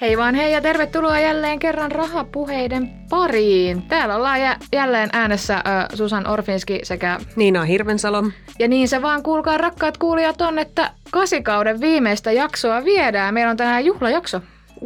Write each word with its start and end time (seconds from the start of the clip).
Hei 0.00 0.16
vaan 0.16 0.34
hei 0.34 0.52
ja 0.52 0.60
tervetuloa 0.60 1.20
jälleen 1.20 1.58
kerran 1.58 1.92
rahapuheiden 1.92 2.90
pariin. 3.10 3.82
Täällä 3.82 4.16
ollaan 4.16 4.40
jä- 4.40 4.56
jälleen 4.72 5.10
äänessä 5.12 5.54
äh, 5.54 5.62
Susan 5.94 6.26
Orfinski 6.26 6.80
sekä... 6.82 7.18
Niina 7.36 7.64
Hirvensalo. 7.64 8.24
Ja 8.58 8.68
niin 8.68 8.88
se 8.88 9.02
vaan 9.02 9.22
kuulkaa 9.22 9.58
rakkaat 9.58 9.98
kuulijat 9.98 10.40
on, 10.40 10.58
että 10.58 10.90
kasikauden 11.10 11.80
viimeistä 11.80 12.32
jaksoa 12.32 12.84
viedään. 12.84 13.34
Meillä 13.34 13.50
on 13.50 13.56
tänään 13.56 13.84
juhlajakso. 13.84 14.40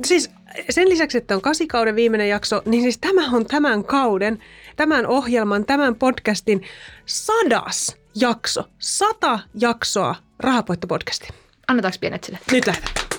Siis 0.05 0.31
sen 0.71 0.89
lisäksi, 0.89 1.19
että 1.19 1.35
on 1.35 1.41
kasikauden 1.41 1.97
viimeinen 1.97 2.29
jakso, 2.29 2.63
niin 2.65 2.83
siis 2.83 2.99
tämä 2.99 3.31
on 3.33 3.47
tämän 3.47 3.85
kauden, 3.85 4.39
tämän 4.77 5.07
ohjelman, 5.07 5.65
tämän 5.65 5.95
podcastin 5.95 6.63
sadas 7.07 7.97
jakso. 8.15 8.65
Sata 8.79 9.39
jaksoa 9.61 10.15
Rahapoitto-podcasti. 10.43 11.29
Annetaanko 11.69 11.99
pienet 12.01 12.25
sille? 12.25 12.39
Nyt 12.53 12.67
lähdetään. 12.67 13.10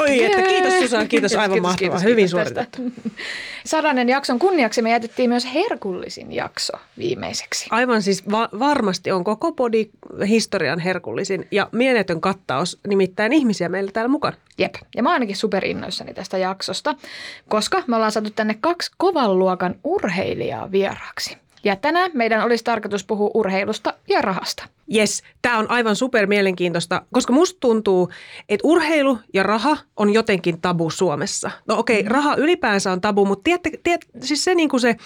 Oi, 0.00 0.24
että 0.24 0.42
kiitos 0.42 0.78
Susan, 0.78 1.08
kiitos, 1.08 1.34
aivan 1.34 1.62
mahtavaa, 1.62 1.98
hyvin 1.98 2.28
suoritettu. 2.28 2.82
Sadannen 3.66 4.08
jakson 4.08 4.38
kunniaksi 4.38 4.82
me 4.82 4.90
jätettiin 4.90 5.30
myös 5.30 5.54
herkullisin 5.54 6.32
jakso 6.32 6.72
viimeiseksi. 6.98 7.66
Aivan 7.70 8.02
siis 8.02 8.30
va- 8.30 8.48
varmasti 8.58 9.12
on 9.12 9.24
koko 9.24 9.52
podi 9.52 9.90
historian 10.28 10.78
herkullisin 10.78 11.48
ja 11.50 11.68
mieletön 11.72 12.20
kattaus, 12.20 12.80
nimittäin 12.86 13.32
ihmisiä 13.32 13.68
meillä 13.68 13.92
täällä 13.92 14.08
mukana. 14.08 14.36
Jep, 14.58 14.74
ja 14.96 15.02
mä 15.02 15.12
ainakin 15.12 15.36
superinnoissani 15.36 16.14
tästä 16.14 16.38
jaksosta, 16.38 16.94
koska 17.48 17.82
me 17.86 17.96
ollaan 17.96 18.12
saatu 18.12 18.30
tänne 18.30 18.56
kaksi 18.60 18.92
kovan 18.96 19.38
luokan 19.38 19.74
urheilijaa 19.84 20.72
vieraaksi. 20.72 21.36
Ja 21.64 21.76
tänään 21.76 22.10
meidän 22.14 22.44
olisi 22.44 22.64
tarkoitus 22.64 23.04
puhua 23.04 23.30
urheilusta 23.34 23.94
ja 24.08 24.22
rahasta. 24.22 24.64
Yes, 24.94 25.22
tämä 25.42 25.58
on 25.58 25.70
aivan 25.70 25.96
super 25.96 26.26
mielenkiintoista, 26.26 27.02
koska 27.12 27.32
musta 27.32 27.60
tuntuu, 27.60 28.10
että 28.48 28.68
urheilu 28.68 29.18
ja 29.34 29.42
raha 29.42 29.76
on 29.96 30.10
jotenkin 30.10 30.60
tabu 30.60 30.90
Suomessa. 30.90 31.50
No 31.68 31.78
okei, 31.78 32.00
okay, 32.00 32.12
raha 32.12 32.34
ylipäänsä 32.34 32.92
on 32.92 33.00
tabu, 33.00 33.26
mutta 33.26 33.42
tiedätte, 33.42 33.70
tiedät, 33.82 34.04
siis 34.20 34.44
se, 34.44 34.54
niin 34.54 34.68
kuin 34.68 34.80
se 34.80 34.96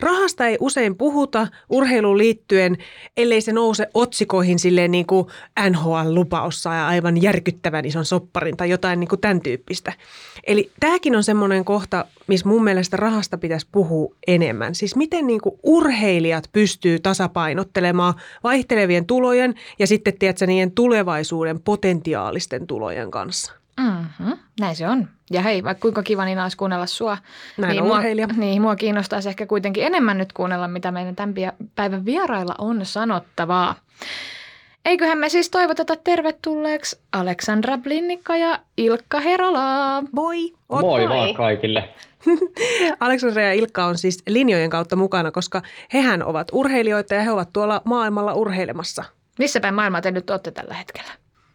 rahasta 0.00 0.46
ei 0.46 0.56
usein 0.60 0.96
puhuta 0.96 1.48
urheiluun 1.70 2.18
liittyen, 2.18 2.76
ellei 3.16 3.40
se 3.40 3.52
nouse 3.52 3.86
otsikoihin 3.94 4.58
silleen 4.58 4.90
niin 4.90 5.06
kuin 5.06 5.26
NHL-lupaus 5.70 6.62
saa 6.62 6.86
aivan 6.86 7.22
järkyttävän 7.22 7.84
ison 7.84 8.04
sopparin 8.04 8.56
tai 8.56 8.70
jotain 8.70 9.00
niin 9.00 9.08
kuin 9.08 9.20
tämän 9.20 9.40
tyyppistä. 9.40 9.92
Eli 10.46 10.70
tämäkin 10.80 11.16
on 11.16 11.24
semmoinen 11.24 11.64
kohta, 11.64 12.04
missä 12.26 12.48
mun 12.48 12.64
mielestä 12.64 12.96
rahasta 12.96 13.38
pitäisi 13.38 13.66
puhua 13.72 14.14
enemmän. 14.26 14.74
Siis 14.74 14.96
miten 14.96 15.26
niin 15.26 15.40
kuin 15.40 15.54
urheilijat 15.62 16.48
pystyy 16.52 16.98
tasapainottelemaan 16.98 18.14
vaihtelevien 18.44 19.06
tulojen 19.14 19.54
ja 19.78 19.86
sitten 19.86 20.18
tiedätkö, 20.18 20.46
niiden 20.46 20.70
tulevaisuuden 20.70 21.60
potentiaalisten 21.60 22.66
tulojen 22.66 23.10
kanssa. 23.10 23.52
Mm-hmm. 23.80 24.38
Näin 24.60 24.76
se 24.76 24.88
on. 24.88 25.08
Ja 25.30 25.42
hei, 25.42 25.64
vaikka 25.64 25.82
kuinka 25.82 26.02
kiva 26.02 26.24
niin 26.24 26.38
olisi 26.38 26.56
kuunnella 26.56 26.86
sua. 26.86 27.18
Näin 27.56 27.70
niin 27.70 27.84
mua, 27.84 28.00
niin, 28.36 28.62
mua 28.62 28.76
kiinnostaisi 28.76 29.28
ehkä 29.28 29.46
kuitenkin 29.46 29.84
enemmän 29.84 30.18
nyt 30.18 30.32
kuunnella, 30.32 30.68
mitä 30.68 30.90
meidän 30.90 31.16
tämän 31.16 31.34
päivän 31.74 32.04
vierailla 32.04 32.54
on 32.58 32.86
sanottavaa. 32.86 33.74
Eiköhän 34.84 35.18
me 35.18 35.28
siis 35.28 35.50
toivoteta 35.50 35.96
tervetulleeksi 35.96 36.98
Aleksandra 37.12 37.78
Blinnikka 37.78 38.36
ja 38.36 38.58
Ilkka 38.76 39.20
Herola. 39.20 40.02
Moi! 40.12 40.52
Oot 40.68 40.80
Moi 40.80 41.08
vaan 41.08 41.34
kaikille. 41.34 41.88
Aleksandra 43.00 43.42
ja 43.42 43.52
Ilkka 43.52 43.84
on 43.84 43.98
siis 43.98 44.22
linjojen 44.28 44.70
kautta 44.70 44.96
mukana, 44.96 45.30
koska 45.30 45.62
hehän 45.92 46.22
ovat 46.22 46.48
urheilijoita 46.52 47.14
ja 47.14 47.22
he 47.22 47.30
ovat 47.30 47.52
tuolla 47.52 47.82
maailmalla 47.84 48.34
urheilemassa. 48.34 49.04
Missä 49.38 49.60
päin 49.60 49.74
maailmaa 49.74 50.00
te 50.00 50.10
nyt 50.10 50.30
olette 50.30 50.50
tällä 50.50 50.74
hetkellä? 50.74 51.10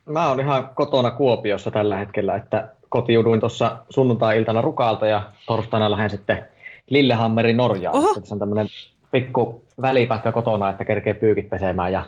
Mä 0.06 0.30
oon 0.30 0.40
ihan 0.40 0.69
kotona 0.75 1.12
Kuopiossa 1.12 1.72
tällä 1.72 1.97
hetkellä, 1.97 2.35
että 2.35 2.69
kotiuduin 2.90 3.40
tuossa 3.40 3.78
sunnuntai-iltana 3.90 4.62
Rukalta 4.62 5.07
ja 5.07 5.31
torstaina 5.47 5.91
lähden 5.91 6.09
sitten 6.09 6.46
Lillehammerin 6.90 7.57
Norjaan. 7.57 7.96
Oho. 7.96 8.13
Että 8.18 8.28
Se 8.28 8.34
on 8.34 8.40
tämmöinen 8.40 8.68
pikku 9.12 9.63
välipätkä 9.81 10.31
kotona, 10.31 10.69
että 10.69 10.86
kerkee 10.86 11.13
pyykit 11.13 11.50
pesemään 11.50 11.94
ja 11.94 12.06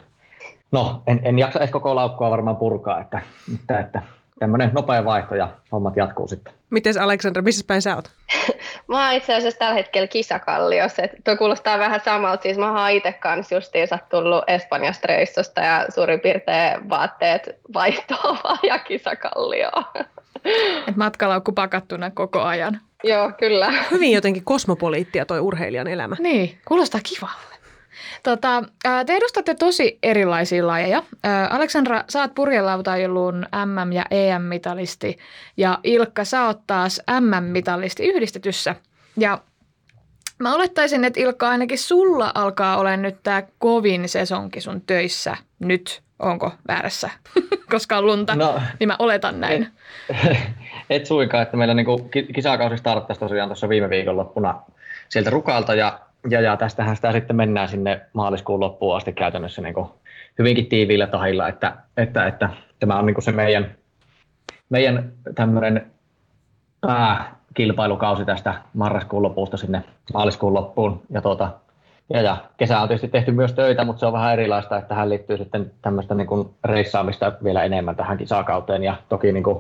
no, 0.71 1.03
en, 1.07 1.19
en 1.23 1.39
jaksa 1.39 1.59
edes 1.59 1.71
koko 1.71 1.95
laukkua 1.95 2.29
varmaan 2.29 2.57
purkaa, 2.57 3.01
että, 3.01 3.21
että, 3.53 3.79
että 3.79 4.01
tämmöinen 4.41 4.71
nopea 4.73 5.05
vaihto 5.05 5.35
ja 5.35 5.49
hommat 5.71 5.97
jatkuu 5.97 6.27
sitten. 6.27 6.53
Mites 6.69 6.97
Aleksandra, 6.97 7.41
missä 7.41 7.65
päin 7.67 7.81
sä 7.81 7.95
oot? 7.95 8.11
Mä 8.87 9.05
oon 9.05 9.15
itse 9.15 9.35
asiassa 9.35 9.59
tällä 9.59 9.73
hetkellä 9.73 10.07
kisakalliossa. 10.07 11.03
Et 11.03 11.11
Tuo 11.23 11.37
kuulostaa 11.37 11.79
vähän 11.79 12.01
samalta. 12.05 12.43
Siis 12.43 12.57
mä 12.57 12.81
oon 12.81 12.91
itse 12.91 13.13
kanssa 13.13 13.55
justiinsa 13.55 13.99
tullut 14.09 14.43
Espanjasta 14.47 15.07
reissusta 15.07 15.61
ja 15.61 15.85
suurin 15.89 16.19
piirtein 16.19 16.89
vaatteet 16.89 17.49
vaihtoa 17.73 18.37
vaan 18.43 18.59
ja 18.63 18.79
kisakallioon. 18.79 19.83
Et 20.87 20.95
matkalaukku 20.95 21.51
pakattuna 21.51 22.11
koko 22.11 22.41
ajan. 22.41 22.79
Joo, 23.03 23.31
kyllä. 23.39 23.73
Hyvin 23.91 24.11
jotenkin 24.11 24.43
kosmopoliittia 24.43 25.25
toi 25.25 25.39
urheilijan 25.39 25.87
elämä. 25.87 26.15
Niin, 26.19 26.57
kuulostaa 26.67 27.01
kivalle. 27.03 27.50
Tota, 28.23 28.63
te 29.05 29.13
edustatte 29.15 29.55
tosi 29.55 29.99
erilaisia 30.03 30.67
lajeja. 30.67 31.03
Aleksandra, 31.49 32.03
sä 32.09 32.21
oot 32.21 32.35
purjelautailun 32.35 33.45
MM- 33.65 33.93
ja 33.93 34.05
EM-mitalisti 34.11 35.17
ja 35.57 35.79
Ilkka, 35.83 36.25
sä 36.25 36.45
oot 36.45 36.59
taas 36.67 37.01
MM-mitalisti 37.19 38.07
yhdistetyssä. 38.07 38.75
Ja 39.17 39.39
mä 40.39 40.55
olettaisin, 40.55 41.05
että 41.05 41.19
Ilkka 41.19 41.49
ainakin 41.49 41.77
sulla 41.77 42.31
alkaa 42.35 42.77
olla 42.77 42.97
nyt 42.97 43.23
tää 43.23 43.43
kovin 43.59 44.09
sesonki 44.09 44.61
sun 44.61 44.81
töissä 44.81 45.37
nyt. 45.59 46.01
Onko 46.19 46.51
väärässä? 46.67 47.09
Koska 47.71 47.97
on 47.97 48.05
lunta, 48.05 48.35
no, 48.35 48.61
niin 48.79 48.87
mä 48.87 48.95
oletan 48.99 49.39
näin. 49.39 49.67
Et 50.89 51.05
suinkaan, 51.05 51.43
että 51.43 51.57
meillä 51.57 51.73
niinku 51.73 51.99
ki- 51.99 52.27
kisakausi 52.35 52.77
starttasi 52.77 53.19
tosiaan 53.19 53.49
tuossa 53.49 53.69
viime 53.69 53.89
viikonloppuna 53.89 54.61
sieltä 55.09 55.29
Rukalta 55.29 55.75
ja, 55.75 55.99
ja, 56.29 56.41
ja 56.41 56.57
tästähän 56.57 56.95
sitä 56.95 57.11
sitten 57.11 57.35
mennään 57.35 57.67
sinne 57.67 58.01
maaliskuun 58.13 58.59
loppuun 58.59 58.95
asti 58.95 59.13
käytännössä 59.13 59.61
niinku 59.61 59.91
hyvinkin 60.39 60.65
tiiviillä 60.65 61.07
tahilla, 61.07 61.47
että, 61.47 61.77
että, 61.97 62.27
että 62.27 62.49
tämä 62.79 62.99
on 62.99 63.05
niinku 63.05 63.21
se 63.21 63.31
meidän, 63.31 63.75
meidän 64.69 65.11
tämmöinen 65.35 65.91
pääkilpailukausi 66.81 68.25
tästä 68.25 68.53
marraskuun 68.73 69.23
lopusta 69.23 69.57
sinne 69.57 69.83
maaliskuun 70.13 70.53
loppuun. 70.53 71.01
Ja, 71.09 71.21
tuota, 71.21 71.51
ja, 72.09 72.21
ja 72.21 72.37
kesä 72.57 72.79
on 72.79 72.87
tietysti 72.87 73.07
tehty 73.07 73.31
myös 73.31 73.53
töitä, 73.53 73.85
mutta 73.85 73.99
se 73.99 74.05
on 74.05 74.13
vähän 74.13 74.33
erilaista, 74.33 74.77
että 74.77 74.89
tähän 74.89 75.09
liittyy 75.09 75.37
sitten 75.37 75.71
tämmöistä 75.81 76.15
niin 76.15 76.27
kuin 76.27 76.49
reissaamista 76.63 77.31
vielä 77.43 77.63
enemmän 77.63 77.95
tähän 77.95 78.17
kisakauteen 78.17 78.83
ja 78.83 78.95
toki 79.09 79.31
niin 79.31 79.43
kuin 79.43 79.59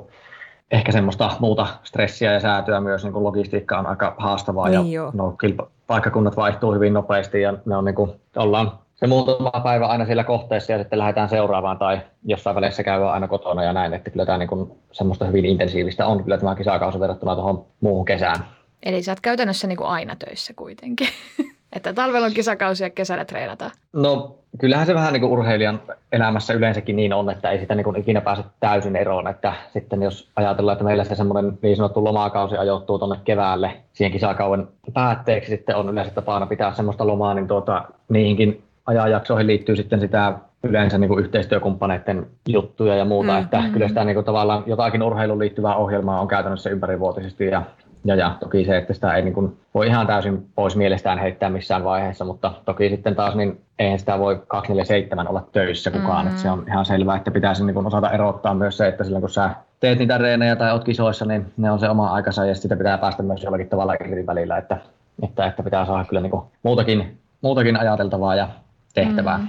ehkä 0.71 0.91
semmoista 0.91 1.31
muuta 1.39 1.67
stressiä 1.83 2.33
ja 2.33 2.39
säätöä 2.39 2.79
myös, 2.79 3.03
niin 3.03 3.13
kuin 3.13 3.23
logistiikka 3.23 3.79
on 3.79 3.87
aika 3.87 4.15
haastavaa 4.17 4.69
Niin 4.69 4.91
ja 4.91 5.11
no, 5.13 5.35
kilpa- 5.43 5.69
paikkakunnat 5.91 6.37
vaihtuu 6.37 6.73
hyvin 6.73 6.93
nopeasti 6.93 7.41
ja 7.41 7.53
ne 7.65 7.77
on 7.77 7.85
niin 7.85 7.95
kuin, 7.95 8.11
ollaan 8.35 8.71
se 8.95 9.07
muutama 9.07 9.51
päivä 9.63 9.85
aina 9.85 10.05
siellä 10.05 10.23
kohteessa 10.23 10.71
ja 10.71 10.77
sitten 10.77 10.99
lähdetään 10.99 11.29
seuraavaan 11.29 11.77
tai 11.77 12.01
jossain 12.23 12.55
välissä 12.55 12.83
käydään 12.83 13.11
aina 13.11 13.27
kotona 13.27 13.63
ja 13.63 13.73
näin, 13.73 13.93
että 13.93 14.09
kyllä 14.09 14.25
tämä 14.25 14.37
niin 14.37 14.49
kuin 14.49 14.71
semmoista 14.91 15.25
hyvin 15.25 15.45
intensiivistä 15.45 16.05
on 16.05 16.23
kyllä 16.23 16.37
tämä 16.37 16.55
kisakausi 16.55 16.99
verrattuna 16.99 17.35
tuohon 17.35 17.65
muuhun 17.81 18.05
kesään. 18.05 18.45
Eli 18.83 19.03
sä 19.03 19.11
oot 19.11 19.19
käytännössä 19.19 19.67
niin 19.67 19.77
kuin 19.77 19.87
aina 19.87 20.15
töissä 20.15 20.53
kuitenkin. 20.55 21.07
että 21.75 21.93
talvella 21.93 22.27
on 22.27 22.33
kisakausi 22.33 22.83
ja 22.83 22.89
kesällä 22.89 23.25
treenataan. 23.25 23.71
No 23.93 24.35
kyllähän 24.57 24.85
se 24.85 24.93
vähän 24.93 25.13
niin 25.13 25.21
kuin 25.21 25.31
urheilijan 25.31 25.81
elämässä 26.11 26.53
yleensäkin 26.53 26.95
niin 26.95 27.13
on, 27.13 27.29
että 27.29 27.49
ei 27.49 27.59
sitä 27.59 27.75
niin 27.75 27.83
kuin 27.83 27.95
ikinä 27.95 28.21
pääse 28.21 28.43
täysin 28.59 28.95
eroon. 28.95 29.27
Että 29.27 29.53
sitten 29.73 30.03
jos 30.03 30.29
ajatellaan, 30.35 30.73
että 30.73 30.85
meillä 30.85 31.03
se 31.03 31.15
semmoinen 31.15 31.59
niin 31.61 31.75
sanottu 31.75 32.03
lomakausi 32.03 32.57
ajoittuu 32.57 32.99
tuonne 32.99 33.17
keväälle 33.25 33.71
siihen 33.93 34.11
kisakauden 34.11 34.67
päätteeksi, 34.93 35.49
sitten 35.49 35.75
on 35.75 35.89
yleensä 35.89 36.11
tapana 36.11 36.45
pitää 36.45 36.73
semmoista 36.73 37.07
lomaa, 37.07 37.33
niin 37.33 37.47
tuota, 37.47 37.85
niihinkin 38.09 38.63
ajanjaksoihin 38.85 39.47
liittyy 39.47 39.75
sitten 39.75 39.99
sitä 39.99 40.33
yleensä 40.63 40.97
niin 40.97 41.07
kuin 41.07 41.19
yhteistyökumppaneiden 41.19 42.27
juttuja 42.47 42.95
ja 42.95 43.05
muuta, 43.05 43.31
Mm, 43.31 43.41
että 43.41 43.61
mm. 43.61 43.71
kyllä 43.71 43.87
sitä 43.87 44.03
niin 44.03 44.13
kuin 44.15 44.25
tavallaan 44.25 44.63
jotakin 44.65 45.03
urheiluun 45.03 45.39
liittyvää 45.39 45.75
ohjelmaa 45.75 46.21
on 46.21 46.27
käytännössä 46.27 46.69
ympärivuotisesti 46.69 47.45
ja 47.45 47.61
ja, 48.05 48.15
ja 48.15 48.37
toki 48.39 48.65
se, 48.65 48.77
että 48.77 48.93
sitä 48.93 49.13
ei 49.13 49.21
niin 49.21 49.33
kuin 49.33 49.57
voi 49.73 49.87
ihan 49.87 50.07
täysin 50.07 50.49
pois 50.55 50.75
mielestään 50.75 51.19
heittää 51.19 51.49
missään 51.49 51.83
vaiheessa, 51.83 52.25
mutta 52.25 52.53
toki 52.65 52.89
sitten 52.89 53.15
taas 53.15 53.35
niin 53.35 53.61
eihän 53.79 53.99
sitä 53.99 54.19
voi 54.19 54.41
247 54.47 55.27
olla 55.27 55.47
töissä 55.51 55.91
kukaan, 55.91 56.25
Mm. 56.25 56.29
että 56.29 56.41
se 56.41 56.49
on 56.49 56.63
ihan 56.67 56.85
selvää, 56.85 57.17
että 57.17 57.31
pitäisi 57.31 57.65
niin 57.65 57.73
kuin 57.73 57.87
osata 57.87 58.11
erottaa 58.11 58.53
myös 58.53 58.77
se, 58.77 58.87
että 58.87 59.03
silloin 59.03 59.21
kun 59.21 59.29
sä 59.29 59.49
teet 59.79 59.99
niitä 59.99 60.17
reenejä 60.17 60.55
tai 60.55 60.71
oot 60.71 60.83
kisoissa, 60.83 61.25
niin 61.25 61.53
ne 61.57 61.71
on 61.71 61.79
se 61.79 61.89
oma 61.89 62.09
aikansa 62.11 62.45
ja 62.45 62.55
sitä 62.55 62.75
pitää 62.75 62.97
päästä 62.97 63.23
myös 63.23 63.43
jollakin 63.43 63.69
tavalla 63.69 63.93
irti 63.93 64.27
välillä, 64.27 64.57
että, 64.57 64.77
että, 65.23 65.45
että 65.45 65.63
pitää 65.63 65.85
saada 65.85 66.05
kyllä 66.05 66.21
niin 66.21 66.31
kuin 66.31 66.43
muutakin, 66.63 67.17
muutakin 67.41 67.79
ajateltavaa 67.79 68.35
ja 68.35 68.47
tehtävää. 68.93 69.37
Mm. 69.37 69.47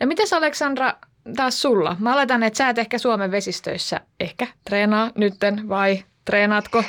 No 0.00 0.06
mites 0.06 0.32
Aleksandra, 0.32 0.92
taas 1.36 1.62
sulla? 1.62 1.96
Mä 1.98 2.14
oletan, 2.14 2.42
että 2.42 2.56
sä 2.56 2.68
et 2.68 2.78
ehkä 2.78 2.98
Suomen 2.98 3.30
vesistöissä 3.30 4.00
ehkä 4.20 4.46
treenaa 4.64 5.10
nytten 5.16 5.68
vai 5.68 6.02
treenaatko? 6.24 6.84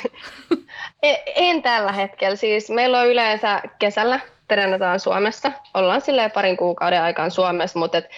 E, 1.02 1.14
en 1.34 1.62
tällä 1.62 1.92
hetkellä. 1.92 2.36
Siis 2.36 2.70
meillä 2.70 3.00
on 3.00 3.08
yleensä 3.08 3.62
kesällä 3.78 4.20
treenataan 4.48 5.00
Suomessa. 5.00 5.52
Ollaan 5.74 6.00
silleen 6.00 6.30
parin 6.30 6.56
kuukauden 6.56 7.02
aikaan 7.02 7.30
Suomessa, 7.30 7.78
mutta 7.78 7.98
et 7.98 8.10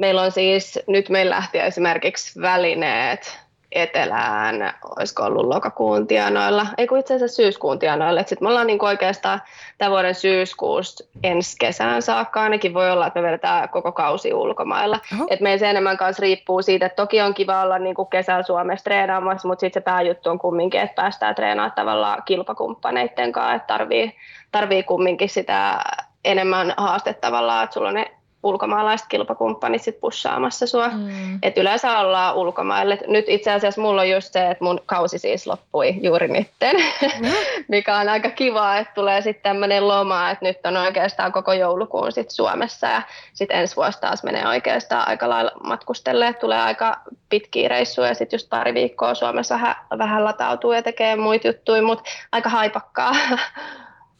meillä 0.00 0.22
on 0.22 0.32
siis, 0.32 0.78
nyt 0.86 1.08
meillä 1.08 1.34
lähti 1.36 1.58
esimerkiksi 1.58 2.40
välineet 2.40 3.45
etelään, 3.82 4.74
olisiko 4.96 5.22
ollut 5.22 5.46
lokakuun 5.46 6.06
tienoilla, 6.06 6.66
ei 6.78 6.86
kun 6.86 6.98
itse 6.98 7.14
asiassa 7.14 7.36
syyskuun 7.36 7.78
tienoilla. 7.78 8.20
Sitten 8.20 8.46
me 8.46 8.48
ollaan 8.48 8.66
niin 8.66 8.84
oikeastaan 8.84 9.42
tämän 9.78 9.90
vuoden 9.90 10.14
syyskuusta 10.14 11.04
ensi 11.22 11.56
kesään 11.60 12.02
saakka 12.02 12.42
ainakin 12.42 12.74
voi 12.74 12.90
olla, 12.90 13.06
että 13.06 13.20
me 13.20 13.26
vedetään 13.26 13.68
koko 13.68 13.92
kausi 13.92 14.34
ulkomailla. 14.34 15.00
Et 15.30 15.40
meidän 15.40 15.58
se 15.58 15.70
enemmän 15.70 15.96
kanssa 15.96 16.20
riippuu 16.20 16.62
siitä, 16.62 16.86
että 16.86 16.96
toki 16.96 17.20
on 17.20 17.34
kiva 17.34 17.62
olla 17.62 17.78
niin 17.78 17.94
kuin 17.94 18.08
kesällä 18.08 18.42
Suomessa 18.42 18.84
treenaamassa, 18.84 19.48
mutta 19.48 19.60
sitten 19.60 19.80
se 19.80 19.84
pääjuttu 19.84 20.30
on 20.30 20.38
kumminkin, 20.38 20.80
että 20.80 21.02
päästään 21.02 21.34
treenaamaan 21.34 21.72
tavallaan 21.72 22.22
kilpakumppaneiden 22.24 23.32
kanssa, 23.32 23.54
että 23.54 23.66
tarvii, 23.66 24.16
tarvii 24.52 24.82
kumminkin 24.82 25.28
sitä 25.28 25.78
enemmän 26.24 26.74
haastetta 26.76 27.20
tavallaan, 27.20 27.64
että 27.64 27.74
sulla 27.74 27.88
on 27.88 27.94
ne 27.94 28.15
ulkomaalaiset 28.46 29.06
kilpakumppanit 29.08 29.82
sit 29.82 30.00
pussaamassa 30.00 30.66
sua. 30.66 30.88
Mm. 30.88 31.38
Et 31.42 31.58
yleensä 31.58 31.98
ollaan 31.98 32.34
ulkomaille. 32.34 32.98
Nyt 33.06 33.24
itse 33.28 33.52
asiassa 33.52 33.80
mulla 33.80 34.00
on 34.00 34.10
just 34.10 34.32
se, 34.32 34.50
että 34.50 34.64
mun 34.64 34.80
kausi 34.86 35.18
siis 35.18 35.46
loppui 35.46 35.94
juuri 36.02 36.28
nytten, 36.28 36.76
mm. 37.20 37.30
mikä 37.68 37.96
on 37.96 38.08
aika 38.08 38.30
kiva, 38.30 38.76
että 38.76 38.94
tulee 38.94 39.22
sitten 39.22 39.42
tämmöinen 39.42 39.88
loma, 39.88 40.30
että 40.30 40.44
nyt 40.44 40.58
on 40.64 40.76
oikeastaan 40.76 41.32
koko 41.32 41.52
joulukuun 41.52 42.12
sit 42.12 42.30
Suomessa 42.30 42.86
ja 42.86 43.02
sitten 43.32 43.58
ensi 43.58 43.76
vuosi 43.76 44.00
taas 44.00 44.22
menee 44.22 44.48
oikeastaan 44.48 45.08
aika 45.08 45.28
lailla 45.28 45.52
matkustelle, 45.64 46.28
että 46.28 46.40
tulee 46.40 46.60
aika 46.60 47.00
pitkiä 47.28 47.68
reissuja 47.68 48.08
ja 48.08 48.14
sitten 48.14 48.36
just 48.36 48.48
pari 48.50 48.74
viikkoa 48.74 49.14
Suomessa 49.14 49.54
vähän, 49.54 49.76
vähän 49.98 50.24
latautuu 50.24 50.72
ja 50.72 50.82
tekee 50.82 51.16
muita 51.16 51.46
juttuja, 51.46 51.82
mutta 51.82 52.10
aika 52.32 52.48
haipakkaa. 52.48 53.12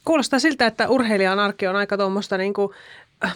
Kuulostaa 0.04 0.38
siltä, 0.38 0.66
että 0.66 0.88
urheilijan 0.88 1.38
arki 1.38 1.66
on 1.66 1.76
aika 1.76 1.96
tuommoista 1.96 2.38
niin 2.38 2.54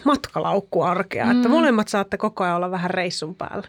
matkalaukkuarkea, 0.05 1.25
mm. 1.25 1.31
että 1.31 1.49
molemmat 1.49 1.89
saatte 1.89 2.17
koko 2.17 2.45
ajan 2.45 2.57
olla 2.57 2.71
vähän 2.71 2.91
reissun 2.91 3.35
päällä. 3.35 3.69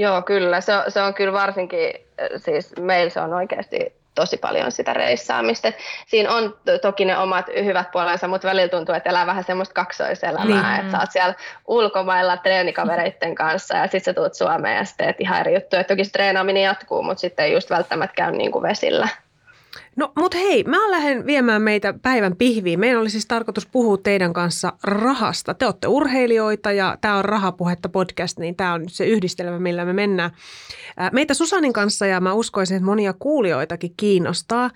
Joo, 0.00 0.22
kyllä. 0.22 0.60
Se 0.60 0.76
on, 0.76 0.82
se 0.88 1.02
on 1.02 1.14
kyllä 1.14 1.32
varsinkin, 1.32 1.92
siis 2.36 2.72
meillä 2.80 3.10
se 3.10 3.20
on 3.20 3.34
oikeasti 3.34 3.98
tosi 4.14 4.36
paljon 4.36 4.72
sitä 4.72 4.92
reissaamista. 4.92 5.72
siinä 6.06 6.34
on 6.34 6.56
toki 6.82 7.04
ne 7.04 7.18
omat 7.18 7.46
hyvät 7.64 7.90
puolensa, 7.90 8.28
mutta 8.28 8.48
välillä 8.48 8.68
tuntuu, 8.68 8.94
että 8.94 9.10
elää 9.10 9.26
vähän 9.26 9.44
semmoista 9.44 9.74
kaksoiselämää, 9.74 10.72
niin. 10.72 10.80
että 10.80 10.92
sä 10.92 11.00
oot 11.00 11.10
siellä 11.12 11.34
ulkomailla 11.66 12.36
treenikavereiden 12.36 13.34
kanssa 13.34 13.76
ja 13.76 13.82
sitten 13.82 14.04
sä 14.04 14.14
tuut 14.14 14.34
Suomeen 14.34 14.76
ja 14.76 14.84
sitten 14.84 15.06
teet 15.06 15.20
ihan 15.20 15.40
eri 15.40 15.54
juttuja. 15.54 15.84
Toki 15.84 16.04
se 16.04 16.10
treenaaminen 16.10 16.62
jatkuu, 16.62 17.02
mutta 17.02 17.20
sitten 17.20 17.44
ei 17.44 17.52
just 17.52 17.70
välttämättä 17.70 18.14
käy 18.14 18.32
niin 18.32 18.52
kuin 18.52 18.62
vesillä. 18.62 19.08
No 19.96 20.12
mut 20.16 20.34
hei, 20.34 20.64
mä 20.64 20.90
lähden 20.90 21.26
viemään 21.26 21.62
meitä 21.62 21.94
päivän 22.02 22.36
pihviin. 22.36 22.80
Meidän 22.80 23.00
oli 23.00 23.10
siis 23.10 23.26
tarkoitus 23.26 23.66
puhua 23.66 23.96
teidän 23.96 24.32
kanssa 24.32 24.72
rahasta. 24.82 25.54
Te 25.54 25.66
olette 25.66 25.88
urheilijoita 25.88 26.72
ja 26.72 26.98
tämä 27.00 27.16
on 27.16 27.24
Rahapuhetta 27.24 27.88
podcast, 27.88 28.38
niin 28.38 28.56
tämä 28.56 28.72
on 28.72 28.80
nyt 28.80 28.92
se 28.92 29.06
yhdistelmä, 29.06 29.58
millä 29.58 29.84
me 29.84 29.92
mennään. 29.92 30.30
Meitä 31.12 31.34
Susanin 31.34 31.72
kanssa 31.72 32.06
ja 32.06 32.20
mä 32.20 32.32
uskoisin, 32.32 32.76
että 32.76 32.86
monia 32.86 33.14
kuulijoitakin 33.18 33.94
kiinnostaa, 33.96 34.70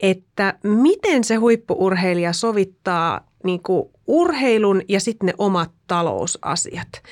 että 0.00 0.54
miten 0.62 1.24
se 1.24 1.34
huippuurheilija 1.34 2.32
sovittaa 2.32 3.28
niin 3.44 3.62
kuin 3.62 3.90
urheilun 4.06 4.82
ja 4.88 5.00
sitten 5.00 5.26
ne 5.26 5.34
omat 5.38 5.70
talousasiat. 5.86 7.02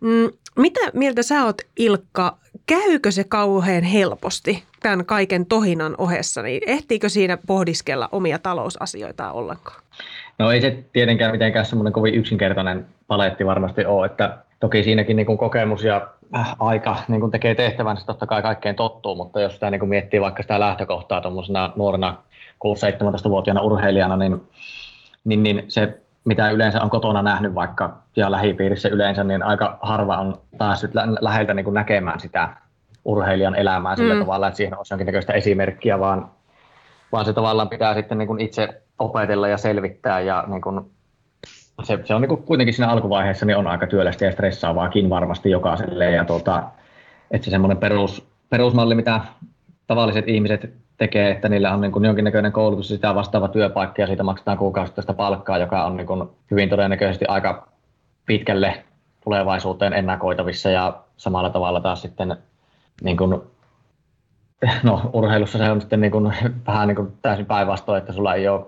Mm, 0.00 0.30
mitä 0.56 0.80
mieltä 0.94 1.22
sä 1.22 1.44
oot 1.44 1.62
Ilkka, 1.76 2.38
käykö 2.66 3.10
se 3.10 3.24
kauhean 3.24 3.82
helposti 3.82 4.64
tämän 4.82 5.06
kaiken 5.06 5.46
tohinan 5.46 5.94
ohessa, 5.98 6.42
niin 6.42 6.62
ehtiikö 6.66 7.08
siinä 7.08 7.38
pohdiskella 7.46 8.08
omia 8.12 8.38
talousasioita 8.38 9.32
ollenkaan? 9.32 9.82
No 10.38 10.50
ei 10.50 10.60
se 10.60 10.84
tietenkään 10.92 11.32
mitenkään 11.32 11.66
semmoinen 11.66 11.92
kovin 11.92 12.14
yksinkertainen 12.14 12.86
paletti 13.06 13.46
varmasti 13.46 13.84
ole, 13.84 14.06
että 14.06 14.38
toki 14.60 14.82
siinäkin 14.82 15.16
niin 15.16 15.26
kuin 15.26 15.38
kokemus 15.38 15.84
ja 15.84 16.08
äh, 16.36 16.56
aika 16.58 16.96
niin 17.08 17.20
kuin 17.20 17.32
tekee 17.32 17.54
tehtävänsä, 17.54 18.06
totta 18.06 18.26
kai 18.26 18.42
kaikkeen 18.42 18.74
tottuu, 18.74 19.14
mutta 19.14 19.40
jos 19.40 19.54
sitä 19.54 19.70
niin 19.70 19.78
kuin 19.78 19.88
miettii 19.88 20.20
vaikka 20.20 20.42
sitä 20.42 20.60
lähtökohtaa 20.60 21.20
tuommoisena 21.20 21.72
nuorena 21.76 22.16
6-17-vuotiaana 22.64 23.62
urheilijana, 23.62 24.16
niin, 24.16 24.40
niin, 25.24 25.42
niin 25.42 25.64
se 25.68 25.98
mitä 26.24 26.50
yleensä 26.50 26.82
on 26.82 26.90
kotona 26.90 27.22
nähnyt 27.22 27.54
vaikka 27.54 27.96
ja 28.16 28.30
lähipiirissä 28.30 28.88
yleensä, 28.88 29.24
niin 29.24 29.42
aika 29.42 29.78
harva 29.82 30.16
on 30.16 30.40
päässyt 30.58 30.94
lä- 30.94 31.08
läheltä 31.20 31.54
niin 31.54 31.64
kuin 31.64 31.74
näkemään 31.74 32.20
sitä 32.20 32.48
urheilijan 33.04 33.54
elämää 33.54 33.96
sillä 33.96 34.14
mm. 34.14 34.20
tavalla, 34.20 34.48
että 34.48 34.56
siihen 34.56 34.78
olisi 34.78 34.94
jonkinnäköistä 34.94 35.32
esimerkkiä, 35.32 36.00
vaan, 36.00 36.30
vaan 37.12 37.24
se 37.24 37.32
tavallaan 37.32 37.68
pitää 37.68 37.94
sitten 37.94 38.18
niin 38.18 38.26
kuin 38.26 38.40
itse 38.40 38.82
opetella 38.98 39.48
ja 39.48 39.56
selvittää 39.56 40.20
ja 40.20 40.44
niin 40.46 40.62
kuin 40.62 40.80
se, 41.82 41.98
se 42.04 42.14
on 42.14 42.20
niin 42.20 42.28
kuin 42.28 42.42
kuitenkin 42.42 42.74
siinä 42.74 42.92
alkuvaiheessa 42.92 43.46
niin 43.46 43.56
on 43.56 43.66
aika 43.66 43.86
työlästä 43.86 44.24
ja 44.24 44.32
stressaavaakin 44.32 45.10
varmasti 45.10 45.50
jokaiselle 45.50 46.10
ja 46.10 46.24
tuota, 46.24 46.62
että 47.30 47.44
se 47.44 47.50
semmoinen 47.50 47.78
perus, 47.78 48.28
perusmalli, 48.50 48.94
mitä 48.94 49.20
tavalliset 49.86 50.28
ihmiset 50.28 50.72
tekee, 50.98 51.30
että 51.30 51.48
niillä 51.48 51.74
on 51.74 51.80
niin 51.80 51.92
kuin 51.92 52.04
jonkinnäköinen 52.04 52.52
koulutus 52.52 52.90
ja 52.90 52.96
sitä 52.96 53.14
vastaava 53.14 53.48
työpaikka 53.48 54.02
ja 54.02 54.06
siitä 54.06 54.22
maksetaan 54.22 54.58
kuukausittaista 54.58 55.14
palkkaa, 55.14 55.58
joka 55.58 55.84
on 55.84 55.96
niin 55.96 56.06
kuin 56.06 56.28
hyvin 56.50 56.68
todennäköisesti 56.68 57.24
aika 57.26 57.68
pitkälle 58.26 58.84
tulevaisuuteen 59.24 59.92
ennakoitavissa 59.92 60.70
ja 60.70 61.02
samalla 61.16 61.50
tavalla 61.50 61.80
taas 61.80 62.02
sitten 62.02 62.36
niin 63.02 63.16
kuin, 63.16 63.40
no, 64.82 65.10
urheilussa 65.12 65.58
se 65.58 65.70
on 65.70 65.80
sitten 65.80 66.00
niin 66.00 66.12
kuin, 66.12 66.34
vähän 66.66 66.88
niin 66.88 66.96
kuin 66.96 67.12
täysin 67.22 67.46
päinvastoin, 67.46 67.98
että 67.98 68.12
sulla 68.12 68.34
ei 68.34 68.48
ole 68.48 68.66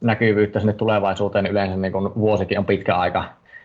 näkyvyyttä 0.00 0.60
sinne 0.60 0.72
tulevaisuuteen, 0.72 1.46
yleensä 1.46 1.76
niin 1.76 1.92
kuin 1.92 2.14
vuosikin 2.14 2.58
on 2.58 2.66
pitkä 2.66 2.96
aika 2.96 3.24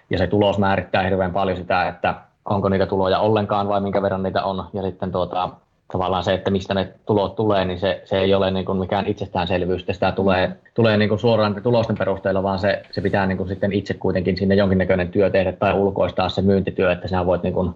ja 0.10 0.18
se 0.18 0.28
tulos 0.28 0.58
määrittää 0.58 1.04
hirveän 1.04 1.34
paljon 1.34 1.58
sitä, 1.58 1.88
että 1.88 2.16
onko 2.46 2.70
niitä 2.70 2.86
tuloja 2.86 3.20
ollenkaan 3.20 3.68
vai 3.68 3.82
minkä 3.82 4.02
verran 4.02 4.24
niitä 4.24 4.44
on. 4.44 4.66
Ja 4.74 4.82
sitten 4.82 5.12
tuota, 5.12 5.50
tavallaan 5.92 6.24
se, 6.24 6.34
että 6.34 6.52
mistä 6.52 6.74
ne 6.74 6.94
tulot 7.06 7.36
tulee, 7.36 7.66
niin 7.66 7.80
se, 7.80 8.02
se 8.06 8.20
ei 8.20 8.34
ole 8.34 8.52
niin 8.52 8.66
kuin 8.66 8.78
mikään 8.78 9.08
itsestäänselvyys, 9.08 9.82
että 9.82 9.94
sitä 9.94 10.12
tulee, 10.12 10.56
tulee 10.74 10.98
niin 10.98 11.10
kuin 11.10 11.20
suoraan 11.20 11.62
tulosten 11.64 11.98
perusteella, 11.98 12.44
vaan 12.44 12.60
se, 12.60 12.82
se 12.92 13.02
pitää 13.02 13.28
niin 13.28 13.38
kuin 13.38 13.50
sitten 13.50 13.74
itse 13.74 13.94
kuitenkin 13.94 14.38
sinne 14.38 14.56
jonkinnäköinen 14.56 15.12
työ 15.12 15.30
tehdä 15.30 15.52
tai 15.52 15.74
ulkoistaa 15.74 16.30
se 16.30 16.42
myyntityö, 16.42 16.92
että 16.92 17.08
sinä 17.08 17.26
voit 17.26 17.44
niin 17.44 17.54
kuin 17.54 17.76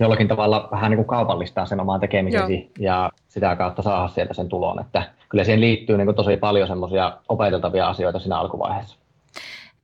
jollakin 0.00 0.28
tavalla 0.28 0.68
vähän 0.70 0.90
niin 0.90 0.96
kuin 0.96 1.06
kaupallistaa 1.06 1.66
sen 1.66 1.80
omaan 1.80 2.00
tekemisesi 2.00 2.54
Joo. 2.54 2.70
ja 2.78 3.10
sitä 3.28 3.56
kautta 3.56 3.82
saada 3.82 4.08
sieltä 4.08 4.34
sen 4.34 4.48
tulon. 4.48 4.80
Että 4.80 5.02
kyllä 5.28 5.44
siihen 5.44 5.60
liittyy 5.60 5.96
niin 5.96 6.06
kuin 6.06 6.16
tosi 6.16 6.36
paljon 6.36 6.68
semmoisia 6.68 7.16
opeteltavia 7.28 7.88
asioita 7.88 8.18
siinä 8.18 8.38
alkuvaiheessa. 8.38 8.96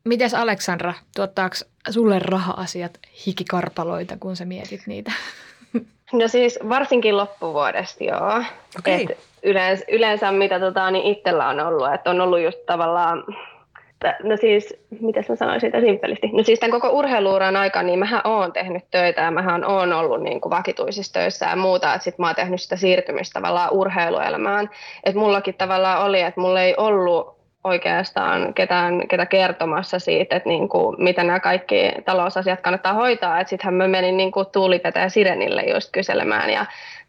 Mites 0.05 0.35
Aleksandra, 0.35 0.95
tuottaako 1.17 1.57
sulle 1.91 2.19
raha-asiat 2.19 2.99
hikikarpaloita, 3.27 4.17
kun 4.21 4.37
sä 4.37 4.45
mietit 4.45 4.81
niitä? 4.87 5.13
No 6.13 6.29
siis 6.29 6.59
varsinkin 6.69 7.17
loppuvuodesta 7.17 8.05
joo. 8.05 8.43
Okay. 8.79 8.95
Et 8.95 9.19
yleensä, 9.43 9.85
yleensä 9.89 10.33
mitä 10.33 10.61
tota, 10.61 10.91
niin 10.91 11.05
itsellä 11.05 11.49
on 11.49 11.61
ollut, 11.61 11.95
että 11.95 12.11
on 12.11 12.21
ollut 12.21 12.41
just 12.41 12.59
tavallaan 12.67 13.25
no 14.23 14.37
siis, 14.37 14.75
miten 15.01 15.25
mä 15.29 15.37
sanoisin 15.37 15.61
siitä 15.61 15.81
simppelisti? 15.81 16.31
No 16.33 16.43
siis 16.43 16.61
tämän 16.61 16.81
koko 16.81 16.99
urheiluuran 16.99 17.57
aikana, 17.57 17.87
niin 17.87 17.99
mähän 17.99 18.21
oon 18.25 18.53
tehnyt 18.53 18.85
töitä 18.91 19.21
ja 19.21 19.31
mähän 19.31 19.65
oon 19.65 19.93
ollut 19.93 20.23
niin 20.23 20.41
kuin 20.41 20.51
vakituisissa 20.51 21.13
töissä 21.13 21.47
ja 21.47 21.57
muuta, 21.57 21.95
että 21.95 22.05
sit 22.05 22.19
mä 22.19 22.27
oon 22.27 22.35
tehnyt 22.35 22.63
sitä 22.63 22.77
siirtymistä 22.77 23.41
tavallaan 23.41 23.73
urheiluelämään. 23.73 24.71
Että 25.05 25.21
mullakin 25.21 25.55
tavallaan 25.55 26.03
oli, 26.03 26.21
että 26.21 26.41
mulla 26.41 26.61
ei 26.61 26.75
ollut 26.77 27.35
oikeastaan 27.65 28.55
ketään, 28.55 29.09
ketä 29.09 29.27
kertomassa 29.27 29.99
siitä, 29.99 30.37
että 30.37 30.49
niin 30.49 30.69
kuin, 30.69 30.97
miten 30.99 31.27
nämä 31.27 31.41
kaikki 31.41 31.93
talousasiat 32.05 32.61
kannattaa 32.61 32.93
hoitaa. 32.93 33.45
Sittenhän 33.45 33.75
mä 33.75 33.89
menin 33.89 34.17
niin 34.17 34.33
kuin 34.33 34.47
Tuulipetä 34.53 35.01
ja 35.01 35.09
Sirenille 35.09 35.63
just 35.63 35.89
kyselemään 35.93 36.51
ja 36.51 36.67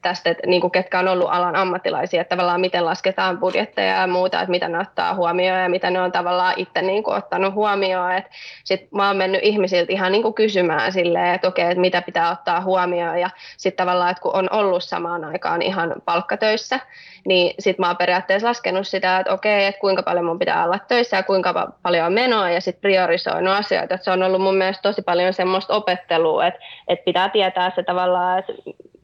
tästä, 0.10 0.30
että 0.30 0.48
niin 0.48 0.62
kuin 0.62 0.72
ketkä 0.72 1.00
on 1.00 1.08
ollut 1.08 1.30
alan 1.32 1.56
ammattilaisia, 1.56 2.22
että 2.22 2.36
tavallaan 2.36 2.62
miten 2.62 2.86
lasketaan 2.86 3.38
budjetteja 3.38 3.96
ja 3.96 4.08
muuta, 4.08 4.42
että 4.42 4.52
mitä 4.52 4.68
ne 4.68 4.80
ottaa 4.80 5.16
huomioon 5.16 5.62
ja 5.62 5.70
mitä 5.70 5.90
ne 5.90 6.02
on 6.02 6.12
tavallaan 6.12 6.54
itse 6.58 6.82
niin 6.82 7.04
kuin 7.04 7.18
ottanut 7.18 7.54
huomioon. 7.54 8.22
Sitten 8.64 8.90
mä 8.92 9.08
oon 9.08 9.18
mennyt 9.18 9.42
ihmisiltä 9.44 9.94
ihan 9.94 10.12
niin 10.12 10.22
kuin 10.22 10.34
kysymään 10.34 10.92
silleen, 10.92 11.36
että 11.36 11.48
okei, 11.48 11.66
että 11.66 11.82
mitä 11.82 12.02
pitää 12.02 12.32
ottaa 12.32 12.62
huomioon 12.62 13.20
ja 13.20 13.30
sitten 13.58 13.86
tavallaan, 13.86 14.12
että 14.12 14.22
kun 14.22 14.36
on 14.36 14.48
ollut 14.52 14.84
samaan 14.84 15.26
aikaan 15.26 15.62
ihan 15.62 15.94
palkkatöissä, 16.06 16.80
niin 17.28 17.56
sitten 17.60 17.84
mä 17.84 17.88
oon 17.88 17.98
periaatteessa 17.98 18.48
laskenut 18.48 18.88
sitä, 18.88 19.20
että 19.20 19.34
okei, 19.34 19.66
että 19.66 19.82
kuinka 19.82 20.04
paljon 20.04 20.26
mun 20.26 20.40
pitää 20.40 20.64
olla 20.64 20.80
töissä 20.80 21.18
ja 21.18 21.24
kuinka 21.24 21.72
paljon 21.82 22.06
on 22.06 22.14
menoa 22.14 22.50
ja 22.50 22.62
sitten 22.62 22.82
priorisoinut 22.82 23.54
asioita. 23.54 23.94
Että 23.96 24.06
se 24.06 24.12
on 24.12 24.24
ollut 24.24 24.42
mun 24.42 24.58
mielestä 24.58 24.82
tosi 24.82 25.02
paljon 25.02 25.34
semmoista 25.34 25.76
opettelua, 25.76 26.48
että, 26.48 26.60
että 26.88 27.06
pitää 27.06 27.30
tietää 27.30 27.72
se 27.76 27.84
tavallaan, 27.84 28.40
että 28.40 28.54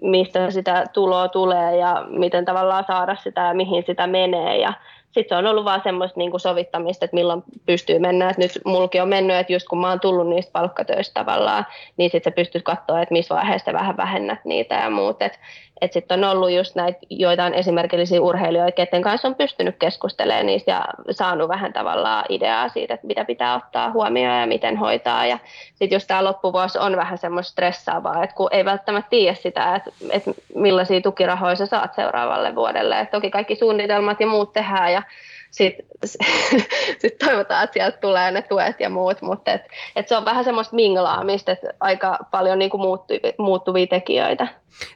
mistä 0.02 0.52
sitä 0.52 0.86
tuloa 0.94 1.28
tulee 1.28 1.78
ja 1.78 2.06
miten 2.10 2.46
tavallaan 2.46 2.86
saada 2.88 3.16
sitä 3.16 3.42
ja 3.42 3.54
mihin 3.54 3.84
sitä 3.84 4.08
menee. 4.08 4.58
Ja 4.58 4.74
sitten 5.12 5.30
se 5.30 5.36
on 5.36 5.48
ollut 5.48 5.66
vaan 5.66 5.82
semmoista 5.84 6.18
niin 6.20 6.32
kuin 6.32 6.42
sovittamista, 6.42 7.06
että 7.06 7.16
milloin 7.16 7.44
pystyy 7.66 8.00
mennä. 8.00 8.30
Et 8.30 8.38
nyt 8.38 8.52
mulki 8.66 9.00
on 9.00 9.10
mennyt, 9.10 9.38
että 9.38 9.54
just 9.54 9.68
kun 9.68 9.82
mä 9.82 9.90
oon 9.90 10.00
tullut 10.00 10.28
niistä 10.28 10.52
palkkatöistä 10.52 11.14
tavallaan, 11.14 11.66
niin 11.98 12.12
sitten 12.12 12.32
sä 12.32 12.36
pystyt 12.36 12.64
katsoa, 12.64 13.02
että 13.02 13.14
missä 13.14 13.36
vaiheessa 13.36 13.74
vähän 13.74 13.98
vähennät 13.98 14.46
niitä 14.46 14.76
ja 14.76 14.90
muut. 14.90 15.22
Että 15.22 15.38
et 15.82 15.94
sitten 15.94 16.24
on 16.24 16.32
ollut 16.32 16.52
just 16.52 16.76
näitä 16.76 17.00
joitain 17.10 17.54
esimerkillisiä 17.54 18.22
urheilijoita, 18.22 18.72
keiden 18.72 19.02
kanssa 19.02 19.28
on 19.28 19.36
pystynyt 19.36 19.76
keskustelemaan 19.80 20.46
niistä 20.46 20.72
ja 20.72 20.86
saanut 21.12 21.50
vähän 21.50 21.74
tavallaan 21.74 22.26
ideaa 22.30 22.70
siitä, 22.70 22.94
että 22.94 23.08
mitä 23.08 23.26
pitää 23.26 23.56
ottaa 23.56 23.92
huomioon 23.92 24.40
ja 24.40 24.48
miten 24.48 24.78
hoitaa. 24.78 25.26
Ja 25.26 25.40
sitten 25.76 25.96
jos 25.96 26.08
tämä 26.08 26.24
loppuvuosi 26.24 26.80
on 26.80 26.98
vähän 26.98 27.18
semmoista 27.18 27.52
stressaavaa, 27.52 28.24
että 28.24 28.36
kun 28.36 28.50
ei 28.52 28.66
välttämättä 28.66 29.10
tiedä 29.10 29.34
sitä, 29.34 29.76
että, 29.76 29.92
että 30.10 30.32
millaisia 30.56 31.02
tukirahoja 31.02 31.56
sä 31.56 31.66
saat 31.66 31.94
seuraavalle 31.94 32.56
vuodelle. 32.56 33.00
Et 33.00 33.12
toki 33.12 33.32
kaikki 33.32 33.56
suunnitelmat 33.56 34.20
ja 34.20 34.28
muut 34.28 34.54
tehdään 34.54 34.94
ja 34.94 35.01
sitten 35.52 35.86
sit 37.02 37.18
toivotaan, 37.18 37.64
että 37.64 37.74
sieltä 37.74 37.98
tulee 37.98 38.32
ne 38.32 38.42
tuet 38.42 38.80
ja 38.80 38.90
muut, 38.90 39.22
mutta 39.22 39.52
et, 39.52 39.62
et 39.96 40.08
se 40.08 40.18
on 40.18 40.26
vähän 40.26 40.44
semmoista 40.44 40.76
minglaamista, 40.76 41.52
että 41.52 41.74
aika 41.80 42.20
paljon 42.32 42.60
niinku 42.60 42.78
muuttuvia, 42.78 43.34
muuttuvia 43.38 43.88
tekijöitä. 43.88 44.48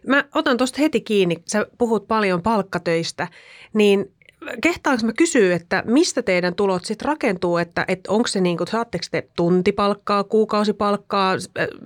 Mä 0.08 0.24
otan 0.36 0.58
tuosta 0.58 0.82
heti 0.82 1.02
kiinni, 1.02 1.36
sä 1.46 1.66
puhut 1.78 2.08
paljon 2.08 2.42
palkkatöistä, 2.42 3.28
niin 3.74 4.16
kehtaanko 4.62 5.06
mä 5.06 5.14
kysyä, 5.14 5.56
että 5.56 5.84
mistä 5.86 6.22
teidän 6.22 6.56
tulot 6.56 6.86
sitten 6.86 7.08
rakentuu, 7.08 7.58
että, 7.58 7.86
että 7.88 8.12
onko 8.12 8.28
se 8.28 8.42
niin 8.42 8.58
kuin, 8.58 8.68
saatteko 8.68 9.06
te 9.12 9.28
tuntipalkkaa, 9.36 10.24
kuukausipalkkaa, 10.24 11.34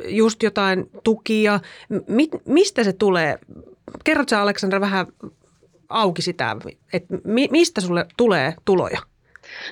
just 0.06 0.44
jotain 0.44 0.90
tukia, 1.04 1.60
Mi, 2.08 2.30
mistä 2.46 2.84
se 2.84 2.94
tulee? 2.94 3.40
Kerrotko 4.04 4.36
Aleksandra 4.36 4.82
vähän 4.82 5.08
auki 5.90 6.22
sitä, 6.22 6.56
että 6.94 7.16
mi, 7.24 7.48
mistä 7.52 7.82
sulle 7.82 8.06
tulee 8.18 8.54
tuloja? 8.66 9.00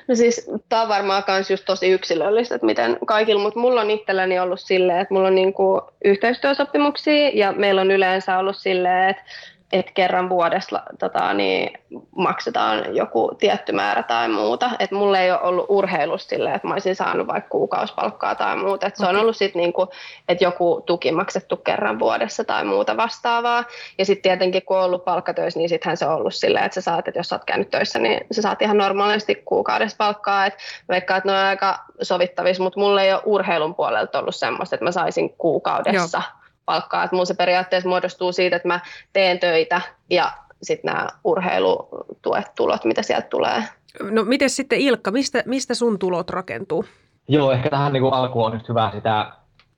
No 0.07 0.15
siis 0.15 0.49
tämä 0.69 0.81
on 0.81 0.89
varmaan 0.89 1.23
myös 1.27 1.51
just 1.51 1.65
tosi 1.65 1.89
yksilöllistä, 1.89 2.55
että 2.55 2.65
miten 2.65 2.97
kaikilla, 3.05 3.41
mutta 3.41 3.59
mulla 3.59 3.81
on 3.81 3.91
itselläni 3.91 4.39
ollut 4.39 4.59
silleen, 4.59 4.99
että 4.99 5.13
mulla 5.13 5.27
on 5.27 5.35
niinku 5.35 5.81
yhteistyösopimuksia 6.05 7.29
ja 7.29 7.51
meillä 7.51 7.81
on 7.81 7.91
yleensä 7.91 8.39
ollut 8.39 8.57
silleen, 8.57 9.09
että 9.09 9.23
että 9.71 9.91
kerran 9.95 10.29
vuodessa 10.29 10.83
tota, 10.99 11.33
niin 11.33 11.79
maksetaan 12.15 12.95
joku 12.95 13.31
tietty 13.39 13.71
määrä 13.71 14.03
tai 14.03 14.29
muuta. 14.29 14.69
Et 14.79 14.91
mulla 14.91 15.19
ei 15.19 15.31
ole 15.31 15.41
ollut 15.41 15.65
urheilusta 15.69 16.29
silleen, 16.29 16.55
että 16.55 16.67
mä 16.67 16.73
olisin 16.73 16.95
saanut 16.95 17.27
vaikka 17.27 17.49
kuukausipalkkaa 17.49 18.35
tai 18.35 18.57
muuta. 18.57 18.87
Et 18.87 18.95
se 18.95 19.03
okay. 19.03 19.15
on 19.15 19.21
ollut 19.21 19.37
sitten 19.37 19.59
niinku, 19.59 19.87
että 20.29 20.43
joku 20.43 20.83
tuki 20.85 21.11
maksettu 21.11 21.57
kerran 21.57 21.99
vuodessa 21.99 22.43
tai 22.43 22.65
muuta 22.65 22.97
vastaavaa. 22.97 23.63
Ja 23.97 24.05
sitten 24.05 24.23
tietenkin 24.23 24.61
kun 24.65 24.77
on 24.77 24.83
ollut 24.83 25.05
palkkatöissä, 25.05 25.59
niin 25.59 25.69
sittenhän 25.69 25.97
se 25.97 26.05
on 26.05 26.15
ollut 26.15 26.35
silleen, 26.35 26.65
että 26.65 26.75
sä 26.75 26.81
saat, 26.81 27.07
että 27.07 27.19
jos 27.19 27.29
sä 27.29 27.35
oot 27.35 27.45
käynyt 27.45 27.69
töissä, 27.69 27.99
niin 27.99 28.25
sä 28.31 28.41
saat 28.41 28.61
ihan 28.61 28.77
normaalisti 28.77 29.35
kuukaudessa 29.35 29.97
palkkaa. 29.97 30.45
Et 30.45 30.57
vaikka 30.89 31.17
että 31.17 31.29
ne 31.29 31.37
on 31.37 31.45
aika 31.45 31.79
sovittavissa, 32.01 32.63
mutta 32.63 32.79
mulla 32.79 33.01
ei 33.01 33.13
ole 33.13 33.21
urheilun 33.25 33.75
puolelta 33.75 34.19
ollut 34.19 34.35
semmoista, 34.35 34.75
että 34.75 34.83
mä 34.83 34.91
saisin 34.91 35.35
kuukaudessa 35.37 36.17
Joo 36.17 36.37
palkkaa. 36.67 37.03
Että 37.03 37.15
mun 37.15 37.25
se 37.25 37.33
periaatteessa 37.33 37.89
muodostuu 37.89 38.31
siitä, 38.31 38.55
että 38.55 38.67
mä 38.67 38.79
teen 39.13 39.39
töitä 39.39 39.81
ja 40.09 40.31
sitten 40.61 40.93
nämä 40.93 41.07
urheilutuet, 41.23 42.51
tulot, 42.55 42.85
mitä 42.85 43.01
sieltä 43.01 43.27
tulee. 43.27 43.63
No 44.11 44.23
miten 44.23 44.49
sitten 44.49 44.79
Ilkka, 44.79 45.11
mistä, 45.11 45.43
mistä 45.45 45.73
sun 45.73 45.99
tulot 45.99 46.29
rakentuu? 46.29 46.85
Joo, 47.27 47.51
ehkä 47.51 47.69
tähän 47.69 47.93
niin 47.93 48.01
kuin 48.01 48.13
alkuun 48.13 48.45
on 48.45 48.51
nyt 48.51 48.69
hyvä 48.69 48.91
sitä, 48.93 49.31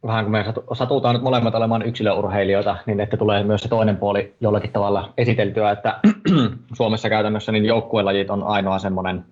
vähän 0.05 0.25
kun 0.25 0.31
me 0.31 0.45
satutaan 0.73 1.15
nyt 1.15 1.23
molemmat 1.23 1.55
olemaan 1.55 1.81
yksilöurheilijoita, 1.81 2.77
niin 2.85 2.99
että 2.99 3.17
tulee 3.17 3.43
myös 3.43 3.61
se 3.61 3.69
toinen 3.69 3.97
puoli 3.97 4.35
jollakin 4.41 4.71
tavalla 4.71 5.13
esiteltyä, 5.17 5.71
että 5.71 5.99
Suomessa 6.77 7.09
käytännössä 7.09 7.51
niin 7.51 7.65
joukkuelajit 7.65 8.29
on 8.29 8.43
ainoa 8.43 8.79
semmoinen, 8.79 9.25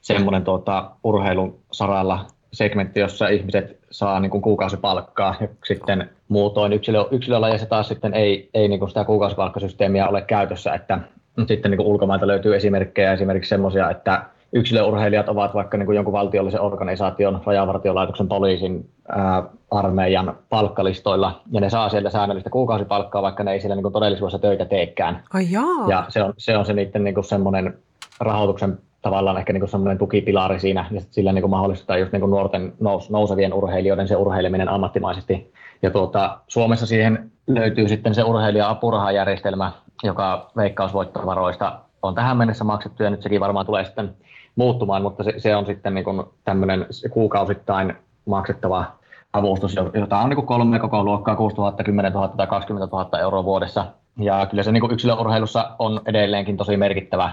semmoinen 0.00 0.44
tuota, 0.44 0.90
urheilun 1.04 1.58
saralla 1.72 2.26
segmentti, 2.52 3.00
jossa 3.00 3.28
ihmiset 3.28 3.78
saa 3.90 4.20
niin 4.20 4.30
kuin 4.30 4.42
kuukausipalkkaa 4.42 5.34
ja 5.40 5.48
sitten 5.64 6.10
muutoin 6.28 6.72
yksilö, 6.72 7.04
yksilölajeissa 7.10 7.68
taas 7.68 7.88
sitten 7.88 8.14
ei, 8.14 8.50
ei 8.54 8.68
niin 8.68 8.78
kuin 8.78 8.88
sitä 8.88 9.04
kuukausipalkkasysteemiä 9.04 10.08
ole 10.08 10.22
käytössä, 10.22 10.74
että 10.74 11.00
sitten 11.48 11.70
niin 11.70 11.76
kuin 11.76 11.86
ulkomailta 11.86 12.26
löytyy 12.26 12.56
esimerkkejä 12.56 13.12
esimerkiksi 13.12 13.48
semmoisia, 13.48 13.90
että 13.90 14.22
yksilöurheilijat 14.52 15.28
ovat 15.28 15.54
vaikka 15.54 15.76
niin 15.76 15.86
kuin 15.86 15.96
jonkun 15.96 16.12
valtiollisen 16.12 16.60
organisaation, 16.60 17.40
rajavartiolaitoksen, 17.46 18.28
poliisin, 18.28 18.90
ää, 19.08 19.42
armeijan 19.70 20.36
palkkalistoilla, 20.48 21.40
ja 21.52 21.60
ne 21.60 21.70
saa 21.70 21.88
sieltä 21.88 22.10
säännöllistä 22.10 22.50
kuukausipalkkaa, 22.50 23.22
vaikka 23.22 23.44
ne 23.44 23.52
ei 23.52 23.60
siellä 23.60 23.74
niin 23.74 23.82
kuin 23.82 23.92
todellisuudessa 23.92 24.38
töitä 24.38 24.64
teekään. 24.64 25.22
Ai 25.34 25.46
jaa. 25.50 25.88
Ja 25.88 26.04
se 26.08 26.22
on 26.22 26.34
se, 26.38 26.56
on 26.56 26.66
se 26.66 26.72
niiden 26.72 27.04
niin 27.04 27.14
kuin 27.14 27.24
semmoinen 27.24 27.78
rahoituksen 28.20 28.78
tavallaan 29.06 29.38
ehkä 29.38 29.52
niin 29.52 29.68
semmoinen 29.68 29.98
tukipilari 29.98 30.60
siinä, 30.60 30.86
ja 30.90 31.00
sillä 31.10 31.32
niin 31.32 31.50
mahdollistetaan 31.50 32.00
just 32.00 32.12
niin 32.12 32.30
nuorten 32.30 32.72
nous, 32.80 33.10
nousevien 33.10 33.54
urheilijoiden 33.54 34.08
se 34.08 34.16
urheileminen 34.16 34.68
ammattimaisesti. 34.68 35.52
Ja 35.82 35.90
tuota, 35.90 36.38
Suomessa 36.48 36.86
siihen 36.86 37.30
löytyy 37.46 37.88
sitten 37.88 38.14
se 38.14 38.22
urheilija-apurahajärjestelmä, 38.22 39.72
joka 40.02 40.50
veikkausvoittovaroista 40.56 41.78
on 42.02 42.14
tähän 42.14 42.36
mennessä 42.36 42.64
maksettu, 42.64 43.02
ja 43.02 43.10
nyt 43.10 43.22
sekin 43.22 43.40
varmaan 43.40 43.66
tulee 43.66 43.84
sitten 43.84 44.14
muuttumaan, 44.56 45.02
mutta 45.02 45.24
se, 45.24 45.34
se 45.38 45.56
on 45.56 45.66
sitten 45.66 45.94
niin 45.94 46.04
tämmöinen 46.44 46.86
kuukausittain 47.10 47.94
maksettava 48.24 48.84
avustus, 49.32 49.76
jota 49.94 50.18
on 50.18 50.30
niin 50.30 50.46
kolme 50.46 50.78
koko 50.78 51.04
luokkaa, 51.04 51.36
6 51.36 51.56
000, 51.56 51.72
10 51.84 52.12
000 52.12 52.28
tai 52.28 52.46
20 52.46 52.96
000 52.96 53.18
euroa 53.18 53.44
vuodessa. 53.44 53.86
Ja 54.18 54.46
kyllä 54.46 54.62
se 54.62 54.72
niin 54.72 54.92
yksilöurheilussa 54.92 55.70
on 55.78 56.00
edelleenkin 56.06 56.56
tosi 56.56 56.76
merkittävä 56.76 57.30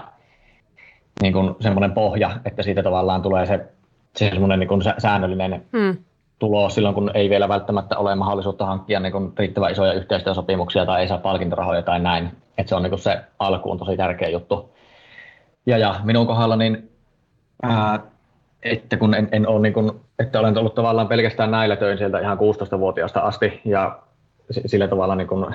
niin 1.22 1.32
kuin 1.32 1.54
semmoinen 1.60 1.92
pohja, 1.92 2.30
että 2.44 2.62
siitä 2.62 2.82
tavallaan 2.82 3.22
tulee 3.22 3.46
se, 3.46 3.60
se 4.16 4.30
semmoinen 4.30 4.60
niin 4.60 4.68
kuin 4.68 4.82
säännöllinen 4.98 5.64
hmm. 5.72 5.96
tulo 6.38 6.70
silloin, 6.70 6.94
kun 6.94 7.10
ei 7.14 7.30
vielä 7.30 7.48
välttämättä 7.48 7.98
ole 7.98 8.14
mahdollisuutta 8.14 8.66
hankkia 8.66 9.00
niin 9.00 9.12
kuin 9.12 9.32
riittävän 9.38 9.72
isoja 9.72 9.92
yhteistyösopimuksia 9.92 10.86
tai 10.86 11.00
ei 11.00 11.08
saa 11.08 11.18
palkintorahoja 11.18 11.82
tai 11.82 12.00
näin. 12.00 12.30
Että 12.58 12.68
se 12.68 12.74
on 12.74 12.82
niin 12.82 12.90
kuin 12.90 13.00
se 13.00 13.20
alkuun 13.38 13.78
tosi 13.78 13.96
tärkeä 13.96 14.28
juttu. 14.28 14.74
Ja, 15.66 15.78
ja 15.78 15.94
minun 16.04 16.26
kohdalla 16.26 16.56
niin 16.56 16.90
ää, 17.62 18.00
että 18.62 18.96
kun 18.96 19.14
en, 19.14 19.28
en 19.32 19.48
ole 19.48 19.60
niin 19.60 19.74
kuin, 19.74 19.92
että 20.18 20.40
olen 20.40 20.58
ollut 20.58 20.74
tavallaan 20.74 21.08
pelkästään 21.08 21.50
näillä 21.50 21.76
töin 21.76 21.98
sieltä 21.98 22.18
ihan 22.18 22.38
16-vuotiaasta 22.38 23.20
asti 23.20 23.60
ja 23.64 23.98
sillä 24.50 24.88
tavalla 24.88 25.14
niin 25.14 25.28
kuin, 25.28 25.54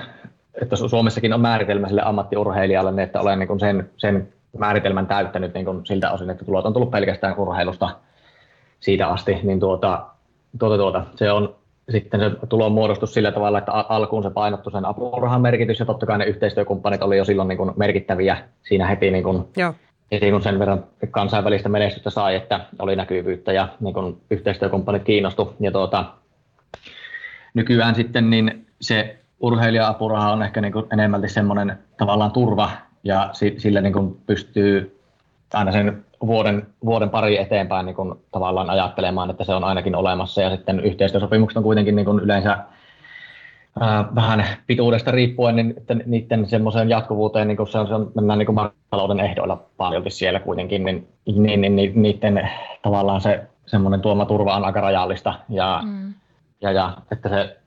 että 0.62 0.76
Suomessakin 0.76 1.32
on 1.32 1.40
määritelmä 1.40 1.88
sille 1.88 2.02
ammattiurheilijalle, 2.04 2.90
niin 2.90 2.98
että 3.04 3.20
olen 3.20 3.38
niin 3.38 3.48
kuin 3.48 3.60
sen, 3.60 3.90
sen 3.96 4.28
määritelmän 4.58 5.06
täyttänyt 5.06 5.54
niin 5.54 5.64
kuin 5.64 5.86
siltä 5.86 6.10
osin, 6.10 6.30
että 6.30 6.44
tulot 6.44 6.66
on 6.66 6.72
tullut 6.72 6.90
pelkästään 6.90 7.38
urheilusta 7.38 7.90
siitä 8.80 9.08
asti, 9.08 9.38
niin 9.42 9.60
tuota, 9.60 10.06
tuota, 10.58 10.76
tuota, 10.76 11.04
se 11.16 11.32
on 11.32 11.54
sitten 11.90 12.20
se 12.20 12.30
tulon 12.48 12.72
muodostus 12.72 13.14
sillä 13.14 13.32
tavalla, 13.32 13.58
että 13.58 13.72
alkuun 13.72 14.22
se 14.22 14.30
painottui 14.30 14.72
sen 14.72 14.84
apurahan 14.84 15.40
merkitys 15.40 15.80
ja 15.80 15.86
totta 15.86 16.06
kai 16.06 16.18
ne 16.18 16.24
yhteistyökumppanit 16.24 17.02
oli 17.02 17.18
jo 17.18 17.24
silloin 17.24 17.48
niin 17.48 17.58
kuin 17.58 17.72
merkittäviä 17.76 18.38
siinä 18.62 18.86
heti, 18.86 19.10
niin 19.10 19.24
kuin, 19.24 19.44
Joo. 19.56 19.74
heti 20.12 20.30
kun 20.30 20.42
sen 20.42 20.58
verran 20.58 20.84
kansainvälistä 21.10 21.68
menestystä 21.68 22.10
sai, 22.10 22.34
että 22.34 22.60
oli 22.78 22.96
näkyvyyttä 22.96 23.52
ja 23.52 23.68
niin 23.80 23.94
kuin 23.94 24.20
yhteistyökumppanit 24.30 25.02
kiinnostu. 25.02 25.54
Ja 25.60 25.70
tuota, 25.70 26.04
nykyään 27.54 27.94
sitten 27.94 28.30
niin 28.30 28.66
se 28.80 29.18
urheilija-apuraha 29.40 30.32
on 30.32 30.42
ehkä 30.42 30.60
niin 30.60 30.72
enemmälti 30.92 31.28
semmoinen 31.28 31.78
tavallaan 31.96 32.32
turva 32.32 32.70
ja 33.04 33.30
sillä 33.58 33.80
niin 33.80 33.92
kuin 33.92 34.20
pystyy 34.26 35.00
aina 35.54 35.72
sen 35.72 36.04
vuoden, 36.26 36.66
vuoden 36.84 37.10
pari 37.10 37.38
eteenpäin 37.38 37.86
niin 37.86 37.96
kuin 37.96 38.14
tavallaan 38.32 38.70
ajattelemaan, 38.70 39.30
että 39.30 39.44
se 39.44 39.54
on 39.54 39.64
ainakin 39.64 39.94
olemassa 39.94 40.40
ja 40.42 40.50
sitten 40.50 40.80
yhteistyösopimukset 40.80 41.56
on 41.56 41.62
kuitenkin 41.62 41.96
niin 41.96 42.06
kuin 42.06 42.20
yleensä 42.20 42.58
ää, 43.80 44.04
vähän 44.14 44.46
pituudesta 44.66 45.10
riippuen, 45.10 45.56
niin 45.56 45.74
että 45.76 45.94
niiden 45.94 46.48
semmoiseen 46.48 46.88
jatkuvuuteen, 46.88 47.48
niin 47.48 47.58
se 47.70 47.78
on, 47.78 47.86
se 47.86 47.94
on, 47.94 48.12
mennään 48.14 48.38
niin 48.38 48.46
kuin 48.46 48.54
markkinatalouden 48.54 49.20
ehdoilla 49.20 49.62
paljolti 49.76 50.10
siellä 50.10 50.40
kuitenkin, 50.40 50.84
niin, 50.84 51.08
niin, 51.26 51.60
niin, 51.60 51.76
niin 51.76 52.02
niiden 52.02 52.50
tavallaan 52.82 53.20
se 53.20 53.40
semmoinen 53.66 54.00
tuoma 54.00 54.26
turva 54.26 54.56
on 54.56 54.64
aika 54.64 54.80
rajallista 54.80 55.34
ja, 55.48 55.80
mm. 55.84 56.14
ja, 56.60 56.72
ja 56.72 56.96
että 57.12 57.28
se 57.28 57.59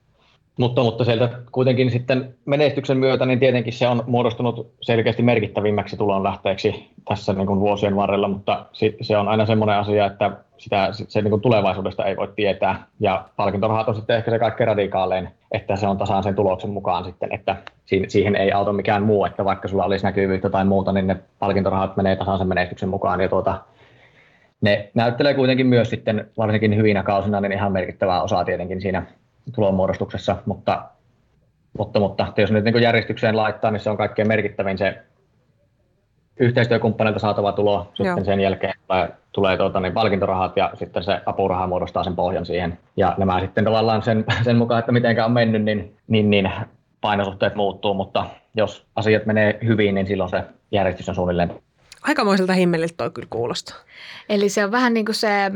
mutta, 0.57 0.83
mutta 0.83 1.03
sieltä 1.03 1.29
kuitenkin 1.51 1.91
sitten 1.91 2.35
menestyksen 2.45 2.97
myötä, 2.97 3.25
niin 3.25 3.39
tietenkin 3.39 3.73
se 3.73 3.87
on 3.87 4.03
muodostunut 4.07 4.73
selkeästi 4.81 5.23
merkittävimmäksi 5.23 5.97
tulonlähteeksi 5.97 6.89
tässä 7.07 7.33
niin 7.33 7.47
kuin 7.47 7.59
vuosien 7.59 7.95
varrella, 7.95 8.27
mutta 8.27 8.65
se 9.01 9.17
on 9.17 9.27
aina 9.27 9.45
semmoinen 9.45 9.75
asia, 9.75 10.05
että 10.05 10.31
sitä, 10.57 10.89
se 10.91 11.21
niin 11.21 11.29
kuin 11.29 11.41
tulevaisuudesta 11.41 12.05
ei 12.05 12.17
voi 12.17 12.27
tietää. 12.35 12.83
Ja 12.99 13.25
palkintorahat 13.35 13.87
on 13.87 13.95
sitten 13.95 14.17
ehkä 14.17 14.31
se 14.31 14.39
kaikkein 14.39 14.67
radikaalein, 14.67 15.29
että 15.51 15.75
se 15.75 15.87
on 15.87 15.97
tasaan 15.97 16.23
sen 16.23 16.35
tuloksen 16.35 16.69
mukaan 16.69 17.05
sitten, 17.05 17.33
että 17.33 17.55
siihen 18.07 18.35
ei 18.35 18.51
auta 18.51 18.73
mikään 18.73 19.03
muu, 19.03 19.25
että 19.25 19.45
vaikka 19.45 19.67
sulla 19.67 19.85
olisi 19.85 20.05
näkyvyyttä 20.05 20.49
tai 20.49 20.65
muuta, 20.65 20.91
niin 20.91 21.07
ne 21.07 21.15
palkintorahat 21.39 21.97
menee 21.97 22.15
tasaan 22.15 22.37
sen 22.37 22.47
menestyksen 22.47 22.89
mukaan. 22.89 23.21
Ja 23.21 23.29
tuota, 23.29 23.61
ne 24.61 24.89
näyttelee 24.93 25.33
kuitenkin 25.33 25.67
myös 25.67 25.89
sitten, 25.89 26.29
varsinkin 26.37 26.75
hyvinä 26.75 27.03
kausina, 27.03 27.41
niin 27.41 27.51
ihan 27.51 27.71
merkittävää 27.71 28.21
osaa 28.21 28.45
tietenkin 28.45 28.81
siinä 28.81 29.05
tulonmuodostuksessa, 29.55 30.35
mutta, 30.45 30.83
mutta, 31.77 31.99
mutta 31.99 32.33
jos 32.37 32.51
nyt 32.51 32.63
niin 32.63 32.81
järjestykseen 32.81 33.37
laittaa, 33.37 33.71
niin 33.71 33.79
se 33.79 33.89
on 33.89 33.97
kaikkein 33.97 34.27
merkittävin 34.27 34.77
se 34.77 35.03
yhteistyökumppaneilta 36.39 37.19
saatava 37.19 37.51
tulo, 37.51 37.87
sitten 37.93 38.05
Joo. 38.05 38.23
sen 38.23 38.39
jälkeen 38.39 38.73
tulee, 38.87 39.09
tulee 39.31 39.57
tuota, 39.57 39.79
niin 39.79 39.93
palkintorahat 39.93 40.57
ja 40.57 40.71
sitten 40.73 41.03
se 41.03 41.21
apuraha 41.25 41.67
muodostaa 41.67 42.03
sen 42.03 42.15
pohjan 42.15 42.45
siihen. 42.45 42.79
Ja 42.97 43.15
nämä 43.17 43.39
sitten 43.39 43.63
tavallaan 43.63 44.03
sen, 44.03 44.25
sen 44.45 44.57
mukaan, 44.57 44.79
että 44.79 44.91
mitenkä 44.91 45.25
on 45.25 45.31
mennyt, 45.31 45.63
niin, 45.63 45.97
niin, 46.07 46.29
niin 46.29 46.51
painosuhteet 47.01 47.55
muuttuu, 47.55 47.93
mutta 47.93 48.25
jos 48.55 48.85
asiat 48.95 49.25
menee 49.25 49.59
hyvin, 49.65 49.95
niin 49.95 50.07
silloin 50.07 50.29
se 50.29 50.43
järjestys 50.71 51.09
on 51.09 51.15
suunnilleen 51.15 51.51
Aikamoiselta 52.03 52.53
himmeliltä 52.53 52.93
toi 52.97 53.11
kyllä 53.11 53.27
kuulostaa. 53.29 53.77
Eli 54.29 54.49
se 54.49 54.65
on 54.65 54.71
vähän 54.71 54.93
niin 54.93 55.05
kuin 55.05 55.15
se, 55.15 55.51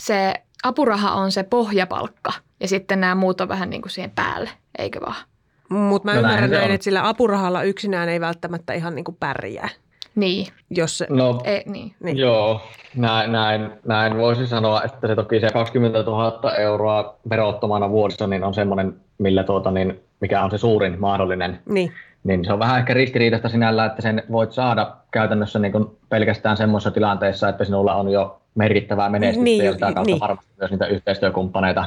se 0.00 0.34
apuraha 0.64 1.12
on 1.12 1.32
se 1.32 1.42
pohjapalkka 1.42 2.32
ja 2.64 2.68
sitten 2.68 3.00
nämä 3.00 3.14
muut 3.14 3.40
on 3.40 3.48
vähän 3.48 3.70
niin 3.70 3.82
kuin 3.82 3.90
siihen 3.90 4.10
päälle, 4.10 4.50
eikö 4.78 5.00
vaan? 5.00 5.24
Mutta 5.68 6.08
mä 6.08 6.14
No 6.14 6.20
ymmärrän 6.20 6.50
näin, 6.50 6.70
että 6.70 6.84
sillä 6.84 7.08
apurahalla 7.08 7.62
yksinään 7.62 8.08
ei 8.08 8.20
välttämättä 8.20 8.72
ihan 8.72 8.94
niin 8.94 9.04
kuin 9.04 9.16
pärjää. 9.20 9.68
Niin, 10.14 10.46
Jos 10.70 10.98
se, 10.98 11.06
No 11.10 11.40
e, 11.44 11.60
niin. 11.66 11.94
Niin. 12.00 12.16
Joo, 12.16 12.60
näin, 12.96 13.32
näin, 13.32 13.70
näin 13.86 14.16
voisi 14.18 14.46
sanoa, 14.46 14.82
että 14.82 15.08
se 15.08 15.14
toki 15.14 15.40
se 15.40 15.48
20 15.52 16.02
000 16.02 16.54
euroa 16.54 17.16
verottomana 17.30 17.90
vuodessa 17.90 18.26
niin 18.26 18.44
on 18.44 18.54
semmoinen, 18.54 18.94
millä 19.18 19.44
tuota, 19.44 19.70
niin, 19.70 20.00
mikä 20.20 20.42
on 20.42 20.50
se 20.50 20.58
suurin 20.58 21.00
mahdollinen. 21.00 21.58
niin, 21.68 21.92
Niin 22.24 22.44
se 22.44 22.52
on 22.52 22.58
vähän 22.58 22.78
ehkä 22.78 22.94
ristiriitaista 22.94 23.48
sinällä, 23.48 23.84
että 23.84 24.02
sen 24.02 24.22
voit 24.32 24.52
saada 24.52 24.96
käytännössä 25.10 25.58
niin 25.58 25.72
kuin 25.72 25.86
pelkästään 26.08 26.56
semmoisessa 26.56 26.90
tilanteessa, 26.90 27.48
että 27.48 27.64
sinulla 27.64 27.94
on 27.94 28.10
jo 28.10 28.40
merkittävää 28.54 29.08
menestystä 29.08 29.44
Niin, 29.44 29.64
ja 29.64 29.72
sitä 29.72 29.92
kautta 29.92 30.02
niin. 30.02 30.20
varmasti 30.20 30.52
myös 30.60 30.70
niitä 30.70 30.86
yhteistyökumppaneita. 30.86 31.84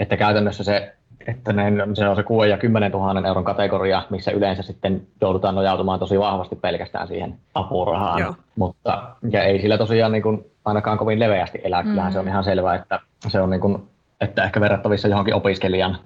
Että 0.00 0.16
käytännössä 0.16 0.64
se, 0.64 0.92
että 1.26 1.52
ne, 1.52 1.72
se 1.94 2.08
on 2.08 2.16
se 2.16 2.22
6 2.22 2.48
ja 2.48 2.58
10 2.58 2.92
000 2.92 3.28
euron 3.28 3.44
kategoria, 3.44 4.02
missä 4.10 4.30
yleensä 4.30 4.62
sitten 4.62 5.06
joudutaan 5.20 5.54
nojautumaan 5.54 5.98
tosi 5.98 6.18
vahvasti 6.18 6.56
pelkästään 6.56 7.08
siihen 7.08 7.34
apurahaan. 7.54 8.20
Joo. 8.20 8.34
Mutta 8.56 9.02
ja 9.30 9.42
ei 9.42 9.60
sillä 9.60 9.78
tosiaan 9.78 10.12
niin 10.12 10.22
kuin 10.22 10.46
ainakaan 10.64 10.98
kovin 10.98 11.18
leveästi 11.18 11.60
elää. 11.64 11.82
Kyllähän 11.82 12.12
se 12.12 12.18
on 12.18 12.28
ihan 12.28 12.44
selvää, 12.44 12.74
että 12.74 13.00
se 13.28 13.40
on 13.40 13.50
niin 13.50 13.60
kuin, 13.60 13.82
että 14.20 14.44
ehkä 14.44 14.60
verrattavissa 14.60 15.08
johonkin 15.08 15.34
opiskelijan 15.34 15.98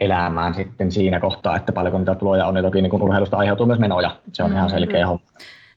elämään 0.00 0.54
sitten 0.54 0.92
siinä 0.92 1.20
kohtaa, 1.20 1.56
että 1.56 1.72
paljonko 1.72 1.98
niitä 1.98 2.14
tuloja 2.14 2.46
on, 2.46 2.56
ja 2.56 2.62
toki 2.62 2.82
niin 2.82 2.90
kuin 2.90 3.02
urheilusta 3.02 3.36
aiheutuu 3.36 3.66
myös 3.66 3.78
menoja. 3.78 4.16
Se 4.32 4.42
on 4.42 4.52
ihan 4.52 4.70
selkeä 4.70 5.06
homma, 5.06 5.26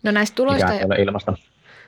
No 0.03 0.11
näistä 0.11 0.35
tuloista, 0.35 0.73
ilmasta. 0.97 1.33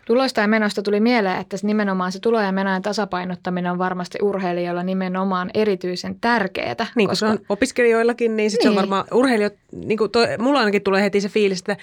Tuloista 0.06 0.42
ja 0.42 0.48
menoista 0.48 0.82
tuli 0.82 1.00
mieleen, 1.00 1.40
että 1.42 1.58
nimenomaan 1.64 2.12
se 2.12 2.20
tulo- 2.20 2.42
ja 2.42 2.52
menojen 2.52 2.82
tasapainottaminen 2.82 3.72
on 3.72 3.78
varmasti 3.78 4.18
urheilijoilla 4.22 4.84
nimenomaan 4.84 5.50
erityisen 5.54 6.16
tärkeää. 6.22 6.86
niin 6.96 7.16
se 7.16 7.26
on 7.26 7.40
opiskelijoillakin, 7.50 8.36
niin 8.36 8.52
sitten 8.52 8.70
niin. 8.70 8.74
se 8.76 8.80
on 8.80 8.84
Niin. 8.86 8.92
varmaan 8.92 9.18
urheilijat, 9.20 9.54
niin 9.72 9.98
kuin 9.98 10.12
toi, 10.12 10.28
mulla 10.40 10.60
ainakin 10.60 10.82
tulee 10.82 11.02
heti 11.02 11.22
se 11.22 11.30
fiilis, 11.30 11.60
että 11.60 11.78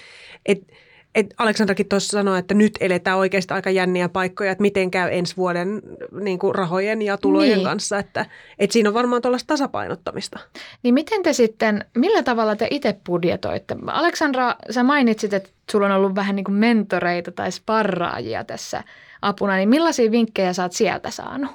et, 0.46 0.58
et 1.14 1.34
Aleksandrakin 1.38 1.88
tuossa 1.88 2.18
sanoi, 2.18 2.38
että 2.38 2.54
nyt 2.54 2.72
eletään 2.80 3.18
oikeasti 3.18 3.54
aika 3.54 3.70
jänniä 3.70 4.08
paikkoja, 4.08 4.52
että 4.52 4.62
miten 4.62 4.90
käy 4.90 5.08
ensi 5.12 5.36
vuoden 5.36 5.82
niin 6.20 6.38
kuin 6.38 6.54
rahojen 6.54 7.02
ja 7.02 7.18
tulojen 7.18 7.58
Niin. 7.58 7.64
kanssa, 7.64 7.98
että 7.98 8.26
et 8.58 8.70
siinä 8.70 8.88
on 8.90 8.94
varmaan 8.94 9.22
tuollaista 9.22 9.46
tasapainottamista. 9.46 10.38
Niin 10.82 10.94
miten 10.94 11.22
te 11.22 11.32
sitten, 11.32 11.84
millä 11.96 12.22
tavalla 12.22 12.56
te 12.56 12.66
itse 12.70 12.96
budjetoitte? 13.06 13.76
Aleksandra, 13.86 14.54
sä 14.70 14.82
mainitsit, 14.82 15.32
että 15.34 15.50
sulla 15.70 15.86
on 15.86 15.92
ollut 15.92 16.14
vähän 16.14 16.36
niin 16.36 16.44
kuin 16.44 16.54
mentoreita 16.54 17.30
tai 17.32 17.52
sparraajia 17.52 18.44
tässä 18.44 18.84
apuna, 19.22 19.56
niin 19.56 19.68
millaisia 19.68 20.10
vinkkejä 20.10 20.52
sä 20.52 20.62
oot 20.62 20.72
sieltä 20.72 21.10
saanut? 21.10 21.50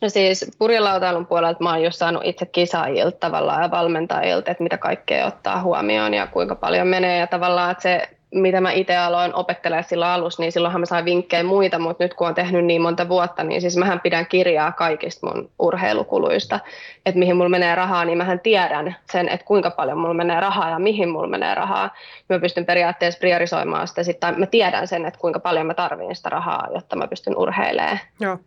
No 0.00 0.08
siis 0.08 0.50
purjelautailun 0.58 1.26
puolelta 1.26 1.62
mä 1.62 1.70
oon 1.70 1.82
just 1.82 1.98
saanut 1.98 2.22
itse 2.24 2.46
kisaajilta 2.46 3.16
tavallaan 3.20 3.62
ja 3.62 3.70
valmentajilta, 3.70 4.50
että 4.50 4.62
mitä 4.62 4.78
kaikkea 4.78 5.26
ottaa 5.26 5.62
huomioon 5.62 6.14
ja 6.14 6.26
kuinka 6.26 6.54
paljon 6.54 6.86
menee 6.86 7.18
ja 7.18 7.26
tavallaan, 7.26 7.70
että 7.70 7.82
se 7.82 8.08
mitä 8.32 8.60
mä 8.60 8.72
itse 8.72 8.96
aloin 8.96 9.34
opettelemaan 9.34 9.84
silloin 9.84 10.10
alussa, 10.10 10.42
niin 10.42 10.52
silloinhan 10.52 10.80
mä 10.80 10.86
sain 10.86 11.04
vinkkejä 11.04 11.42
muita, 11.42 11.78
mutta 11.78 12.04
nyt 12.04 12.14
kun 12.14 12.28
on 12.28 12.34
tehnyt 12.34 12.64
niin 12.64 12.82
monta 12.82 13.08
vuotta, 13.08 13.44
niin 13.44 13.60
siis 13.60 13.76
mähän 13.76 14.00
pidän 14.00 14.26
kirjaa 14.26 14.72
kaikista 14.72 15.26
mun 15.26 15.50
urheilukuluista, 15.58 16.60
että 17.06 17.18
mihin 17.18 17.36
mulla 17.36 17.48
menee 17.48 17.74
rahaa, 17.74 18.04
niin 18.04 18.18
mähän 18.18 18.40
tiedän 18.40 18.96
sen, 19.12 19.28
että 19.28 19.46
kuinka 19.46 19.70
paljon 19.70 19.98
mulla 19.98 20.14
menee 20.14 20.40
rahaa 20.40 20.70
ja 20.70 20.78
mihin 20.78 21.08
mulla 21.08 21.28
menee 21.28 21.54
rahaa. 21.54 21.94
Mä 22.28 22.38
pystyn 22.38 22.66
periaatteessa 22.66 23.18
priorisoimaan 23.18 23.88
sitä, 23.88 24.02
sit, 24.02 24.20
tai 24.20 24.32
mä 24.32 24.46
tiedän 24.46 24.88
sen, 24.88 25.06
että 25.06 25.20
kuinka 25.20 25.40
paljon 25.40 25.66
mä 25.66 25.74
tarvitsen 25.74 26.16
sitä 26.16 26.28
rahaa, 26.28 26.68
jotta 26.74 26.96
mä 26.96 27.08
pystyn 27.08 27.36
urheilemaan 27.36 27.98
Joo. 28.20 28.38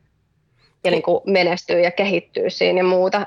ja 0.84 0.92
niin 0.92 1.04
kuin 1.04 1.22
menestyy 1.26 1.80
ja 1.80 1.92
kehittyy 1.92 2.50
siinä 2.50 2.80
ja 2.80 2.84
muuta. 2.84 3.26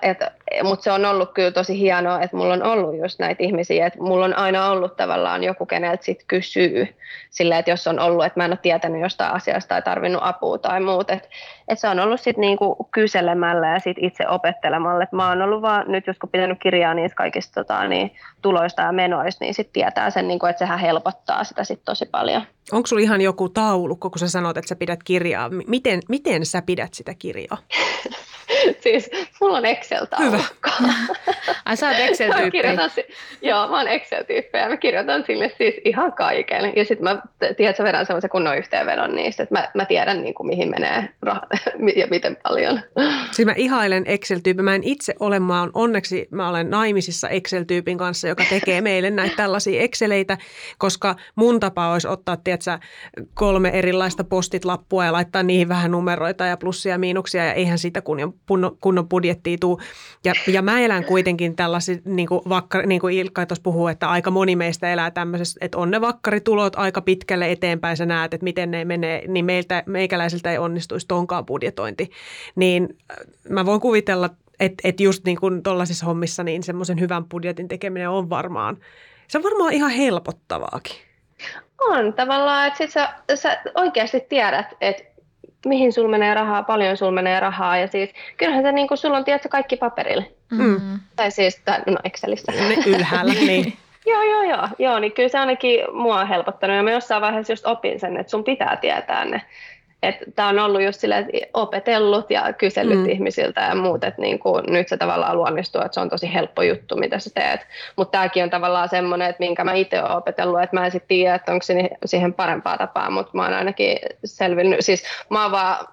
Mutta 0.62 0.82
se 0.82 0.92
on 0.92 1.04
ollut 1.04 1.32
kyllä 1.34 1.50
tosi 1.50 1.78
hienoa, 1.78 2.20
että 2.20 2.36
mulla 2.36 2.52
on 2.52 2.62
ollut 2.62 2.98
just 2.98 3.18
näitä 3.18 3.42
ihmisiä, 3.42 3.86
että 3.86 4.02
mulla 4.02 4.24
on 4.24 4.36
aina 4.36 4.70
ollut 4.70 4.96
tavallaan 4.96 5.44
joku, 5.44 5.66
keneltä 5.66 6.04
sit 6.04 6.24
kysyy 6.26 6.96
silleen, 7.30 7.58
että 7.58 7.70
jos 7.70 7.86
on 7.86 7.98
ollut, 7.98 8.24
että 8.24 8.40
mä 8.40 8.44
en 8.44 8.50
ole 8.50 8.58
tietänyt 8.62 9.00
jostain 9.00 9.32
asiasta 9.32 9.68
tai 9.68 9.82
tarvinnut 9.82 10.22
apua 10.24 10.58
tai 10.58 10.80
muuta. 10.80 11.12
Että 11.12 11.28
et 11.68 11.78
se 11.78 11.88
on 11.88 12.00
ollut 12.00 12.20
sitten 12.20 12.40
niinku 12.40 12.88
kyselemällä 12.90 13.68
ja 13.68 13.78
sit 13.78 13.96
itse 14.00 14.28
opettelemalla. 14.28 15.02
Et 15.02 15.12
mä 15.12 15.28
oon 15.28 15.42
ollut 15.42 15.62
vaan 15.62 15.84
nyt, 15.88 16.06
jos 16.06 16.18
kun 16.18 16.30
pitänyt 16.30 16.58
kirjaa 16.62 16.94
niistä 16.94 17.16
kaikista 17.16 17.54
tota, 17.54 17.88
niin, 17.88 18.10
tuloista 18.42 18.82
ja 18.82 18.92
menoista, 18.92 19.44
niin 19.44 19.54
sitten 19.54 19.72
tietää 19.72 20.10
sen, 20.10 20.28
niinku, 20.28 20.46
että 20.46 20.58
sehän 20.58 20.78
helpottaa 20.78 21.44
sitä 21.44 21.64
sit 21.64 21.80
tosi 21.84 22.06
paljon. 22.06 22.42
Onko 22.72 22.86
sulla 22.86 23.02
ihan 23.02 23.20
joku 23.20 23.48
taulukko, 23.48 24.10
kun 24.10 24.18
sä 24.18 24.28
sanot, 24.28 24.56
että 24.56 24.68
sä 24.68 24.76
pidät 24.76 25.02
kirjaa? 25.02 25.50
Miten, 25.66 26.00
miten 26.08 26.46
sä 26.46 26.62
pidät 26.62 26.94
sitä 26.94 27.14
kirjaa? 27.18 27.58
siis 28.84 29.10
mulla 29.40 29.58
on 29.58 29.64
Excel-taulukko. 29.64 30.70
Ai 31.64 31.76
sä 31.76 31.88
oot 31.88 31.98
Excel-tyyppi. 31.98 32.58
joo, 33.42 33.68
mä 33.68 33.78
oon 33.78 33.88
Excel-tyyppejä 33.88 34.62
ja 34.62 34.68
mä 34.68 34.76
kirjoitan 34.76 35.24
sille 35.26 35.52
siis 35.58 35.74
ihan 35.84 36.12
kaiken. 36.12 36.72
Ja 36.76 36.84
sitten 36.84 37.04
mä, 37.04 37.22
tiedätkö, 37.56 37.84
vedän 37.84 38.06
semmoisen 38.06 38.30
kunnon 38.30 38.58
yhteenvedon 38.58 39.14
niistä, 39.14 39.42
että 39.42 39.54
mä, 39.54 39.68
mä 39.74 39.84
tiedän 39.84 40.22
niin 40.22 40.34
kuin, 40.34 40.46
mihin 40.46 40.70
menee 40.70 41.08
rahat 41.22 41.48
ja 41.96 42.06
miten 42.06 42.36
paljon. 42.42 42.80
Siis 43.30 43.46
mä 43.46 43.54
ihailen 43.56 44.04
Excel-tyyppiä. 44.06 44.62
Mä 44.62 44.74
en 44.74 44.84
itse 44.84 45.14
ole, 45.20 45.38
mä 45.38 45.60
oon 45.60 45.70
onneksi, 45.74 46.28
mä 46.30 46.48
olen 46.48 46.70
naimisissa 46.70 47.28
Excel-tyypin 47.28 47.98
kanssa, 47.98 48.28
joka 48.28 48.44
tekee 48.50 48.80
meille 48.80 49.10
näitä 49.10 49.36
tällaisia 49.36 49.82
Exceleitä, 49.82 50.38
koska 50.78 51.16
mun 51.34 51.60
tapa 51.60 51.92
olisi 51.92 52.08
ottaa, 52.08 52.36
tiedätkö, 52.36 52.78
kolme 53.34 53.68
erilaista 53.68 54.24
postit-lappua 54.24 55.04
ja 55.04 55.12
laittaa 55.12 55.42
niihin 55.42 55.68
vähän 55.68 55.90
numeroita 55.90 56.46
ja 56.46 56.56
plussia 56.56 56.92
ja 56.92 56.98
miinuksia 56.98 57.44
ja 57.44 57.52
eihän 57.52 57.78
siitä 57.78 58.00
kunnon, 58.00 58.34
kunnon, 58.80 59.08
budjettia 59.08 59.56
tuu. 59.60 59.80
Ja, 60.24 60.32
ja 60.46 60.62
mä 60.62 60.80
elän 60.80 61.04
kuitenkin 61.04 61.56
tällaisia, 61.56 61.96
niin 62.04 62.28
kuin, 62.28 62.40
vakkar, 62.48 62.86
niin 62.86 63.00
kuin 63.00 63.14
Ilkka 63.14 63.46
tuossa 63.46 63.62
puhuu, 63.62 63.88
että 63.88 64.08
aika 64.08 64.30
moni 64.30 64.56
meistä 64.56 64.92
elää 64.92 65.10
tämmöisessä, 65.10 65.58
että 65.62 65.78
on 65.78 65.90
ne 65.90 66.00
vakkaritulot 66.00 66.76
aika 66.76 67.00
pitkälle 67.00 67.52
eteenpäin, 67.52 67.96
sä 67.96 68.06
näet, 68.06 68.34
että 68.34 68.44
miten 68.44 68.70
ne 68.70 68.84
menee, 68.84 69.28
niin 69.28 69.44
meiltä, 69.44 69.82
meikäläisiltä 69.86 70.50
ei 70.50 70.58
onnistuisi 70.58 71.06
tonkaan 71.06 71.46
budjetointi. 71.46 72.10
Niin 72.54 72.96
äh, 73.10 73.16
mä 73.48 73.66
voin 73.66 73.80
kuvitella, 73.80 74.30
että, 74.60 74.88
että 74.88 75.02
just 75.02 75.24
niin 75.24 75.40
kuin 75.40 75.62
tuollaisissa 75.62 76.06
hommissa, 76.06 76.44
niin 76.44 76.62
semmoisen 76.62 77.00
hyvän 77.00 77.24
budjetin 77.24 77.68
tekeminen 77.68 78.10
on 78.10 78.30
varmaan, 78.30 78.76
se 79.28 79.38
on 79.38 79.44
varmaan 79.44 79.72
ihan 79.72 79.90
helpottavaakin. 79.90 80.96
On 81.80 82.12
tavallaan, 82.12 82.66
että 82.66 82.78
sit 82.78 82.90
sä, 82.90 83.08
sä 83.34 83.62
oikeasti 83.74 84.20
tiedät, 84.20 84.66
että 84.80 85.02
mihin 85.66 85.92
sul 85.92 86.08
menee 86.08 86.34
rahaa, 86.34 86.62
paljon 86.62 86.96
sul 86.96 87.10
menee 87.10 87.40
rahaa. 87.40 87.76
Ja 87.76 87.86
siis 87.86 88.10
kyllähän 88.36 88.62
se 88.62 88.72
niin 88.72 88.88
kuin, 88.88 88.98
sulla 88.98 89.16
on 89.16 89.24
tiedätkö, 89.24 89.48
kaikki 89.48 89.76
paperilla. 89.76 90.24
Mm. 90.50 91.00
Tai 91.16 91.30
siis 91.30 91.62
no 91.86 91.96
Excelissä. 92.04 92.52
Ne 92.52 92.76
ylhäällä, 92.86 93.34
niin. 93.46 93.72
Joo, 94.06 94.22
joo, 94.22 94.42
joo, 94.42 94.68
joo, 94.78 94.98
niin 94.98 95.12
kyllä 95.12 95.28
se 95.28 95.38
ainakin 95.38 95.80
mua 95.92 96.20
on 96.20 96.28
helpottanut 96.28 96.76
ja 96.76 96.82
mä 96.82 96.90
jossain 96.90 97.22
vaiheessa 97.22 97.52
just 97.52 97.66
opin 97.66 98.00
sen, 98.00 98.16
että 98.16 98.30
sun 98.30 98.44
pitää 98.44 98.76
tietää 98.76 99.24
ne. 99.24 99.42
Tämä 100.34 100.48
on 100.48 100.58
ollut 100.58 100.82
just 100.82 101.00
silleen, 101.00 101.30
että 101.32 101.48
opetellut 101.54 102.30
ja 102.30 102.52
kysellyt 102.52 102.98
Mm. 102.98 103.08
ihmisiltä 103.08 103.60
ja 103.60 103.74
muut, 103.74 104.04
että 104.04 104.22
niin 104.22 104.38
kuin, 104.38 104.64
nyt 104.68 104.88
se 104.88 104.96
tavallaan 104.96 105.36
luonnistuu, 105.36 105.80
että 105.80 105.94
se 105.94 106.00
on 106.00 106.08
tosi 106.10 106.34
helppo 106.34 106.62
juttu, 106.62 106.96
mitä 106.96 107.18
sä 107.18 107.30
teet. 107.34 107.60
Mutta 107.96 108.12
tämäkin 108.18 108.42
on 108.42 108.50
tavallaan 108.50 108.88
semmoinen, 108.88 109.28
että 109.30 109.40
minkä 109.42 109.64
mä 109.64 109.72
itse 109.72 110.02
olen 110.02 110.16
opetellut, 110.16 110.62
että 110.62 110.76
mä 110.76 110.84
en 110.84 110.90
sitten 110.92 111.08
tiedä, 111.08 111.34
että 111.34 111.52
onko 111.52 111.62
se 111.62 111.90
siihen 112.04 112.34
parempaa 112.34 112.78
tapaa, 112.78 113.10
mutta 113.10 113.30
mä 113.34 113.42
oon 113.44 113.54
ainakin 113.54 113.98
selvinnyt, 114.24 114.84
siis 114.84 115.02
mä 115.30 115.42
oon 115.42 115.52
vaan 115.52 115.86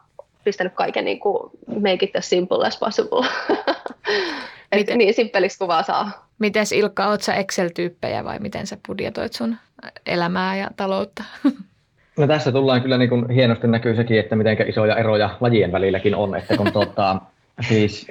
pistänyt 0.43 0.73
kaiken 0.73 1.05
niin 1.05 1.19
kuin 1.19 1.51
make 1.81 2.05
it 2.05 2.15
as 2.15 2.29
simple 2.29 2.67
as 2.67 2.79
possible. 2.79 3.27
Et 4.71 4.79
Miten- 4.79 4.97
niin 4.97 5.13
simppeliksi 5.13 5.57
kuin 5.57 5.67
vaan 5.67 5.83
saa. 5.83 6.27
Mites 6.39 6.71
Ilkka, 6.71 7.07
oot 7.07 7.21
sä 7.21 7.33
Excel-tyyppejä 7.33 8.23
vai 8.23 8.39
miten 8.39 8.67
sä 8.67 8.77
budjetoit 8.87 9.33
sun 9.33 9.57
elämää 10.05 10.55
ja 10.55 10.69
taloutta? 10.77 11.23
No 12.17 12.27
tässä 12.27 12.51
tullaan 12.51 12.81
kyllä 12.81 12.97
niin 12.97 13.09
kuin 13.09 13.29
hienosti 13.29 13.67
näkyy 13.67 13.95
sekin, 13.95 14.19
että 14.19 14.35
miten 14.35 14.69
isoja 14.69 14.95
eroja 14.95 15.29
lajien 15.39 15.71
välilläkin 15.71 16.15
on, 16.15 16.35
että 16.35 16.57
kun 16.57 16.71
tuota, 16.73 17.21
siis 17.69 18.07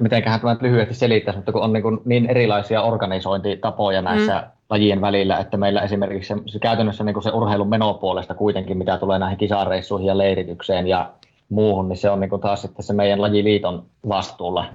mitenköhän 0.00 0.40
tämä 0.40 0.56
lyhyesti 0.60 0.94
selittäisi, 0.94 1.38
mutta 1.38 1.52
kun 1.52 1.62
on 1.62 1.72
niin, 1.72 1.82
kuin 1.82 2.00
niin 2.04 2.30
erilaisia 2.30 2.82
organisointitapoja 2.82 4.02
näissä 4.02 4.34
mm. 4.34 4.46
lajien 4.70 5.00
välillä, 5.00 5.38
että 5.38 5.56
meillä 5.56 5.80
esimerkiksi 5.80 6.28
se, 6.28 6.42
se 6.46 6.58
käytännössä 6.58 7.04
niin 7.04 7.14
kuin 7.14 7.22
se 7.22 7.30
urheilun 7.30 7.68
menopuolesta 7.68 8.34
kuitenkin, 8.34 8.78
mitä 8.78 8.98
tulee 8.98 9.18
näihin 9.18 9.38
kisareissuihin 9.38 10.06
ja 10.06 10.18
leiritykseen 10.18 10.86
ja 10.86 11.10
muuhun, 11.48 11.88
niin 11.88 11.96
se 11.96 12.10
on 12.10 12.20
niin 12.20 12.30
kuin 12.30 12.42
taas 12.42 12.62
sitten 12.62 12.84
se 12.84 12.92
meidän 12.92 13.22
lajiliiton 13.22 13.82
vastuulla. 14.08 14.66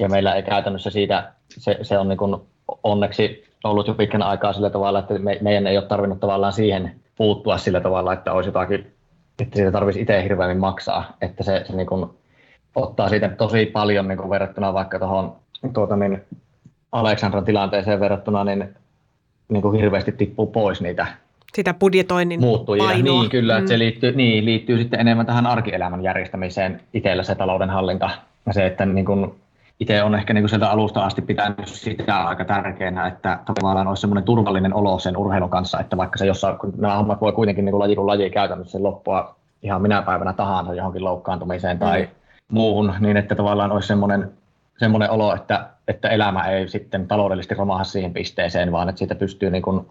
Ja 0.00 0.08
meillä 0.08 0.34
ei 0.34 0.42
käytännössä 0.42 0.90
siitä, 0.90 1.32
se, 1.48 1.78
se 1.82 1.98
on 1.98 2.08
niin 2.08 2.18
kuin 2.18 2.36
onneksi 2.84 3.44
ollut 3.64 3.86
jo 3.86 3.94
pitkän 3.94 4.22
aikaa 4.22 4.52
sillä 4.52 4.70
tavalla, 4.70 4.98
että 4.98 5.18
me, 5.18 5.38
meidän 5.40 5.66
ei 5.66 5.78
ole 5.78 5.86
tarvinnut 5.86 6.20
tavallaan 6.20 6.52
siihen 6.52 6.94
puuttua 7.20 7.58
sillä 7.58 7.80
tavalla, 7.80 8.12
että 8.12 8.32
olisi 8.32 8.48
jotakin, 8.48 8.92
että 9.42 9.56
siitä 9.56 9.72
tarvitsisi 9.72 10.02
itse 10.02 10.22
hirveämmin 10.22 10.58
maksaa, 10.60 11.16
että 11.20 11.44
se, 11.44 11.64
se 11.66 11.76
niin 11.76 11.86
kuin 11.86 12.10
ottaa 12.74 13.08
siitä 13.08 13.28
tosi 13.28 13.66
paljon 13.66 14.08
niin 14.08 14.18
kuin 14.18 14.30
verrattuna 14.30 14.74
vaikka 14.74 14.98
tuohon 14.98 15.36
tuota, 15.72 15.96
niin 15.96 16.22
Aleksandran 16.92 17.44
tilanteeseen 17.44 18.00
verrattuna, 18.00 18.44
niin, 18.44 18.68
niin 19.48 19.62
kuin 19.62 19.80
hirveästi 19.80 20.12
tippuu 20.12 20.46
pois 20.46 20.80
niitä 20.80 21.06
sitä 21.54 21.74
budjetoinnin 21.74 22.40
muuttujia. 22.40 22.84
painoa. 22.84 23.20
Niin, 23.20 23.30
kyllä, 23.30 23.52
Mm. 23.54 23.58
että 23.58 23.68
se 23.68 23.78
liittyy, 23.78 24.12
niin, 24.16 24.44
liittyy 24.44 24.78
sitten 24.78 25.00
enemmän 25.00 25.26
tähän 25.26 25.46
arkielämän 25.46 26.02
järjestämiseen 26.02 26.80
itsellä 26.94 27.22
se 27.22 27.34
talouden 27.34 27.70
hallinta. 27.70 28.10
Ja 28.46 28.52
se, 28.52 28.66
että 28.66 28.86
niin 28.86 29.04
kun 29.04 29.34
itse 29.80 30.02
on 30.02 30.14
ehkä 30.14 30.34
niin 30.34 30.42
kuin 30.42 30.48
sieltä 30.48 30.70
alusta 30.70 31.04
asti 31.04 31.22
pitänyt 31.22 31.68
sitä 31.68 32.22
aika 32.24 32.44
tärkeänä, 32.44 33.06
että 33.06 33.38
tavallaan 33.44 33.88
olisi 33.88 34.00
semmoinen 34.00 34.24
turvallinen 34.24 34.74
olo 34.74 34.98
sen 34.98 35.16
urheilun 35.16 35.50
kanssa, 35.50 35.80
että 35.80 35.96
vaikka 35.96 36.18
se 36.18 36.26
jossain, 36.26 36.58
kun 36.58 36.72
nämä 36.76 36.96
hommat 36.96 37.20
voi 37.20 37.32
kuitenkin 37.32 37.64
niin 37.64 37.72
kuin 37.72 37.78
laji 37.78 37.96
kuin 37.96 38.06
laji 38.06 38.30
käytännössä 38.30 38.82
loppua 38.82 39.36
ihan 39.62 39.82
minä 39.82 40.02
päivänä 40.02 40.32
tahansa 40.32 40.74
johonkin 40.74 41.04
loukkaantumiseen 41.04 41.78
tai 41.78 42.08
muuhun, 42.52 42.94
niin 43.00 43.16
että 43.16 43.34
tavallaan 43.34 43.72
olisi 43.72 43.88
semmoinen, 43.88 44.30
semmoinen 44.78 45.10
olo, 45.10 45.34
että, 45.34 45.66
että 45.88 46.08
elämä 46.08 46.48
ei 46.48 46.68
sitten 46.68 47.08
taloudellisesti 47.08 47.54
romaha 47.54 47.84
siihen 47.84 48.12
pisteeseen, 48.12 48.72
vaan 48.72 48.88
että 48.88 48.98
siitä 48.98 49.14
pystyy 49.14 49.50
niin 49.50 49.62
kuin 49.62 49.86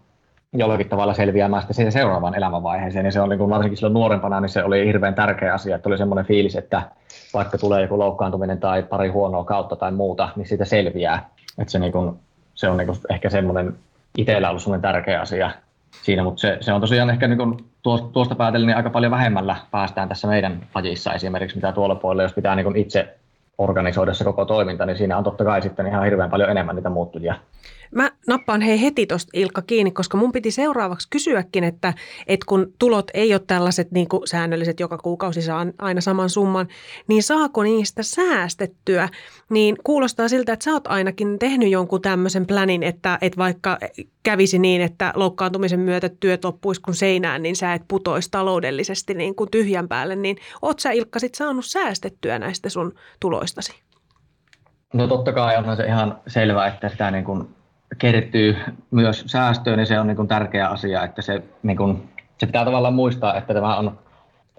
jollakin 0.54 0.90
tavalla 0.90 1.14
selviämään 1.14 1.62
sitten 1.62 1.76
siihen 1.76 1.92
seuraavaan 1.92 2.36
elämänvaiheeseen. 2.36 3.06
Ja 3.06 3.12
se 3.12 3.22
on 3.22 3.30
niin 3.30 3.50
varsinkin 3.50 3.78
silloin 3.78 3.94
nuorempana, 3.94 4.40
niin 4.40 4.50
se 4.50 4.64
oli 4.64 4.86
hirveän 4.86 5.16
tärkeä 5.16 5.54
asia, 5.54 5.76
että 5.76 5.90
oli 5.90 5.98
semmoinen 5.98 6.26
fiilis, 6.26 6.56
että 6.56 6.82
vaikka 7.34 7.58
tulee 7.58 7.82
joku 7.82 8.00
loukkaantuminen 8.00 8.60
tai 8.60 8.84
pari 8.84 9.10
huonoa 9.10 9.44
kautta 9.44 9.76
tai 9.76 9.92
muuta, 9.92 10.30
niin 10.36 10.48
siitä 10.48 10.66
selviää. 10.66 11.30
Että 11.60 11.72
se, 11.72 11.80
niin 11.80 11.92
kuin, 11.92 12.20
se 12.56 12.70
on 12.70 12.78
niin 12.78 12.88
kuin 12.88 12.98
ehkä 13.10 13.30
semmoinen 13.30 13.74
itsellä 14.18 14.50
ollut 14.50 14.62
semmoinen 14.62 14.82
tärkeä 14.82 15.22
asia 15.22 15.52
siinä, 16.02 16.24
mutta 16.24 16.42
se, 16.42 16.58
se 16.62 16.74
on 16.74 16.82
tosiaan 16.82 17.10
ehkä 17.10 17.28
niin 17.28 17.38
kuin 17.38 17.58
tuosta, 17.82 18.08
tuosta 18.08 18.36
päätellen 18.36 18.68
niin 18.68 18.78
aika 18.78 18.90
paljon 18.90 19.12
vähemmällä 19.12 19.56
päästään 19.72 20.10
tässä 20.10 20.28
meidän 20.28 20.68
lajissa 20.76 21.14
esimerkiksi, 21.14 21.56
mitä 21.58 21.72
tuolla 21.72 21.96
puolella, 21.96 22.24
jos 22.24 22.34
pitää 22.34 22.56
niin 22.56 22.64
kuin 22.64 22.76
itse 22.76 23.16
organisoida 23.58 24.14
se 24.14 24.24
koko 24.24 24.46
toiminta, 24.46 24.86
niin 24.86 24.98
siinä 24.98 25.18
on 25.18 25.24
totta 25.24 25.44
kai 25.44 25.62
sitten 25.62 25.88
ihan 25.88 26.04
hirveän 26.04 26.30
paljon 26.30 26.50
enemmän 26.50 26.76
niitä 26.76 26.90
muuttujia. 26.90 27.36
Mä 27.92 28.12
nappaan 28.28 28.62
hei 28.62 28.82
heti 28.82 29.06
tuosta 29.06 29.30
Ilkka 29.34 29.62
kiinni, 29.62 29.92
koska 29.92 30.18
mun 30.18 30.32
piti 30.32 30.52
seuraavaksi 30.52 31.08
kysyäkin, 31.10 31.64
että, 31.64 31.94
että 32.28 32.46
kun 32.46 32.74
tulot 32.80 33.12
ei 33.14 33.34
ole 33.34 33.42
tällaiset 33.48 33.92
niin 33.92 34.10
kuin 34.10 34.28
säännölliset, 34.28 34.80
joka 34.80 34.98
kuukausi 34.98 35.42
saa 35.42 35.66
aina 35.80 36.02
saman 36.02 36.30
summan, 36.30 36.68
niin 37.08 37.24
saako 37.24 37.64
niistä 37.64 38.04
säästettyä? 38.04 39.10
Niin 39.50 39.76
kuulostaa 39.84 40.28
siltä, 40.28 40.54
että 40.54 40.64
sä 40.64 40.72
oot 40.72 40.88
ainakin 40.88 41.40
tehnyt 41.40 41.70
jonkun 41.70 42.02
tämmöisen 42.02 42.46
planin, 42.46 42.84
että, 42.84 43.18
että 43.22 43.38
vaikka 43.38 43.78
kävisi 44.24 44.60
niin, 44.60 44.82
että 44.82 45.14
loukkaantumisen 45.16 45.80
myötä 45.80 46.10
työt 46.10 46.46
loppuisi 46.46 46.82
kuin 46.82 46.96
seinään, 46.96 47.44
niin 47.44 47.56
sä 47.56 47.74
et 47.74 47.82
putoisi 47.88 48.32
taloudellisesti 48.32 49.14
niin 49.14 49.36
kuin 49.36 49.52
tyhjän 49.52 49.88
päälle, 49.88 50.16
niin 50.16 50.38
oot 50.62 50.80
sä 50.80 50.92
Ilkka 50.92 51.20
sit 51.20 51.36
saanut 51.36 51.66
säästettyä 51.66 52.40
näistä 52.40 52.70
sun 52.70 52.94
tuloistasi? 53.20 53.74
No 54.94 55.08
totta 55.08 55.34
kai 55.34 55.58
onhan 55.58 55.78
se 55.78 55.86
ihan 55.86 56.20
selvää, 56.28 56.68
että 56.68 56.90
sitä 56.90 57.12
niin 57.12 57.24
kuin 57.24 57.48
kertyy 57.98 58.58
myös 58.92 59.24
säästöön, 59.28 59.78
niin 59.78 59.88
se 59.88 60.00
on 60.00 60.08
niin 60.08 60.18
kuin 60.18 60.28
tärkeä 60.28 60.68
asia, 60.68 61.04
että 61.04 61.22
se, 61.22 61.44
niin 61.64 61.78
kuin, 61.78 62.10
se 62.38 62.46
pitää 62.46 62.66
tavallaan 62.66 62.94
muistaa, 62.94 63.36
että 63.36 63.54
tämä 63.54 63.78
on, 63.78 64.00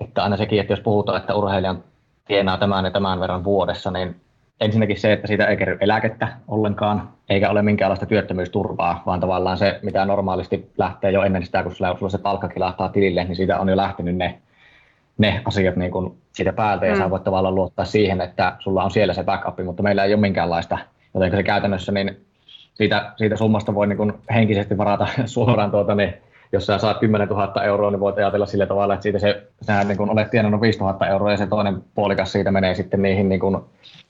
että 0.00 0.22
aina 0.22 0.36
sekin, 0.36 0.60
että 0.60 0.72
jos 0.72 0.80
puhutaan, 0.80 1.20
että 1.20 1.34
urheilijan 1.34 1.84
tienaa 2.24 2.58
tämän 2.58 2.84
ja 2.84 2.90
tämän 2.90 3.20
verran 3.20 3.44
vuodessa, 3.44 3.90
niin 3.90 4.16
ensinnäkin 4.60 5.00
se, 5.00 5.12
että 5.12 5.26
siitä 5.26 5.46
ei 5.46 5.56
kerry 5.56 5.78
eläkettä 5.80 6.28
ollenkaan, 6.48 7.08
eikä 7.28 7.50
ole 7.50 7.62
minkäänlaista 7.62 8.06
työttömyysturvaa, 8.06 9.02
vaan 9.06 9.20
tavallaan 9.20 9.58
se, 9.58 9.80
mitä 9.82 10.04
normaalisti 10.04 10.70
lähtee 10.78 11.10
jo 11.10 11.22
ennen 11.22 11.44
sitä, 11.44 11.62
kun 11.62 11.74
sulla, 11.74 11.96
sulla 11.98 12.10
se 12.10 12.18
palkka 12.18 12.48
kilahtaa 12.48 12.88
tilille, 12.88 13.24
niin 13.24 13.36
siitä 13.36 13.58
on 13.58 13.68
jo 13.68 13.76
lähtenyt 13.76 14.16
ne, 14.16 14.40
ne 15.18 15.42
asiat 15.44 15.76
niin 15.76 15.90
kuin 15.90 16.18
siitä 16.32 16.52
päältä, 16.52 16.86
ja 16.86 16.92
mm. 16.92 16.98
sä 16.98 17.10
voit 17.10 17.24
tavallaan 17.24 17.54
luottaa 17.54 17.84
siihen, 17.84 18.20
että 18.20 18.56
sulla 18.58 18.84
on 18.84 18.90
siellä 18.90 19.14
se 19.14 19.24
backup, 19.24 19.58
mutta 19.64 19.82
meillä 19.82 20.04
ei 20.04 20.14
ole 20.14 20.20
minkäänlaista, 20.20 20.78
joten 21.14 21.30
se 21.30 21.42
käytännössä 21.42 21.92
niin 21.92 22.29
siitä, 22.80 23.12
siitä 23.16 23.36
summasta 23.36 23.74
voi 23.74 23.86
niin 23.86 23.96
kuin 23.96 24.12
henkisesti 24.34 24.78
varata 24.78 25.06
suoraan, 25.26 25.70
tuota, 25.70 25.94
niin 25.94 26.14
jos 26.52 26.66
sä 26.66 26.78
saat 26.78 26.98
10 26.98 27.28
000 27.28 27.62
euroa, 27.62 27.90
niin 27.90 28.00
voit 28.00 28.18
ajatella 28.18 28.46
sillä 28.46 28.66
tavalla, 28.66 28.94
että 28.94 29.02
siitä 29.02 29.18
se, 29.18 29.42
sä 29.62 29.84
niin 29.84 29.96
kuin 29.96 30.10
olet 30.10 30.30
tienannut 30.30 30.60
5 30.60 30.78
000 30.78 31.06
euroa 31.06 31.30
ja 31.30 31.36
se 31.36 31.46
toinen 31.46 31.82
puolikas 31.94 32.32
siitä 32.32 32.50
menee 32.50 32.74
sitten 32.74 33.02
niihin 33.02 33.28
niin 33.28 33.40
kuin, 33.40 33.56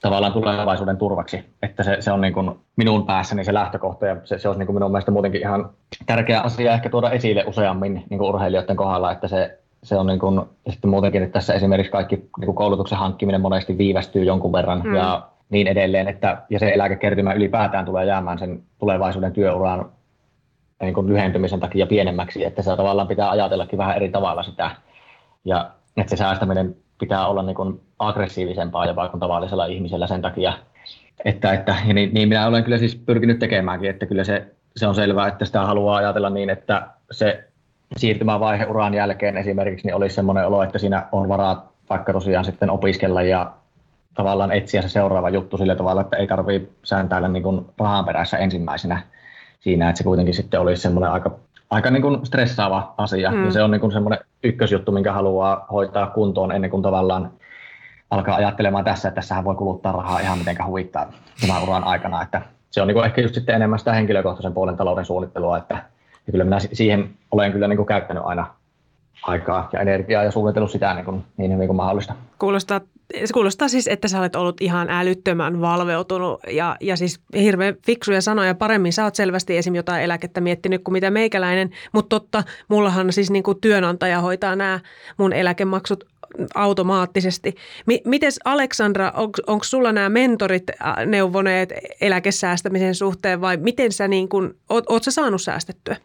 tavallaan 0.01 0.33
tulevaisuuden 0.33 0.97
turvaksi. 0.97 1.43
Että 1.63 1.83
se, 1.83 1.97
se 1.99 2.11
on 2.11 2.21
niin 2.21 2.33
kuin 2.33 2.51
minun 2.75 3.05
päässäni 3.05 3.43
se 3.43 3.53
lähtökohta 3.53 4.05
ja 4.05 4.15
se, 4.23 4.39
se 4.39 4.47
olisi 4.47 4.59
niin 4.59 4.67
kuin 4.67 4.75
minun 4.75 4.91
mielestä 4.91 5.11
muutenkin 5.11 5.41
ihan 5.41 5.69
tärkeä 6.05 6.41
asia 6.41 6.73
ehkä 6.73 6.89
tuoda 6.89 7.09
esille 7.09 7.43
useammin 7.47 8.03
niin 8.09 8.17
kuin 8.17 8.29
urheilijoiden 8.29 8.75
kohdalla, 8.75 9.11
että 9.11 9.27
se, 9.27 9.59
se 9.83 9.95
on 9.95 10.07
niin 10.07 10.19
kuin, 10.19 10.41
sitten 10.69 10.89
muutenkin, 10.89 11.23
että 11.23 11.33
tässä 11.33 11.53
esimerkiksi 11.53 11.91
kaikki 11.91 12.15
niin 12.15 12.45
kuin 12.45 12.55
koulutuksen 12.55 12.97
hankkiminen 12.97 13.41
monesti 13.41 13.77
viivästyy 13.77 14.23
jonkun 14.23 14.53
verran 14.53 14.81
mm. 14.83 14.95
ja 14.95 15.27
niin 15.51 15.67
edelleen, 15.67 16.07
että, 16.07 16.41
ja 16.49 16.59
se 16.59 16.71
eläkekertymä 16.73 17.33
ylipäätään 17.33 17.85
tulee 17.85 18.05
jäämään 18.05 18.39
sen 18.39 18.63
tulevaisuuden 18.79 19.33
työuran 19.33 19.91
niin 20.81 20.93
kuin 20.93 21.07
lyhentymisen 21.07 21.59
takia 21.59 21.87
pienemmäksi, 21.87 22.45
että 22.45 22.61
se 22.61 22.75
tavallaan 22.75 23.07
pitää 23.07 23.29
ajatellakin 23.29 23.77
vähän 23.77 23.95
eri 23.95 24.09
tavalla 24.09 24.43
sitä, 24.43 24.71
ja 25.45 25.71
että 25.97 26.09
se 26.09 26.15
säästäminen 26.19 26.75
pitää 26.99 27.27
olla 27.27 27.43
niin 27.43 27.55
kuin 27.55 27.81
aggressiivisempaa 27.99 28.85
jopa 28.85 29.09
kuin 29.09 29.19
tavallisella 29.19 29.65
ihmisellä 29.65 30.07
sen 30.07 30.21
takia, 30.21 30.53
että, 31.25 31.53
että 31.53 31.75
ja 31.87 31.93
niin, 31.93 32.13
niin, 32.13 32.29
minä 32.29 32.47
olen 32.47 32.63
kyllä 32.63 32.77
siis 32.77 32.95
pyrkinyt 32.95 33.39
tekemäänkin, 33.39 33.89
että 33.89 34.05
kyllä 34.05 34.23
se, 34.23 34.45
se 34.75 34.87
on 34.87 34.95
selvää, 34.95 35.27
että 35.27 35.45
sitä 35.45 35.61
haluaa 35.61 35.97
ajatella 35.97 36.29
niin, 36.29 36.49
että 36.49 36.87
se 37.11 37.43
siirtymävaihe 37.97 38.65
uran 38.65 38.93
jälkeen 38.93 39.37
esimerkiksi 39.37 39.87
niin 39.87 39.95
olisi 39.95 40.15
sellainen 40.15 40.47
olo, 40.47 40.63
että 40.63 40.79
siinä 40.79 41.07
on 41.11 41.29
varaa 41.29 41.71
vaikka 41.89 42.13
tosiaan 42.13 42.45
sitten 42.45 42.69
opiskella 42.69 43.21
ja 43.21 43.51
tavallaan 44.13 44.51
etsiä 44.51 44.81
se 44.81 44.89
seuraava 44.89 45.29
juttu 45.29 45.57
sillä 45.57 45.75
tavalla, 45.75 46.01
että 46.01 46.17
ei 46.17 46.27
tarvitse 46.27 46.69
sääntäillä 46.83 47.27
niin 47.27 47.43
kuin 47.43 47.65
rahan 47.77 48.05
perässä 48.05 48.37
ensimmäisenä 48.37 49.01
siinä, 49.59 49.89
että 49.89 49.97
se 49.97 50.03
kuitenkin 50.03 50.33
sitten 50.33 50.59
olisi 50.59 50.81
semmoinen 50.81 51.11
aika, 51.11 51.31
aika 51.69 51.91
niin 51.91 52.01
kuin 52.01 52.25
stressaava 52.25 52.93
asia. 52.97 53.31
Mm. 53.31 53.45
Ja 53.45 53.51
se 53.51 53.63
on 53.63 53.71
niin 53.71 53.81
kuin 53.81 53.91
semmoinen 53.91 54.19
ykkösjuttu, 54.43 54.91
minkä 54.91 55.13
haluaa 55.13 55.65
hoitaa 55.71 56.07
kuntoon 56.07 56.51
ennen 56.51 56.71
kuin 56.71 56.83
tavallaan 56.83 57.31
alkaa 58.09 58.35
ajattelemaan 58.35 58.85
tässä, 58.85 59.07
että 59.07 59.21
tässähän 59.21 59.43
voi 59.43 59.55
kuluttaa 59.55 59.91
rahaa 59.91 60.19
ihan 60.19 60.37
mitenkä 60.37 60.65
huvittaa 60.65 61.11
tämän 61.41 61.63
uran 61.63 61.83
aikana. 61.83 62.21
Että 62.21 62.41
se 62.71 62.81
on 62.81 62.87
niin 62.87 62.95
kuin 62.95 63.05
ehkä 63.05 63.21
just 63.21 63.35
sitten 63.35 63.55
enemmän 63.55 63.79
sitä 63.79 63.93
henkilökohtaisen 63.93 64.53
puolen 64.53 64.77
talouden 64.77 65.05
suunnittelua, 65.05 65.57
että 65.57 65.83
ja 66.27 66.31
kyllä 66.31 66.43
minä 66.43 66.59
siihen 66.59 67.09
olen 67.31 67.51
kyllä 67.51 67.67
niin 67.67 67.77
kuin 67.77 67.87
käyttänyt 67.87 68.23
aina 68.25 68.47
aikaa 69.23 69.69
ja 69.73 69.79
energiaa 69.79 70.23
ja 70.23 70.31
suunnitellut 70.31 70.71
sitä 70.71 70.93
niin, 70.93 71.05
kuin, 71.05 71.23
niin 71.37 71.53
hyvin 71.53 71.67
kuin 71.67 71.77
mahdollista. 71.77 72.13
Kuulostaa, 72.39 72.81
se 73.25 73.33
kuulostaa 73.33 73.67
siis, 73.67 73.87
että 73.87 74.07
sä 74.07 74.19
olet 74.19 74.35
ollut 74.35 74.61
ihan 74.61 74.89
älyttömän 74.89 75.61
valveutunut 75.61 76.39
ja, 76.47 76.75
ja 76.81 76.95
siis 76.95 77.19
hirveän 77.35 77.75
fiksuja 77.85 78.21
sanoja. 78.21 78.55
Paremmin 78.55 78.93
sä 78.93 79.03
oot 79.03 79.15
selvästi 79.15 79.57
esim. 79.57 79.75
jotain 79.75 80.03
eläkettä 80.03 80.41
miettinyt 80.41 80.83
kuin 80.83 80.93
mitä 80.93 81.11
meikäläinen, 81.11 81.69
mutta 81.91 82.19
totta, 82.19 82.43
mullahan 82.67 83.13
siis 83.13 83.31
niin 83.31 83.43
kuin 83.43 83.61
työnantaja 83.61 84.21
hoitaa 84.21 84.55
nämä 84.55 84.79
mun 85.17 85.33
eläkemaksut 85.33 86.03
automaattisesti. 86.55 87.55
M- 87.85 88.09
mites 88.09 88.39
Aleksandra, 88.45 89.11
onko 89.47 89.63
sulla 89.63 89.91
nämä 89.91 90.09
mentorit 90.09 90.63
neuvoneet 91.05 91.73
eläkesäästämisen 92.01 92.95
suhteen 92.95 93.41
vai 93.41 93.57
miten 93.57 93.91
sä 93.91 94.07
niin 94.07 94.29
kuin, 94.29 94.53
oot, 94.69 94.83
oot 94.89 95.03
sä 95.03 95.11
saanut 95.11 95.41
säästettyä? 95.41 95.95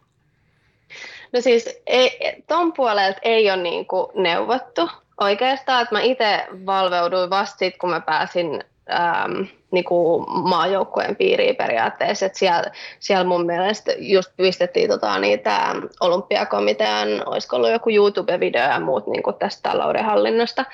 No 1.33 1.40
siis 1.40 1.81
ei, 1.87 2.42
ton 2.47 2.73
puolelta 2.73 3.19
ei 3.23 3.51
ole 3.51 3.62
niin 3.62 3.87
kuin 3.87 4.07
neuvottu. 4.14 4.90
Oikeastaan, 5.20 5.83
että 5.83 5.94
mä 5.94 6.00
itse 6.00 6.46
valveuduin 6.66 7.31
vasta 7.31 7.59
sit, 7.59 7.76
kun 7.76 7.90
mä 7.90 8.00
pääsin 8.00 8.64
ähm, 8.90 9.42
niin 9.70 9.85
kuin 9.85 10.24
maajoukkueen 10.29 11.16
piiriin 11.16 11.57
periaatteessa. 11.57 12.26
Että 12.26 12.38
siellä, 12.38 12.64
siellä 13.00 13.24
mun 13.24 13.46
mielestä 13.46 13.92
just 13.98 14.31
pistettiin 14.37 14.90
tota, 14.90 15.18
niitä 15.18 15.74
olympiakomitean, 16.00 17.09
olisiko 17.26 17.57
ollut 17.57 17.70
joku 17.70 17.90
YouTube-video 17.90 18.70
ja 18.70 18.81
muut 18.81 19.07
niin 19.07 19.22
kuin 19.22 19.37
tästä 19.37 19.70
taloudenhallinnosta, 19.70 20.64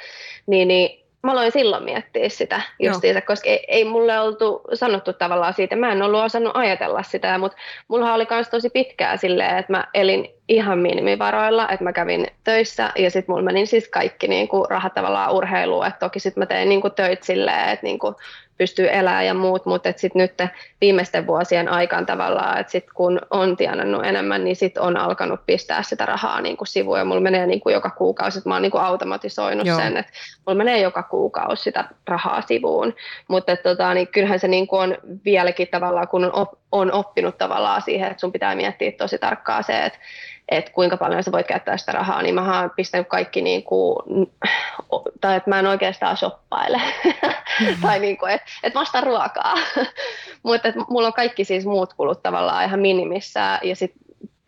niin, 0.46 0.68
niin 0.68 1.01
mä 1.22 1.32
aloin 1.32 1.52
silloin 1.52 1.84
miettiä 1.84 2.28
sitä 2.28 2.60
justiinsa, 2.78 3.20
koska 3.20 3.50
ei, 3.50 3.64
ei 3.68 3.84
mulle 3.84 4.20
oltu 4.20 4.60
sanottu 4.74 5.12
tavallaan 5.12 5.54
siitä, 5.54 5.76
mä 5.76 5.92
en 5.92 6.02
ollut 6.02 6.20
osannut 6.20 6.56
ajatella 6.56 7.02
sitä, 7.02 7.38
mutta 7.38 7.58
mulla 7.88 8.14
oli 8.14 8.26
myös 8.30 8.48
tosi 8.48 8.70
pitkää 8.70 9.16
silleen, 9.16 9.58
että 9.58 9.72
mä 9.72 9.84
elin 9.94 10.28
ihan 10.48 10.78
minimivaroilla, 10.78 11.68
että 11.68 11.84
mä 11.84 11.92
kävin 11.92 12.26
töissä 12.44 12.92
ja 12.98 13.10
sitten 13.10 13.32
mulla 13.32 13.44
meni 13.44 13.66
siis 13.66 13.88
kaikki 13.88 14.28
niin 14.28 14.48
kuin, 14.48 14.70
rahat 14.70 14.94
tavallaan 14.94 15.32
urheiluun, 15.32 15.86
että 15.86 15.98
toki 15.98 16.20
sitten 16.20 16.40
mä 16.40 16.46
tein 16.46 16.68
niin 16.68 16.80
kuin, 16.80 16.94
töitä 16.94 17.26
silleen, 17.26 17.68
että 17.68 17.86
niin 17.86 17.98
kuin, 17.98 18.14
pystyy 18.62 18.88
elämään 18.92 19.26
ja 19.26 19.34
muut, 19.34 19.66
mutta 19.66 19.92
sitten 19.96 20.22
nyt 20.22 20.50
viimeisten 20.80 21.26
vuosien 21.26 21.68
aikaan 21.68 22.06
tavallaan, 22.06 22.60
että 22.60 22.70
sit 22.70 22.86
kun 22.94 23.20
on 23.30 23.56
tienannut 23.56 24.04
enemmän, 24.04 24.44
niin 24.44 24.56
sitten 24.56 24.82
on 24.82 24.96
alkanut 24.96 25.40
pistää 25.46 25.82
sitä 25.82 26.06
rahaa 26.06 26.40
niin 26.40 26.56
kuin 26.56 26.68
sivuun 26.68 26.98
ja 26.98 27.04
mulla 27.04 27.20
menee 27.20 27.46
niin 27.46 27.60
kuin 27.60 27.72
joka 27.72 27.90
kuukausi, 27.90 28.38
että 28.38 28.48
mä 28.48 28.54
oon 28.54 28.62
niin 28.62 28.72
kuin 28.72 28.82
automatisoinut 28.82 29.66
Joo. 29.66 29.76
sen, 29.76 29.96
että 29.96 30.12
mulla 30.46 30.58
menee 30.58 30.80
joka 30.80 31.02
kuukausi 31.02 31.62
sitä 31.62 31.84
rahaa 32.08 32.40
sivuun, 32.40 32.94
mutta 33.28 33.56
tota, 33.56 33.94
niin 33.94 34.08
kyllähän 34.08 34.40
se 34.40 34.48
niin 34.48 34.66
kuin 34.66 34.80
on 34.80 34.98
vieläkin 35.24 35.68
tavallaan, 35.68 36.08
kun 36.08 36.24
on 36.32 36.46
on 36.72 36.92
oppinut 36.92 37.38
tavallaan 37.38 37.82
siihen, 37.82 38.10
että 38.10 38.20
sun 38.20 38.32
pitää 38.32 38.54
miettiä 38.54 38.92
tosi 38.92 39.18
tarkkaan 39.18 39.64
se, 39.64 39.84
että, 39.84 39.98
että 40.48 40.72
kuinka 40.72 40.96
paljon 40.96 41.22
sä 41.22 41.32
voit 41.32 41.46
käyttää 41.46 41.76
sitä 41.76 41.92
rahaa, 41.92 42.22
niin 42.22 42.34
mä 42.34 42.60
oon 42.60 42.70
pistänyt 42.70 43.08
kaikki 43.08 43.42
niin 43.42 43.62
kuin, 43.62 43.96
tai 45.22 45.36
että 45.36 45.50
mä 45.50 45.58
en 45.58 45.66
oikeastaan 45.66 46.16
shoppaile, 46.16 46.80
mm-hmm. 47.04 47.80
tai 47.82 47.98
niin 47.98 48.18
kuin, 48.18 48.32
että, 48.32 48.46
että 48.62 48.78
mä 48.78 48.82
ostan 48.82 49.02
ruokaa, 49.02 49.54
mutta 50.42 50.68
mulla 50.90 51.06
on 51.06 51.12
kaikki 51.12 51.44
siis 51.44 51.66
muut 51.66 51.94
kulut 51.94 52.22
tavallaan 52.22 52.64
ihan 52.64 52.80
minimissä, 52.80 53.58
ja 53.62 53.76
sitten 53.76 54.01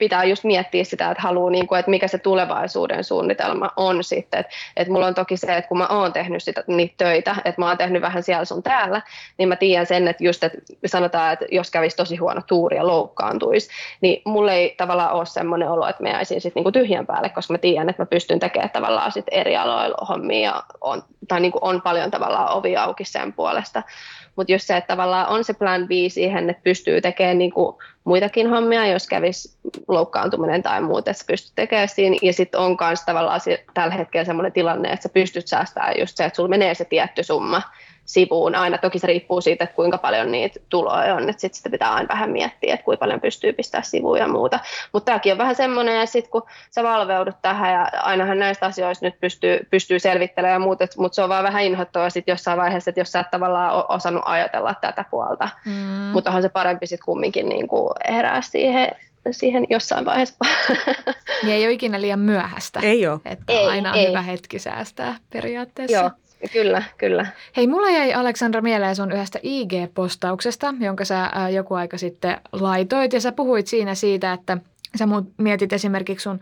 pitää 0.04 0.24
just 0.24 0.44
miettiä 0.44 0.84
sitä, 0.84 1.10
että 1.10 1.22
haluaa, 1.22 1.50
niin 1.50 1.66
kuin, 1.66 1.78
että 1.78 1.90
mikä 1.90 2.08
se 2.08 2.18
tulevaisuuden 2.18 3.04
suunnitelma 3.04 3.70
on 3.76 4.04
sitten. 4.04 4.40
Että, 4.40 4.52
että 4.76 4.92
mulla 4.92 5.06
on 5.06 5.14
toki 5.14 5.36
se, 5.36 5.56
että 5.56 5.68
kun 5.68 5.78
mä 5.78 5.86
oon 5.86 6.12
tehnyt 6.12 6.42
sitä, 6.42 6.64
niitä 6.66 6.94
töitä, 6.96 7.36
että 7.44 7.60
mä 7.60 7.68
oon 7.68 7.78
tehnyt 7.78 8.02
vähän 8.02 8.22
siellä 8.22 8.44
sun 8.44 8.62
täällä, 8.62 9.02
niin 9.38 9.48
mä 9.48 9.56
tiedän 9.56 9.86
sen, 9.86 10.08
että 10.08 10.24
just, 10.24 10.44
että 10.44 10.58
sanotaan, 10.86 11.32
että 11.32 11.44
jos 11.50 11.70
kävisi 11.70 11.96
tosi 11.96 12.16
huono 12.16 12.40
tuuri 12.46 12.76
ja 12.76 12.86
loukkaantuisi, 12.86 13.68
niin 14.00 14.22
mulla 14.24 14.52
ei 14.52 14.74
tavallaan 14.76 15.12
ole 15.12 15.26
semmoinen 15.26 15.70
olo, 15.70 15.88
että 15.88 16.02
mä 16.02 16.08
jäisin 16.08 16.40
sitten 16.40 16.62
niin 16.64 16.72
tyhjän 16.72 17.06
päälle, 17.06 17.28
koska 17.28 17.54
mä 17.54 17.58
tiedän, 17.58 17.88
että 17.88 18.02
mä 18.02 18.06
pystyn 18.06 18.40
tekemään 18.40 18.70
tavallaan 18.70 19.12
sit 19.12 19.26
eri 19.30 19.56
aloilla 19.56 20.06
hommia 20.06 20.62
on, 20.80 21.02
tai 21.28 21.40
niin 21.40 21.52
kuin 21.52 21.64
on 21.64 21.82
paljon 21.82 22.10
tavallaan 22.10 22.52
ovi 22.52 22.76
auki 22.76 23.04
sen 23.04 23.32
puolesta. 23.32 23.82
Mutta 24.36 24.52
just 24.52 24.66
se, 24.66 24.76
että 24.76 24.88
tavallaan 24.88 25.28
on 25.28 25.44
se 25.44 25.54
plan 25.54 25.86
B 25.86 25.90
siihen, 26.08 26.50
että 26.50 26.62
pystyy 26.62 27.00
tekemään 27.00 27.38
niin 27.38 27.52
kuin 27.52 27.76
muitakin 28.04 28.50
hommia, 28.50 28.86
jos 28.86 29.06
kävisi 29.06 29.56
loukkaantuminen 29.88 30.62
tai 30.62 30.80
muuta, 30.80 31.10
että 31.10 31.24
pystyt 31.26 31.52
tekemään 31.54 31.88
siinä. 31.88 32.16
Ja 32.22 32.32
sitten 32.32 32.60
on 32.60 32.76
myös 32.80 33.00
tavallaan 33.06 33.40
tällä 33.74 33.94
hetkellä 33.94 34.24
sellainen 34.24 34.52
tilanne, 34.52 34.92
että 34.92 35.02
sä 35.02 35.08
pystyt 35.08 35.48
säästämään 35.48 35.94
just 35.98 36.16
se, 36.16 36.24
että 36.24 36.36
sulla 36.36 36.48
menee 36.48 36.74
se 36.74 36.84
tietty 36.84 37.22
summa 37.22 37.62
sivuun. 38.04 38.54
Aina 38.54 38.78
toki 38.78 38.98
se 38.98 39.06
riippuu 39.06 39.40
siitä, 39.40 39.64
että 39.64 39.76
kuinka 39.76 39.98
paljon 39.98 40.32
niitä 40.32 40.60
tuloja 40.68 41.14
on, 41.14 41.28
että 41.28 41.40
sitten 41.40 41.56
sitä 41.56 41.70
pitää 41.70 41.94
aina 41.94 42.08
vähän 42.08 42.30
miettiä, 42.30 42.74
että 42.74 42.84
kuinka 42.84 43.00
paljon 43.00 43.20
pystyy 43.20 43.52
pistää 43.52 43.82
sivuun 43.82 44.18
ja 44.18 44.28
muuta. 44.28 44.58
Mutta 44.92 45.04
tämäkin 45.04 45.32
on 45.32 45.38
vähän 45.38 45.54
semmoinen, 45.54 46.00
ja 46.00 46.06
sitten 46.06 46.30
kun 46.30 46.42
sä 46.70 46.82
valveudut 46.82 47.36
tähän, 47.42 47.72
ja 47.72 48.00
ainahan 48.02 48.38
näistä 48.38 48.66
asioista 48.66 49.06
nyt 49.06 49.20
pystyy, 49.20 49.66
pystyy 49.70 49.98
selvittelemään 49.98 50.54
ja 50.54 50.66
muuta, 50.66 50.86
mutta 50.96 51.16
se 51.16 51.22
on 51.22 51.28
vaan 51.28 51.44
vähän 51.44 51.64
inhottavaa 51.64 52.10
sitten 52.10 52.32
jossain 52.32 52.58
vaiheessa, 52.58 52.90
että 52.90 53.00
jos 53.00 53.12
sä 53.12 53.20
et 53.20 53.30
tavallaan 53.30 53.74
ole 53.74 53.84
osannut 53.88 54.22
ajatella 54.26 54.74
tätä 54.80 55.04
puolta. 55.10 55.48
Mm. 55.64 55.72
Mutta 56.12 56.30
onhan 56.30 56.42
se 56.42 56.48
parempi 56.48 56.86
sitten 56.86 57.04
kumminkin 57.04 57.48
niin 57.48 57.68
kuin 57.68 57.90
herää 58.08 58.40
siihen 58.42 58.88
siihen 59.30 59.66
jossain 59.70 60.04
vaiheessa. 60.04 60.36
Niin 61.42 61.54
ei 61.54 61.64
ole 61.64 61.72
ikinä 61.72 62.00
liian 62.00 62.18
myöhäistä. 62.18 62.80
Ei 62.82 63.06
ole. 63.06 63.20
Että 63.24 63.52
ei, 63.52 63.66
aina 63.66 63.90
on 63.90 63.98
ei. 63.98 64.08
hyvä 64.08 64.22
hetki 64.22 64.58
säästää 64.58 65.16
periaatteessa. 65.32 65.96
Joo, 65.96 66.10
Kyllä, 66.52 66.82
kyllä. 66.98 67.26
Hei, 67.56 67.66
mulla 67.66 67.90
jäi 67.90 68.14
Aleksandra 68.14 68.62
mieleen 68.62 68.96
sun 68.96 69.12
yhdestä 69.12 69.38
IG-postauksesta, 69.42 70.74
jonka 70.80 71.04
sä 71.04 71.30
ää, 71.32 71.50
joku 71.50 71.74
aika 71.74 71.98
sitten 71.98 72.40
laitoit. 72.52 73.12
Ja 73.12 73.20
sä 73.20 73.32
puhuit 73.32 73.66
siinä 73.66 73.94
siitä, 73.94 74.32
että 74.32 74.58
sä 74.96 75.04
mietit 75.38 75.72
esimerkiksi 75.72 76.22
sun 76.22 76.40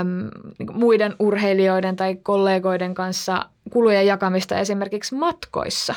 äm, 0.00 0.30
muiden 0.72 1.14
urheilijoiden 1.18 1.96
tai 1.96 2.16
kollegoiden 2.22 2.94
kanssa 2.94 3.46
kulujen 3.70 4.06
jakamista 4.06 4.58
esimerkiksi 4.58 5.14
matkoissa. 5.14 5.94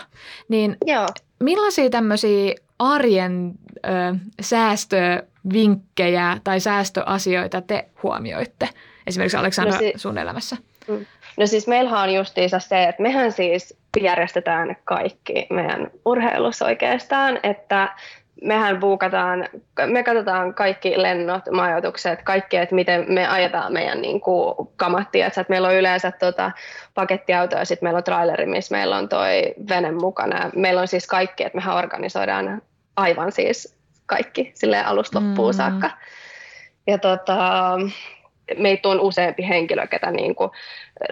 Niin 0.47 0.77
Joo. 0.85 1.07
millaisia 1.39 1.89
tämmöisiä 1.89 2.55
arjen 2.79 3.53
ö, 3.85 3.89
säästövinkkejä 4.41 6.37
tai 6.43 6.59
säästöasioita 6.59 7.61
te 7.61 7.89
huomioitte 8.03 8.69
esimerkiksi 9.07 9.37
Aleksandra 9.37 9.73
no 9.73 9.79
si- 9.79 9.93
sun 9.95 10.17
elämässä? 10.17 10.57
No 11.41 11.47
siis 11.47 11.67
meillähän 11.67 12.01
on 12.01 12.13
justiinsa 12.13 12.59
se, 12.59 12.83
että 12.83 13.01
mehän 13.01 13.31
siis 13.31 13.77
järjestetään 14.01 14.77
kaikki 14.83 15.47
meidän 15.49 15.91
urheilussa 16.05 16.65
oikeastaan, 16.65 17.39
että 17.43 17.95
mehän 18.41 18.79
buukataan, 18.79 19.47
me 19.85 20.03
katsotaan 20.03 20.53
kaikki 20.53 21.01
lennot, 21.01 21.43
majoitukset, 21.51 22.23
kaikki, 22.23 22.57
että 22.57 22.75
miten 22.75 23.05
me 23.07 23.27
ajetaan 23.27 23.73
meidän 23.73 24.01
niin 24.01 24.21
kuin, 24.21 24.55
kamattia. 24.75 25.27
Että 25.27 25.45
meillä 25.49 25.67
on 25.67 25.75
yleensä 25.75 26.11
tota, 26.11 26.51
pakettiauto 26.93 27.57
ja 27.57 27.65
sitten 27.65 27.85
meillä 27.85 27.97
on 27.97 28.03
traileri, 28.03 28.45
missä 28.45 28.75
meillä 28.75 28.97
on 28.97 29.09
toi 29.09 29.53
vene 29.69 29.91
mukana. 29.91 30.49
Meillä 30.55 30.81
on 30.81 30.87
siis 30.87 31.07
kaikki, 31.07 31.43
että 31.43 31.57
mehän 31.57 31.75
organisoidaan 31.75 32.61
aivan 32.95 33.31
siis 33.31 33.77
kaikki 34.05 34.51
sille 34.55 34.83
alusta 34.83 35.19
loppuun 35.19 35.53
mm. 35.53 35.57
saakka. 35.57 35.89
Ja 36.87 36.97
tota, 36.97 37.77
meitä 38.57 38.89
on 38.89 38.99
useampi 38.99 39.47
henkilö, 39.47 39.87
ketä 39.87 40.11
niin 40.11 40.35
kuin 40.35 40.51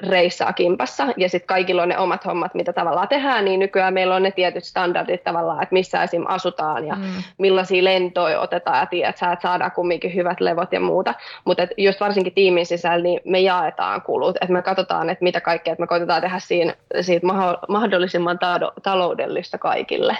reissaa 0.09 0.53
kimpassa, 0.53 1.07
ja 1.17 1.29
sitten 1.29 1.47
kaikilla 1.47 1.81
on 1.81 1.89
ne 1.89 1.97
omat 1.97 2.25
hommat, 2.25 2.53
mitä 2.53 2.73
tavallaan 2.73 3.07
tehdään, 3.07 3.45
niin 3.45 3.59
nykyään 3.59 3.93
meillä 3.93 4.15
on 4.15 4.23
ne 4.23 4.31
tietyt 4.31 4.63
standardit 4.63 5.23
tavallaan, 5.23 5.63
että 5.63 5.73
missä 5.73 6.03
esim. 6.03 6.23
asutaan 6.27 6.87
ja 6.87 6.95
mm. 6.95 7.23
millaisia 7.37 7.83
lentoja 7.83 8.39
otetaan, 8.39 8.79
ja 8.79 8.85
tiedät, 8.85 9.15
että 9.15 9.41
saadaan 9.41 9.71
kumminkin 9.71 10.15
hyvät 10.15 10.41
levot 10.41 10.73
ja 10.73 10.79
muuta, 10.79 11.13
mutta 11.45 11.67
just 11.77 11.99
varsinkin 11.99 12.33
tiimin 12.33 12.65
sisällä, 12.65 13.03
niin 13.03 13.21
me 13.25 13.39
jaetaan 13.39 14.01
kulut, 14.01 14.35
että 14.35 14.53
me 14.53 14.61
katsotaan, 14.61 15.09
että 15.09 15.23
mitä 15.23 15.41
kaikkea, 15.41 15.71
että 15.71 15.83
me 15.83 15.87
koitetaan 15.87 16.21
tehdä 16.21 16.39
siinä, 16.39 16.73
siitä 17.01 17.27
mahdollisimman 17.67 18.39
taloudellista 18.83 19.57
kaikille 19.57 20.17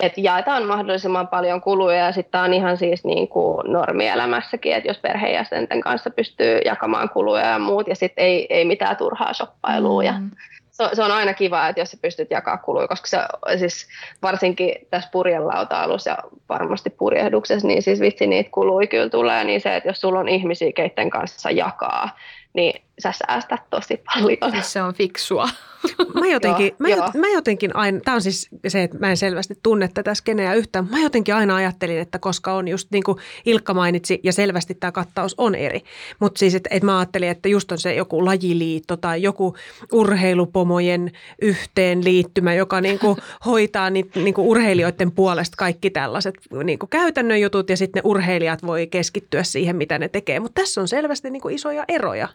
että 0.00 0.20
jaetaan 0.20 0.66
mahdollisimman 0.66 1.28
paljon 1.28 1.60
kuluja 1.60 1.96
ja 1.96 2.12
sitten 2.12 2.40
on 2.40 2.54
ihan 2.54 2.76
siis 2.76 3.04
niin 3.04 3.28
kuin 3.28 3.72
normielämässäkin, 3.72 4.74
että 4.74 4.88
jos 4.88 4.98
perheenjäsenten 4.98 5.80
kanssa 5.80 6.10
pystyy 6.10 6.58
jakamaan 6.64 7.08
kuluja 7.08 7.46
ja 7.46 7.58
muut 7.58 7.88
ja 7.88 7.94
sitten 7.94 8.24
ei, 8.24 8.46
ei 8.50 8.64
mitään 8.64 8.96
turhaa 8.96 9.32
shoppailua 9.32 10.02
mm. 10.02 10.06
ja 10.06 10.14
se, 10.70 10.96
se 10.96 11.02
on 11.02 11.10
aina 11.10 11.34
kiva, 11.34 11.68
että 11.68 11.80
jos 11.80 11.90
sä 11.90 11.96
pystyt 12.02 12.30
jakaa 12.30 12.56
kuluja, 12.56 12.88
koska 12.88 13.06
se 13.06 13.18
siis 13.58 13.88
varsinkin 14.22 14.74
tässä 14.90 15.10
purjelauta-alussa 15.12 16.10
ja 16.10 16.18
varmasti 16.48 16.90
purjehduksessa, 16.90 17.68
niin 17.68 17.82
siis 17.82 18.00
vitsi 18.00 18.26
niitä 18.26 18.50
kuluja 18.50 18.86
kyllä 18.86 19.08
tulee, 19.08 19.44
niin 19.44 19.60
se, 19.60 19.76
että 19.76 19.88
jos 19.88 20.00
sulla 20.00 20.20
on 20.20 20.28
ihmisiä, 20.28 20.72
keiden 20.72 21.10
kanssa 21.10 21.50
jakaa, 21.50 22.18
niin 22.52 22.82
sä 23.00 23.12
säästät 23.12 23.60
tosi 23.70 24.02
paljon. 24.14 24.52
Siis 24.52 24.72
se 24.72 24.82
on 24.82 24.94
fiksua. 24.94 25.48
Mä 26.20 26.26
jotenkin, 26.26 26.66
joo, 26.66 26.76
mä, 26.78 26.88
joo. 26.88 27.10
mä 27.18 27.28
jotenkin 27.28 27.76
aina, 27.76 28.00
tämä 28.00 28.14
on 28.14 28.22
siis 28.22 28.48
se, 28.68 28.82
että 28.82 28.98
mä 28.98 29.10
en 29.10 29.16
selvästi 29.16 29.54
tunne 29.62 29.90
tätä 29.94 30.14
skeneä 30.14 30.54
yhtään, 30.54 30.88
mä 30.90 30.98
jotenkin 30.98 31.34
aina 31.34 31.56
ajattelin, 31.56 31.98
että 31.98 32.18
koska 32.18 32.52
on 32.52 32.68
just 32.68 32.88
niin 32.90 33.02
kuin 33.02 33.18
Ilkka 33.46 33.74
mainitsi 33.74 34.20
ja 34.22 34.32
selvästi 34.32 34.74
tämä 34.74 34.92
kattaus 34.92 35.34
on 35.38 35.54
eri, 35.54 35.80
mutta 36.18 36.38
siis, 36.38 36.54
että, 36.54 36.68
että 36.72 36.86
mä 36.86 36.98
ajattelin, 36.98 37.28
että 37.28 37.48
just 37.48 37.72
on 37.72 37.78
se 37.78 37.94
joku 37.94 38.24
lajiliitto 38.24 38.96
tai 38.96 39.22
joku 39.22 39.56
urheilupomojen 39.92 41.10
yhteenliittymä, 41.42 42.54
joka 42.54 42.80
niin 42.80 42.98
kuin 42.98 43.16
hoitaa 43.46 43.90
niitä 43.90 44.20
niin 44.20 44.34
kuin 44.34 44.48
urheilijoiden 44.48 45.12
puolesta 45.12 45.56
kaikki 45.56 45.90
tällaiset 45.90 46.34
niin 46.64 46.78
kuin 46.78 46.90
käytännön 46.90 47.40
jutut 47.40 47.70
ja 47.70 47.76
sitten 47.76 48.02
ne 48.04 48.08
urheilijat 48.10 48.66
voi 48.66 48.86
keskittyä 48.86 49.42
siihen, 49.42 49.76
mitä 49.76 49.98
ne 49.98 50.08
tekee, 50.08 50.40
mutta 50.40 50.62
tässä 50.62 50.80
on 50.80 50.88
selvästi 50.88 51.30
niin 51.30 51.42
kuin 51.42 51.54
isoja 51.54 51.84
eroja. 51.88 52.28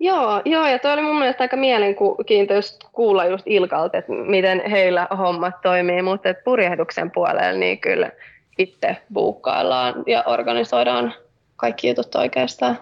Joo, 0.00 0.11
joo, 0.44 0.66
ja 0.66 0.78
toi 0.78 0.92
oli 0.92 1.02
mun 1.02 1.18
mielestä 1.18 1.44
aika 1.44 1.56
mielenkiintoista 1.56 2.88
kuulla 2.92 3.24
just 3.24 3.46
Ilkalta, 3.46 3.98
että 3.98 4.12
miten 4.12 4.70
heillä 4.70 5.08
hommat 5.18 5.54
toimii, 5.62 6.02
mutta 6.02 6.28
et 6.28 6.44
purjehduksen 6.44 7.10
puolella 7.10 7.58
niin 7.58 7.80
kyllä 7.80 8.10
itse 8.58 8.96
buukkaillaan 9.12 9.94
ja 10.06 10.22
organisoidaan 10.26 11.14
kaikki 11.56 11.88
jutut 11.88 12.14
oikeastaan. 12.14 12.78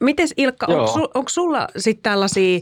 Mites 0.00 0.34
Ilkka, 0.36 0.66
onko, 0.68 0.86
su, 0.86 1.00
onko 1.14 1.28
sulla 1.28 1.68
sitten 1.76 2.02
tällaisia, 2.02 2.58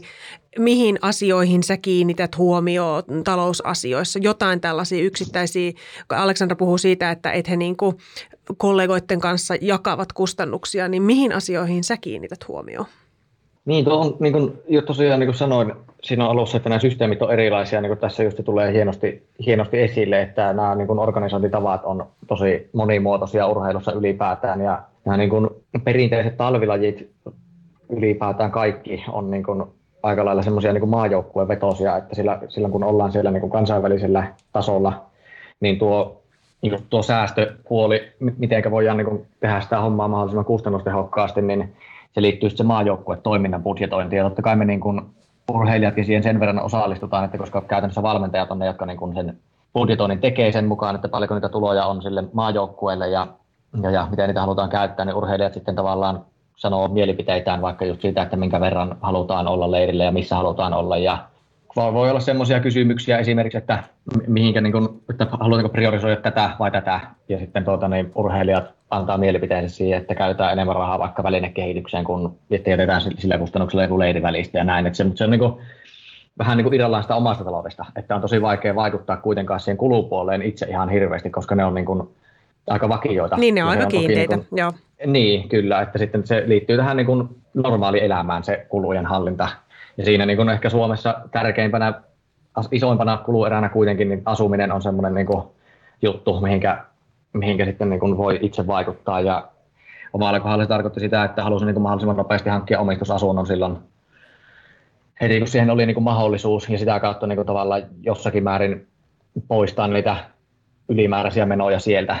mihin 0.59 0.97
asioihin 1.01 1.63
sä 1.63 1.77
kiinnität 1.77 2.37
huomioon 2.37 3.03
talousasioissa? 3.23 4.19
Jotain 4.21 4.61
tällaisia 4.61 5.03
yksittäisiä, 5.03 5.71
Aleksandra 6.09 6.55
puhuu 6.55 6.77
siitä, 6.77 7.11
että 7.11 7.31
et 7.31 7.49
he 7.49 7.55
niinku 7.55 7.93
kollegoiden 8.57 9.19
kanssa 9.19 9.55
jakavat 9.61 10.13
kustannuksia, 10.13 10.87
niin 10.87 11.03
mihin 11.03 11.33
asioihin 11.33 11.83
sä 11.83 11.97
kiinnität 11.97 12.47
huomioon? 12.47 12.85
Niin, 13.67 13.85
tuo 13.85 13.99
on, 13.99 14.15
niin 14.19 14.33
kuin 14.33 14.53
jo 14.67 14.81
tosiaan 14.81 15.19
niin 15.19 15.27
kuin 15.27 15.35
sanoin 15.35 15.73
siinä 16.03 16.27
alussa, 16.27 16.57
että 16.57 16.69
nämä 16.69 16.79
systeemit 16.79 17.21
on 17.21 17.31
erilaisia, 17.31 17.81
niin 17.81 17.89
kuin 17.89 17.99
tässä 17.99 18.23
just 18.23 18.39
tulee 18.45 18.73
hienosti, 18.73 19.27
hienosti 19.45 19.81
esille, 19.81 20.21
että 20.21 20.53
nämä 20.53 20.75
niin 20.75 20.87
kuin 20.87 20.99
organisointitavat 20.99 21.81
on 21.83 22.07
tosi 22.27 22.69
monimuotoisia 22.73 23.47
urheilussa 23.47 23.91
ylipäätään, 23.91 24.61
ja 24.61 24.81
nämä 25.05 25.17
niin 25.17 25.29
kuin 25.29 25.49
perinteiset 25.83 26.37
talvilajit 26.37 27.09
ylipäätään 27.89 28.51
kaikki 28.51 29.03
on 29.11 29.31
niin 29.31 29.43
kuin 29.43 29.63
aika 30.03 30.25
lailla 30.25 30.41
semmoisia 30.41 30.73
niin 30.73 30.89
maajoukkueen 30.89 31.47
vetosia, 31.47 31.97
että 31.97 32.15
sillä, 32.15 32.39
silloin 32.49 32.71
kun 32.71 32.83
ollaan 32.83 33.11
siellä 33.11 33.31
niin 33.31 33.41
kuin 33.41 33.51
kansainvälisellä 33.51 34.27
tasolla, 34.53 35.05
niin 35.59 35.79
tuo, 35.79 36.21
niin 36.61 36.71
kuin 36.71 36.83
tuo 36.89 37.01
säästöpuoli, 37.01 38.11
miten 38.37 38.71
voidaan 38.71 38.97
niin 38.97 39.07
kuin 39.07 39.25
tehdä 39.39 39.61
sitä 39.61 39.79
hommaa 39.79 40.07
mahdollisimman 40.07 40.45
kustannustehokkaasti, 40.45 41.41
niin 41.41 41.73
se 42.17 42.21
liittyy 42.21 42.49
se 42.49 42.63
maajoukkue 42.63 43.17
toiminnan 43.17 43.63
budjetointiin. 43.63 44.17
Ja 44.17 44.23
totta 44.23 44.41
kai 44.41 44.55
me 44.55 44.65
niin 44.65 44.79
kuin 44.79 45.01
urheilijatkin 45.53 46.05
siihen 46.05 46.23
sen 46.23 46.39
verran 46.39 46.59
osallistutaan, 46.59 47.25
että 47.25 47.37
koska 47.37 47.61
käytännössä 47.61 48.03
valmentajat 48.03 48.51
on 48.51 48.59
ne, 48.59 48.65
jotka 48.65 48.85
niin 48.85 48.97
kuin 48.97 49.15
sen 49.15 49.37
budjetoinnin 49.73 50.19
tekee 50.19 50.51
sen 50.51 50.65
mukaan, 50.67 50.95
että 50.95 51.09
paljonko 51.09 51.35
niitä 51.35 51.49
tuloja 51.49 51.85
on 51.85 52.01
sille 52.01 52.23
maajoukkueelle 52.33 53.09
ja, 53.09 53.27
ja, 53.81 53.91
ja 53.91 54.07
miten 54.09 54.27
niitä 54.27 54.41
halutaan 54.41 54.69
käyttää, 54.69 55.05
niin 55.05 55.15
urheilijat 55.15 55.53
sitten 55.53 55.75
tavallaan 55.75 56.25
sanoo 56.55 56.87
mielipiteitään 56.87 57.61
vaikka 57.61 57.85
just 57.85 58.01
siitä, 58.01 58.21
että 58.21 58.35
minkä 58.35 58.59
verran 58.59 58.97
halutaan 59.01 59.47
olla 59.47 59.71
leirillä 59.71 60.03
ja 60.03 60.11
missä 60.11 60.35
halutaan 60.35 60.73
olla 60.73 60.97
ja 60.97 61.17
voi 61.77 62.09
olla 62.09 62.19
sellaisia 62.19 62.59
kysymyksiä 62.59 63.17
esimerkiksi, 63.17 63.57
että 63.57 63.83
mihinkä 64.27 64.61
niin 64.61 64.71
kuin, 64.71 64.89
että 65.09 65.27
haluammeko 65.31 65.69
priorisoida 65.69 66.15
tätä 66.15 66.49
vai 66.59 66.71
tätä, 66.71 66.99
ja 67.29 67.39
sitten 67.39 67.65
tuota, 67.65 67.87
niin 67.87 68.11
urheilijat 68.15 68.65
antaa 68.89 69.17
mielipiteensä 69.17 69.75
siihen, 69.75 70.01
että 70.01 70.15
käytetään 70.15 70.51
enemmän 70.51 70.75
rahaa 70.75 70.99
vaikka 70.99 71.23
välinekehitykseen, 71.23 72.03
kun 72.03 72.35
että 72.51 72.69
jätetään 72.69 73.01
sillä 73.01 73.37
kustannuksella 73.37 73.83
joku 73.83 73.99
leiri 73.99 74.21
välistä 74.21 74.57
ja 74.57 74.63
näin. 74.63 74.87
Että 74.87 74.97
se, 74.97 75.05
se 75.15 75.23
on 75.23 75.31
niin 75.31 75.39
kuin, 75.39 75.53
vähän 76.39 76.57
niin 76.57 76.63
kuin 76.63 76.73
irrallaan 76.73 77.03
sitä 77.03 77.15
omasta 77.15 77.43
taloudesta, 77.43 77.85
että 77.95 78.15
on 78.15 78.21
tosi 78.21 78.41
vaikea 78.41 78.75
vaikuttaa 78.75 79.17
kuitenkaan 79.17 79.59
siihen 79.59 79.77
kulupuoleen 79.77 80.41
itse 80.41 80.65
ihan 80.69 80.89
hirveästi, 80.89 81.29
koska 81.29 81.55
ne 81.55 81.65
on 81.65 81.73
niin 81.73 81.85
kuin 81.85 82.09
aika 82.67 82.89
vakioita. 82.89 83.37
Niin, 83.37 83.55
ne 83.55 83.63
on 83.63 83.69
aika 83.69 83.85
kiinteitä, 83.85 84.35
niin 84.35 84.45
kuin, 84.49 84.59
joo. 84.59 84.71
Niin, 85.05 85.49
kyllä, 85.49 85.81
että 85.81 85.97
sitten 85.97 86.27
se 86.27 86.43
liittyy 86.45 86.77
tähän 86.77 86.97
niin 86.97 87.07
kuin 87.07 87.29
normaali 87.53 88.05
elämään 88.05 88.43
se 88.43 88.65
kulujen 88.69 89.05
hallinta. 89.05 89.47
Ja 89.97 90.05
siinä 90.05 90.25
niin 90.25 90.37
kuin 90.37 90.49
ehkä 90.49 90.69
Suomessa 90.69 91.21
tärkeimpänä, 91.31 92.01
isoimpana 92.71 93.17
kulueränä 93.17 93.69
kuitenkin 93.69 94.09
niin 94.09 94.21
asuminen 94.25 94.71
on 94.71 94.81
semmoinen 94.81 95.13
niin 95.13 95.27
kuin 95.27 95.43
juttu, 96.01 96.41
mihinkä, 96.41 96.83
mihinkä 97.33 97.65
sitten 97.65 97.89
niin 97.89 97.99
kuin 97.99 98.17
voi 98.17 98.39
itse 98.41 98.67
vaikuttaa. 98.67 99.21
Ja 99.21 99.47
omalla 100.13 100.39
kohdalla 100.39 100.63
se 100.63 100.67
tarkoitti 100.67 100.99
sitä, 100.99 101.23
että 101.23 101.43
halusin 101.43 101.65
niin 101.65 101.73
kuin 101.73 101.83
mahdollisimman 101.83 102.17
nopeasti 102.17 102.49
hankkia 102.49 102.79
omistusasunnon 102.79 103.47
silloin 103.47 103.77
heti 105.21 105.39
kun 105.39 105.47
siihen 105.47 105.69
oli 105.69 105.85
niin 105.85 105.93
kuin 105.93 106.03
mahdollisuus 106.03 106.69
ja 106.69 106.77
sitä 106.77 106.99
kautta 106.99 107.27
niin 107.27 107.35
kuin 107.35 107.45
tavallaan 107.45 107.83
jossakin 108.01 108.43
määrin 108.43 108.87
poistaa 109.47 109.87
niitä 109.87 110.17
ylimääräisiä 110.89 111.45
menoja 111.45 111.79
sieltä. 111.79 112.17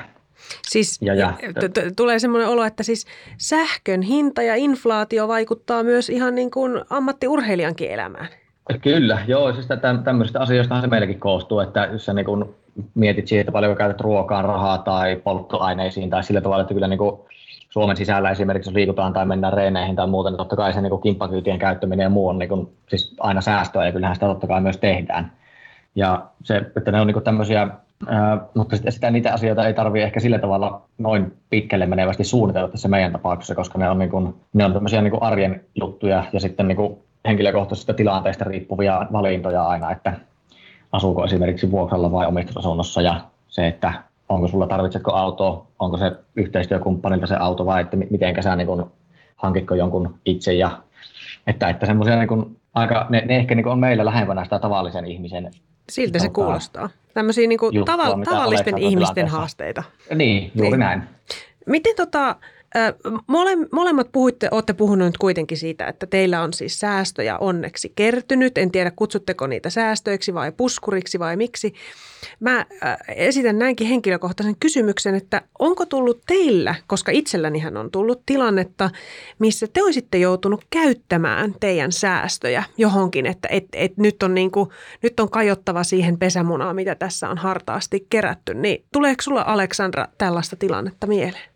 Siis 0.69 1.01
ja, 1.01 1.13
ja. 1.13 1.33
T- 1.73 1.95
tulee 1.95 2.19
semmoinen 2.19 2.49
olo, 2.49 2.63
että 2.63 2.83
siis 2.83 3.05
sähkön 3.37 4.01
hinta 4.01 4.41
ja 4.41 4.55
inflaatio 4.55 5.27
vaikuttaa 5.27 5.83
myös 5.83 6.09
ihan 6.09 6.35
niin 6.35 6.51
kuin 6.51 6.81
ammattiurheilijankin 6.89 7.91
elämään. 7.91 8.27
Kyllä, 8.81 9.19
joo, 9.27 9.53
siis 9.53 9.67
tämmöisistä 10.03 10.39
asioista 10.39 10.81
se 10.81 10.87
meilläkin 10.87 11.19
koostuu, 11.19 11.59
että 11.59 11.89
jos 11.91 12.05
sä 12.05 12.13
niin 12.13 12.25
kun 12.25 12.55
mietit 12.95 13.27
siihen, 13.27 13.41
että 13.41 13.51
paljonko 13.51 13.77
käytät 13.77 14.01
ruokaan 14.01 14.45
rahaa 14.45 14.77
tai 14.77 15.15
polttoaineisiin 15.15 16.09
tai 16.09 16.23
sillä 16.23 16.41
tavalla, 16.41 16.61
että 16.61 16.73
kyllä 16.73 16.87
niin 16.87 16.97
kuin 16.97 17.19
Suomen 17.69 17.97
sisällä 17.97 18.31
esimerkiksi, 18.31 18.69
jos 18.69 18.75
liikutaan 18.75 19.13
tai 19.13 19.25
mennään 19.25 19.53
reeneihin 19.53 19.95
tai 19.95 20.07
muuten, 20.07 20.33
niin 20.33 20.37
totta 20.37 20.55
kai 20.55 20.73
se 20.73 20.81
niin 20.81 21.01
kimppakyytien 21.01 21.59
käyttäminen 21.59 22.03
ja 22.03 22.09
muu 22.09 22.27
on 22.27 22.39
niin 22.39 22.49
kuin, 22.49 22.69
siis 22.87 23.15
aina 23.19 23.41
säästöä 23.41 23.85
ja 23.85 23.91
kyllähän 23.91 24.15
sitä 24.15 24.25
totta 24.25 24.47
kai 24.47 24.61
myös 24.61 24.77
tehdään. 24.77 25.31
Ja 25.95 26.25
se, 26.43 26.57
että 26.77 26.91
ne 26.91 27.01
on 27.01 27.07
niin 27.07 27.23
tämmöisiä, 27.23 27.67
ää, 28.07 28.41
mutta 28.55 28.77
sitä, 28.77 28.91
sitä, 28.91 29.11
niitä 29.11 29.33
asioita 29.33 29.67
ei 29.67 29.73
tarvitse 29.73 30.05
ehkä 30.05 30.19
sillä 30.19 30.39
tavalla 30.39 30.81
noin 30.97 31.33
pitkälle 31.49 31.85
menevästi 31.85 32.23
suunnitella 32.23 32.67
tässä 32.67 32.87
meidän 32.87 33.11
tapauksessa, 33.11 33.55
koska 33.55 33.79
ne 33.79 33.89
on, 33.89 33.99
niin 33.99 34.09
kuin, 34.09 34.35
ne 34.53 34.65
on 34.65 34.73
tämmöisiä 34.73 35.01
niin 35.01 35.21
arjen 35.21 35.63
juttuja 35.75 36.23
ja 36.33 36.39
sitten 36.39 36.67
niin 36.67 36.75
kuin 36.75 36.97
henkilökohtaisista 37.27 37.93
tilanteista 37.93 38.45
riippuvia 38.45 39.07
valintoja 39.11 39.63
aina, 39.63 39.91
että 39.91 40.13
asuuko 40.91 41.25
esimerkiksi 41.25 41.71
vuokralla 41.71 42.11
vai 42.11 42.27
omistusasunnossa 42.27 43.01
ja 43.01 43.21
se, 43.47 43.67
että 43.67 43.93
onko 44.29 44.47
sulla, 44.47 44.67
tarvitsetko 44.67 45.13
autoa, 45.13 45.65
onko 45.79 45.97
se 45.97 46.11
yhteistyökumppanilta 46.35 47.27
se 47.27 47.35
auto 47.35 47.65
vai 47.65 47.81
että 47.81 47.97
miten 48.09 48.43
sä 48.43 48.55
niin 48.55 48.67
kun, 48.67 48.91
hankitko 49.35 49.75
jonkun 49.75 50.19
itse 50.25 50.53
ja 50.53 50.71
että, 51.47 51.69
että 51.69 51.85
semmoisia 51.85 52.15
niin 52.15 52.57
aika, 52.73 53.05
ne, 53.09 53.23
ne 53.25 53.37
ehkä 53.37 53.55
niin 53.55 53.67
on 53.67 53.79
meillä 53.79 54.05
lähempänä 54.05 54.43
sitä 54.43 54.59
tavallisen 54.59 55.05
ihmisen 55.05 55.51
Siltä 55.91 56.19
se 56.19 56.25
tota, 56.27 56.33
kuulostaa. 56.33 56.89
Tämmöisiä 57.13 57.47
niin 57.47 57.59
juttua, 57.71 57.95
tava- 57.95 58.25
tavallisten 58.25 58.77
ihmisten 58.77 59.27
haasteita. 59.27 59.83
Niin, 60.15 60.51
juuri 60.55 60.71
niin. 60.71 60.79
näin. 60.79 61.03
Miten 61.65 61.95
tota, 61.95 62.35
Mole, 63.27 63.51
molemmat 63.71 64.11
puhuitte, 64.11 64.47
olette 64.51 64.73
puhuneet 64.73 65.17
kuitenkin 65.17 65.57
siitä, 65.57 65.87
että 65.87 66.05
teillä 66.05 66.41
on 66.41 66.53
siis 66.53 66.79
säästöjä 66.79 67.37
onneksi 67.37 67.93
kertynyt. 67.95 68.57
En 68.57 68.71
tiedä, 68.71 68.91
kutsutteko 68.95 69.47
niitä 69.47 69.69
säästöiksi 69.69 70.33
vai 70.33 70.51
puskuriksi 70.51 71.19
vai 71.19 71.37
miksi. 71.37 71.73
Mä 72.39 72.65
esitän 73.15 73.59
näinkin 73.59 73.87
henkilökohtaisen 73.87 74.55
kysymyksen, 74.59 75.15
että 75.15 75.41
onko 75.59 75.85
tullut 75.85 76.21
teillä, 76.27 76.75
koska 76.87 77.11
itsellänihän 77.11 77.77
on 77.77 77.91
tullut 77.91 78.21
tilannetta, 78.25 78.89
missä 79.39 79.67
te 79.73 79.83
olisitte 79.83 80.17
joutunut 80.17 80.65
käyttämään 80.69 81.55
teidän 81.59 81.91
säästöjä 81.91 82.63
johonkin, 82.77 83.25
että 83.25 83.47
et, 83.51 83.65
et 83.73 83.97
nyt, 83.97 84.23
on 84.23 84.33
niin 84.35 84.51
kuin, 84.51 84.69
nyt 85.03 85.19
on 85.19 85.29
kajottava 85.29 85.83
siihen 85.83 86.19
pesämunaan, 86.19 86.75
mitä 86.75 86.95
tässä 86.95 87.29
on 87.29 87.37
hartaasti 87.37 88.07
kerätty. 88.09 88.53
Niin 88.53 88.83
tuleeko 88.93 89.21
sulla 89.21 89.43
Aleksandra 89.47 90.07
tällaista 90.17 90.55
tilannetta 90.55 91.07
mieleen? 91.07 91.49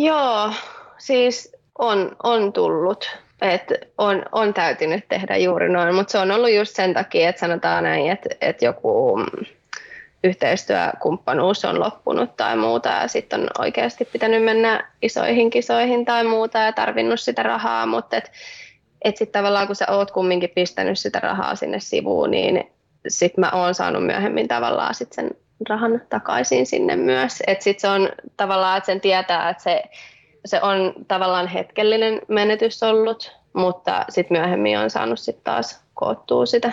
Joo, 0.00 0.52
siis 0.98 1.56
on, 1.78 2.16
on 2.22 2.52
tullut. 2.52 3.18
että 3.42 3.74
on, 3.98 4.22
on 4.32 4.54
täytynyt 4.54 5.08
tehdä 5.08 5.36
juuri 5.36 5.68
noin, 5.68 5.94
mutta 5.94 6.12
se 6.12 6.18
on 6.18 6.30
ollut 6.30 6.52
just 6.52 6.76
sen 6.76 6.94
takia, 6.94 7.28
että 7.28 7.40
sanotaan 7.40 7.84
näin, 7.84 8.10
että, 8.10 8.28
että 8.40 8.64
joku 8.64 9.20
yhteistyökumppanuus 10.24 11.64
on 11.64 11.80
loppunut 11.80 12.36
tai 12.36 12.56
muuta 12.56 12.88
ja 12.88 13.08
sitten 13.08 13.40
on 13.40 13.48
oikeasti 13.58 14.04
pitänyt 14.04 14.44
mennä 14.44 14.90
isoihin 15.02 15.50
kisoihin 15.50 16.04
tai 16.04 16.24
muuta 16.24 16.58
ja 16.58 16.72
tarvinnut 16.72 17.20
sitä 17.20 17.42
rahaa, 17.42 17.86
mutta 17.86 18.16
et, 18.16 18.32
et 19.04 19.16
sitten 19.16 19.40
tavallaan 19.40 19.66
kun 19.66 19.76
sä 19.76 19.86
oot 19.90 20.10
kumminkin 20.10 20.50
pistänyt 20.54 20.98
sitä 20.98 21.20
rahaa 21.20 21.56
sinne 21.56 21.80
sivuun, 21.80 22.30
niin 22.30 22.72
sitten 23.08 23.40
mä 23.42 23.50
oon 23.52 23.74
saanut 23.74 24.06
myöhemmin 24.06 24.48
tavallaan 24.48 24.94
sit 24.94 25.12
sen 25.12 25.30
rahan 25.68 26.02
takaisin 26.08 26.66
sinne 26.66 26.96
myös. 26.96 27.42
Että 27.46 27.64
sitten 27.64 27.80
se 27.80 27.88
on 27.88 28.08
tavallaan, 28.36 28.78
että 28.78 28.86
sen 28.86 29.00
tietää, 29.00 29.50
että 29.50 29.62
se, 29.62 29.82
se 30.44 30.62
on 30.62 30.92
tavallaan 31.08 31.48
hetkellinen 31.48 32.20
menetys 32.28 32.82
ollut, 32.82 33.36
mutta 33.52 34.04
sitten 34.08 34.38
myöhemmin 34.38 34.78
on 34.78 34.90
saanut 34.90 35.18
sitten 35.18 35.44
taas 35.44 35.80
koottua 35.94 36.46
sitä. 36.46 36.72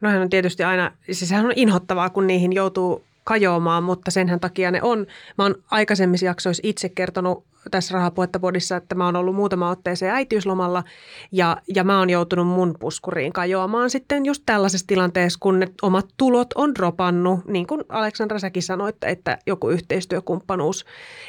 No 0.00 0.20
on 0.20 0.30
tietysti 0.30 0.64
aina, 0.64 0.92
siis 1.10 1.28
sehän 1.28 1.46
on 1.46 1.52
inhottavaa, 1.56 2.10
kun 2.10 2.26
niihin 2.26 2.52
joutuu 2.52 3.04
kajoamaan, 3.24 3.84
mutta 3.84 4.10
senhän 4.10 4.40
takia 4.40 4.70
ne 4.70 4.82
on. 4.82 5.06
Mä 5.38 5.44
oon 5.44 5.54
aikaisemmissa 5.70 6.26
jaksoissa 6.26 6.60
itse 6.64 6.88
kertonut 6.88 7.44
tässä 7.70 7.94
rahapuhettapodissa, 7.94 8.76
että 8.76 8.94
mä 8.94 9.04
oon 9.04 9.16
ollut 9.16 9.34
muutama 9.34 9.70
otteeseen 9.70 10.14
äitiyslomalla 10.14 10.84
ja, 11.32 11.56
ja 11.74 11.84
mä 11.84 11.98
oon 11.98 12.10
joutunut 12.10 12.46
mun 12.46 12.74
puskuriin 12.80 13.32
kajoamaan 13.32 13.90
sitten 13.90 14.26
just 14.26 14.42
tällaisessa 14.46 14.86
tilanteessa, 14.86 15.38
kun 15.42 15.58
ne 15.58 15.68
omat 15.82 16.06
tulot 16.16 16.48
on 16.54 16.74
dropannut, 16.74 17.44
niin 17.44 17.66
kuin 17.66 17.84
Aleksandra 17.88 18.38
säkin 18.38 18.62
sanoit, 18.62 18.96
että 19.04 19.38
joku 19.46 19.68
yhteistyökumppanuus 19.68 20.84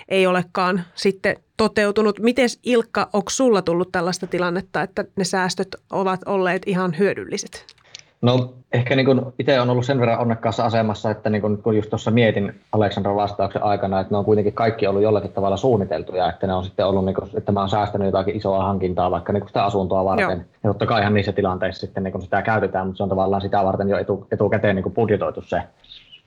ei 0.09 0.27
olekaan 0.27 0.83
sitten 0.95 1.37
toteutunut. 1.57 2.19
Miten 2.19 2.49
Ilkka, 2.63 3.09
onko 3.13 3.29
sulla 3.29 3.61
tullut 3.61 3.91
tällaista 3.91 4.27
tilannetta, 4.27 4.81
että 4.81 5.05
ne 5.15 5.23
säästöt 5.23 5.75
ovat 5.91 6.19
olleet 6.25 6.61
ihan 6.65 6.97
hyödylliset? 6.97 7.82
No 8.23 8.53
ehkä 8.73 8.95
niin 8.95 9.21
itse 9.39 9.61
on 9.61 9.69
ollut 9.69 9.85
sen 9.85 9.99
verran 9.99 10.19
onnekkaassa 10.19 10.65
asemassa, 10.65 11.11
että 11.11 11.29
niin 11.29 11.41
kun, 11.41 11.63
kun 11.63 11.75
just 11.75 11.89
tuossa 11.89 12.11
mietin 12.11 12.61
Aleksandran 12.71 13.15
vastauksen 13.15 13.63
aikana, 13.63 13.99
että 13.99 14.13
ne 14.13 14.17
on 14.17 14.25
kuitenkin 14.25 14.53
kaikki 14.53 14.87
ollut 14.87 15.03
jollakin 15.03 15.31
tavalla 15.31 15.57
suunniteltuja, 15.57 16.29
että 16.29 16.47
ne 16.47 16.53
on 16.53 16.63
sitten 16.63 16.85
ollut, 16.85 17.05
niin 17.05 17.15
kun, 17.15 17.29
että 17.37 17.51
mä 17.51 17.59
oon 17.59 17.69
säästänyt 17.69 18.05
jotakin 18.05 18.35
isoa 18.35 18.63
hankintaa 18.63 19.11
vaikka 19.11 19.33
niin 19.33 19.47
sitä 19.47 19.65
asuntoa 19.65 20.05
varten. 20.05 20.37
Joo. 20.37 20.47
Ja 20.63 20.69
totta 20.69 20.85
kai 20.85 21.01
ihan 21.01 21.13
niissä 21.13 21.31
tilanteissa 21.31 21.81
sitten 21.81 22.03
niin 22.03 22.21
sitä 22.21 22.41
käytetään, 22.41 22.87
mutta 22.87 22.97
se 22.97 23.03
on 23.03 23.09
tavallaan 23.09 23.41
sitä 23.41 23.63
varten 23.63 23.89
jo 23.89 23.97
etu, 23.97 24.27
etukäteen 24.31 24.75
niin 24.75 24.93
budjetoitu 24.93 25.41
se, 25.41 25.61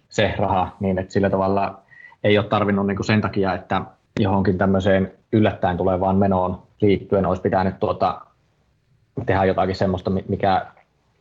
se 0.08 0.34
raha, 0.38 0.76
niin 0.80 0.98
että 0.98 1.12
sillä 1.12 1.30
tavalla 1.30 1.78
ei 2.24 2.38
ole 2.38 2.46
tarvinnut 2.46 2.86
niin 2.86 3.04
sen 3.04 3.20
takia, 3.20 3.54
että 3.54 3.82
johonkin 4.20 4.58
tämmöiseen 4.58 5.12
yllättäen 5.32 5.76
tulevaan 5.76 6.16
menoon 6.16 6.62
liittyen 6.80 7.26
olisi 7.26 7.42
pitänyt 7.42 7.80
tuota, 7.80 8.20
tehdä 9.26 9.44
jotakin 9.44 9.76
semmoista, 9.76 10.10
mikä 10.28 10.66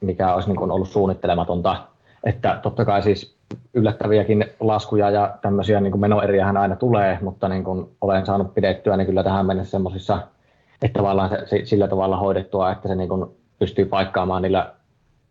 mikä 0.01 0.34
olisi 0.34 0.49
niin 0.49 0.58
kuin 0.58 0.71
ollut 0.71 0.89
suunnittelematonta. 0.89 1.75
Että 2.23 2.60
totta 2.63 2.86
kai 2.86 3.03
siis 3.03 3.36
yllättäviäkin 3.73 4.45
laskuja 4.60 5.10
ja 5.10 5.38
tämmöisiä 5.41 5.81
niin 5.81 5.91
kuin 5.91 6.01
menoeriähän 6.01 6.58
aina 6.58 6.75
tulee, 6.75 7.17
mutta 7.21 7.49
niin 7.49 7.63
kuin 7.63 7.89
olen 8.01 8.25
saanut 8.25 8.53
pidettyä 8.53 8.97
niin 8.97 9.08
kyllä 9.08 9.23
tähän 9.23 9.45
mennessä 9.45 9.71
semmoisissa, 9.71 10.21
että 10.81 10.99
tavallaan 10.99 11.29
se, 11.45 11.62
sillä 11.63 11.88
tavalla 11.88 12.17
hoidettua, 12.17 12.71
että 12.71 12.88
se 12.88 12.95
niin 12.95 13.10
kuin 13.10 13.25
pystyy 13.60 13.86
paikkaamaan 13.86 14.41
niillä 14.41 14.73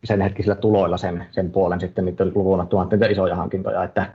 sen 0.05 0.21
hetkisillä 0.21 0.55
tuloilla 0.55 0.97
sen, 0.97 1.27
sen 1.31 1.51
puolen 1.51 1.81
sitten 1.81 2.05
niiden 2.05 2.33
luvun 2.35 2.69
niitä 2.91 3.07
isoja 3.07 3.37
hankintoja, 3.37 3.85
että, 3.85 4.07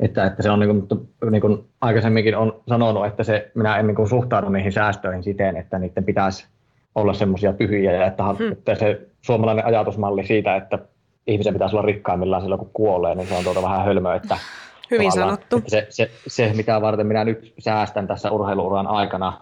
että, 0.00 0.24
että 0.24 0.42
se 0.42 0.50
on 0.50 0.60
niin 0.60 0.86
kuin, 0.88 1.08
niin 1.30 1.40
kuin 1.40 1.64
aikaisemminkin 1.80 2.36
on 2.36 2.60
sanonut, 2.68 3.06
että 3.06 3.24
se, 3.24 3.50
minä 3.54 3.76
en 3.76 3.86
niin 3.86 3.94
kuin 3.94 4.08
suhtaudu 4.08 4.48
niihin 4.48 4.72
säästöihin 4.72 5.22
siten, 5.22 5.56
että 5.56 5.78
niiden 5.78 6.04
pitäisi 6.04 6.46
olla 6.94 7.12
semmoisia 7.12 7.52
pyhiä 7.52 7.92
ja 7.92 8.06
että, 8.06 8.22
hmm. 8.22 8.52
että 8.52 8.74
se 8.74 9.00
suomalainen 9.20 9.66
ajatusmalli 9.66 10.26
siitä, 10.26 10.56
että 10.56 10.78
ihmisen 11.26 11.52
pitäisi 11.52 11.76
olla 11.76 11.86
rikkaimmillaan 11.86 12.42
silloin, 12.42 12.58
kun 12.58 12.70
kuolee, 12.72 13.14
niin 13.14 13.26
se 13.26 13.34
on 13.34 13.44
tuota 13.44 13.62
vähän 13.62 13.84
hölmöä, 13.84 14.14
että 14.14 14.38
Hyvin 14.90 15.12
sanottu. 15.12 15.56
Että 15.56 15.70
se, 15.70 15.86
se, 15.90 16.10
se, 16.26 16.52
mitä 16.56 16.80
varten 16.80 17.06
minä 17.06 17.24
nyt 17.24 17.54
säästän 17.58 18.06
tässä 18.06 18.30
urheiluuran 18.30 18.86
aikana 18.86 19.32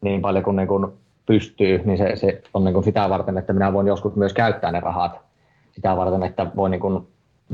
niin 0.00 0.22
paljon 0.22 0.44
kuin, 0.44 0.56
niin 0.56 0.68
kuin 0.68 0.92
pystyy, 1.26 1.82
niin 1.84 1.98
se, 1.98 2.16
se 2.16 2.42
on 2.54 2.64
niin 2.64 2.74
kuin 2.74 2.84
sitä 2.84 3.08
varten, 3.08 3.38
että 3.38 3.52
minä 3.52 3.72
voin 3.72 3.86
joskus 3.86 4.16
myös 4.16 4.32
käyttää 4.32 4.72
ne 4.72 4.80
rahat 4.80 5.20
sitä 5.70 5.96
varten, 5.96 6.22
että 6.22 6.46
voi 6.56 6.70
niin 6.70 6.80
kuin 6.80 7.06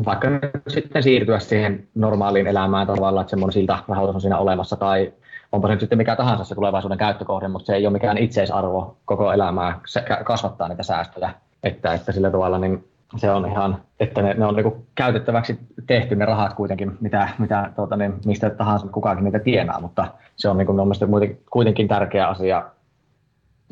vaikka 0.04 0.28
sitten 0.68 1.02
siirtyä 1.02 1.38
siihen 1.38 1.88
normaaliin 1.94 2.46
elämään 2.46 2.86
tavallaan, 2.86 3.22
että 3.22 3.30
semmoinen 3.30 3.52
siltä 3.52 3.78
rahoitus 3.88 4.14
on 4.14 4.20
siinä 4.20 4.38
olemassa, 4.38 4.76
tai 4.76 5.12
onpa 5.52 5.68
se 5.68 5.80
sitten 5.80 5.98
mikä 5.98 6.16
tahansa 6.16 6.44
se 6.44 6.54
tulevaisuuden 6.54 6.98
käyttökohde, 6.98 7.48
mutta 7.48 7.66
se 7.66 7.74
ei 7.74 7.86
ole 7.86 7.92
mikään 7.92 8.18
itseisarvo 8.18 8.96
koko 9.04 9.32
elämää 9.32 9.80
se 9.86 10.04
kasvattaa 10.24 10.68
niitä 10.68 10.82
säästöjä. 10.82 11.30
että, 11.62 11.94
että 11.94 12.12
sillä 12.12 12.30
tavalla 12.30 12.58
niin 12.58 12.88
se 13.16 13.30
on 13.30 13.46
ihan, 13.46 13.82
että 14.00 14.22
ne, 14.22 14.34
ne 14.34 14.46
on 14.46 14.56
niin 14.56 14.86
käytettäväksi 14.94 15.58
tehty 15.86 16.16
ne 16.16 16.24
rahat 16.24 16.54
kuitenkin, 16.54 16.96
mitä, 17.00 17.28
mitä 17.38 17.72
tuota, 17.76 17.96
niin, 17.96 18.14
mistä 18.26 18.50
tahansa 18.50 18.86
kukakin 18.88 19.24
niitä 19.24 19.38
tienaa, 19.38 19.80
mutta 19.80 20.06
se 20.36 20.48
on 20.48 20.58
niin 20.58 20.66
kuin, 20.66 21.38
kuitenkin 21.50 21.88
tärkeä 21.88 22.28
asia 22.28 22.64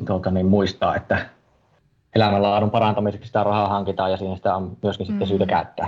tuota, 0.07 0.31
niin, 0.31 0.45
muistaa, 0.45 0.95
että 0.95 1.25
elämänlaadun 2.17 2.71
parantamiseksi 2.71 3.27
sitä 3.27 3.43
rahaa 3.43 3.67
hankitaan 3.67 4.11
ja 4.11 4.17
siinä 4.17 4.35
sitä 4.35 4.55
on 4.55 4.77
myöskin 4.83 5.07
mm. 5.07 5.11
sitten 5.11 5.27
syytä 5.27 5.45
käyttää. 5.45 5.87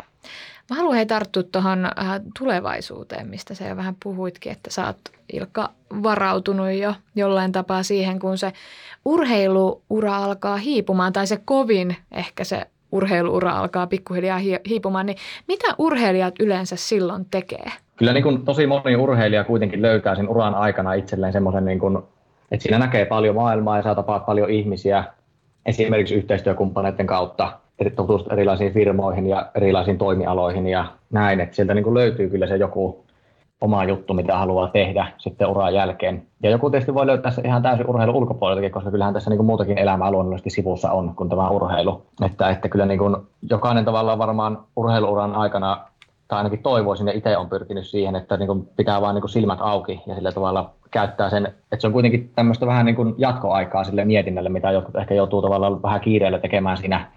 Mä 0.70 0.76
haluan 0.76 0.96
hei 0.96 1.06
tarttua 1.06 1.44
tuohon 1.44 1.86
äh, 1.86 2.22
tulevaisuuteen, 2.40 3.28
mistä 3.28 3.54
sä 3.54 3.68
jo 3.68 3.76
vähän 3.76 3.96
puhuitkin, 4.04 4.52
että 4.52 4.72
sä 4.72 4.86
oot 4.86 4.98
Ilkka 5.34 5.70
varautunut 6.04 6.72
jo 6.72 6.94
jollain 7.16 7.52
tapaa 7.52 7.84
siihen, 7.84 8.20
kun 8.20 8.38
se 8.38 8.54
urheiluura 9.06 10.18
alkaa 10.18 10.58
hiipumaan 10.58 11.14
tai 11.14 11.28
se 11.28 11.38
kovin 11.46 11.96
ehkä 12.12 12.44
se 12.44 12.66
urheiluura 12.92 13.58
alkaa 13.58 13.88
pikkuhiljaa 13.88 14.40
hiipumaan, 14.70 15.06
niin 15.06 15.18
mitä 15.48 15.68
urheilijat 15.78 16.34
yleensä 16.40 16.76
silloin 16.76 17.26
tekee? 17.32 17.72
Kyllä 17.96 18.14
niin 18.14 18.24
kuin 18.24 18.46
tosi 18.46 18.68
moni 18.68 18.96
urheilija 18.96 19.44
kuitenkin 19.44 19.82
löytää 19.82 20.16
sen 20.16 20.30
uran 20.30 20.56
aikana 20.56 20.94
itselleen 20.94 21.34
semmoisen, 21.34 21.66
niin 21.66 21.80
kuin, 21.80 21.98
että 22.52 22.64
siinä 22.64 22.80
näkee 22.80 23.06
paljon 23.06 23.36
maailmaa 23.36 23.78
ja 23.78 23.84
saa 23.84 23.96
tapaa 23.96 24.20
paljon 24.20 24.50
ihmisiä 24.50 25.04
esimerkiksi 25.66 26.16
yhteistyökumppaneiden 26.16 27.08
kautta 27.08 27.52
tutustua 27.96 28.34
erilaisiin 28.34 28.74
firmoihin 28.74 29.28
ja 29.28 29.52
erilaisiin 29.56 29.98
toimialoihin 29.98 30.68
ja 30.68 30.86
näin, 31.12 31.40
että 31.40 31.56
sieltä 31.56 31.74
niin 31.74 31.84
kuin 31.84 31.94
löytyy 31.94 32.30
kyllä 32.30 32.48
se 32.48 32.56
joku 32.56 33.06
oma 33.62 33.84
juttu, 33.84 34.14
mitä 34.14 34.38
haluaa 34.38 34.68
tehdä 34.68 35.08
sitten 35.18 35.48
uran 35.48 35.74
jälkeen. 35.74 36.24
Ja 36.44 36.50
joku 36.50 36.70
tietysti 36.70 36.94
voi 36.94 37.08
löytää 37.08 37.32
se 37.32 37.42
ihan 37.42 37.62
täysin 37.62 37.90
urheilun 37.90 38.16
ulkopuoleltakin, 38.16 38.72
koska 38.72 38.92
kyllähän 38.92 39.14
tässä 39.14 39.30
niin 39.30 39.38
kuin 39.38 39.48
muutakin 39.48 39.78
elämää 39.78 40.12
luonnollisesti 40.12 40.50
sivussa 40.50 40.92
on 40.92 41.16
kuin 41.16 41.30
tämä 41.30 41.50
urheilu. 41.50 42.06
Että, 42.26 42.50
että 42.50 42.70
kyllä 42.70 42.86
niin 42.86 43.00
kuin 43.00 43.16
jokainen 43.50 43.86
tavallaan 43.86 44.18
varmaan 44.20 44.60
urheiluuran 44.76 45.36
aikana, 45.36 45.78
tai 46.30 46.38
ainakin 46.38 46.64
toivoisin 46.64 47.08
ja 47.08 47.14
itse 47.14 47.38
on 47.38 47.50
pyrkinyt 47.50 47.88
siihen, 47.88 48.16
että 48.16 48.38
niin 48.38 48.48
kuin 48.48 48.70
pitää 48.78 49.02
vaan 49.02 49.16
niin 49.16 49.22
kuin 49.22 49.30
silmät 49.30 49.60
auki 49.62 50.02
ja 50.08 50.16
sillä 50.16 50.32
tavalla 50.32 50.74
käyttää 50.92 51.30
sen, 51.30 51.46
että 51.46 51.78
se 51.80 51.88
on 51.88 51.94
kuitenkin 51.94 52.32
tämmöistä 52.36 52.66
vähän 52.66 52.86
niin 52.86 52.96
kuin 52.96 53.16
jatkoaikaa 53.18 53.84
sille 53.84 54.06
mietinnälle, 54.06 54.50
mitä 54.50 54.72
jotkut 54.72 54.96
ehkä 54.96 55.14
joutuu 55.14 55.42
tavallaan 55.42 55.82
vähän 55.82 56.02
kiireellä 56.02 56.40
tekemään 56.40 56.78
siinä 56.78 57.12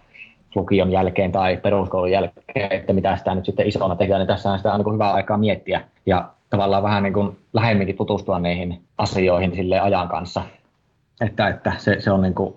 lukion 0.55 0.93
jälkeen 0.93 1.33
tai 1.33 1.57
peruskoulun 1.57 2.11
jälkeen, 2.11 2.73
että 2.73 2.93
mitä 2.93 3.17
sitä 3.17 3.35
nyt 3.35 3.45
sitten 3.45 3.67
isona 3.67 3.97
tehdään, 3.97 4.19
niin 4.19 4.27
tässä 4.27 4.53
on 4.53 4.59
sitä 4.59 4.73
on 4.73 4.81
niin 4.81 4.95
hyvää 4.95 5.13
aikaa 5.13 5.39
miettiä 5.39 5.81
ja 6.07 6.29
tavallaan 6.51 6.83
vähän 6.83 7.03
niin 7.03 7.13
kuin 7.13 7.39
lähemminkin 7.53 7.97
tutustua 7.97 8.39
niihin 8.39 8.83
asioihin 8.99 9.55
sille 9.55 9.81
ajan 9.81 10.09
kanssa. 10.09 10.43
Että, 11.21 11.49
että 11.49 11.73
se, 11.79 12.01
se 12.01 12.11
on 12.11 12.23
niin 12.23 12.35
kuin 12.35 12.55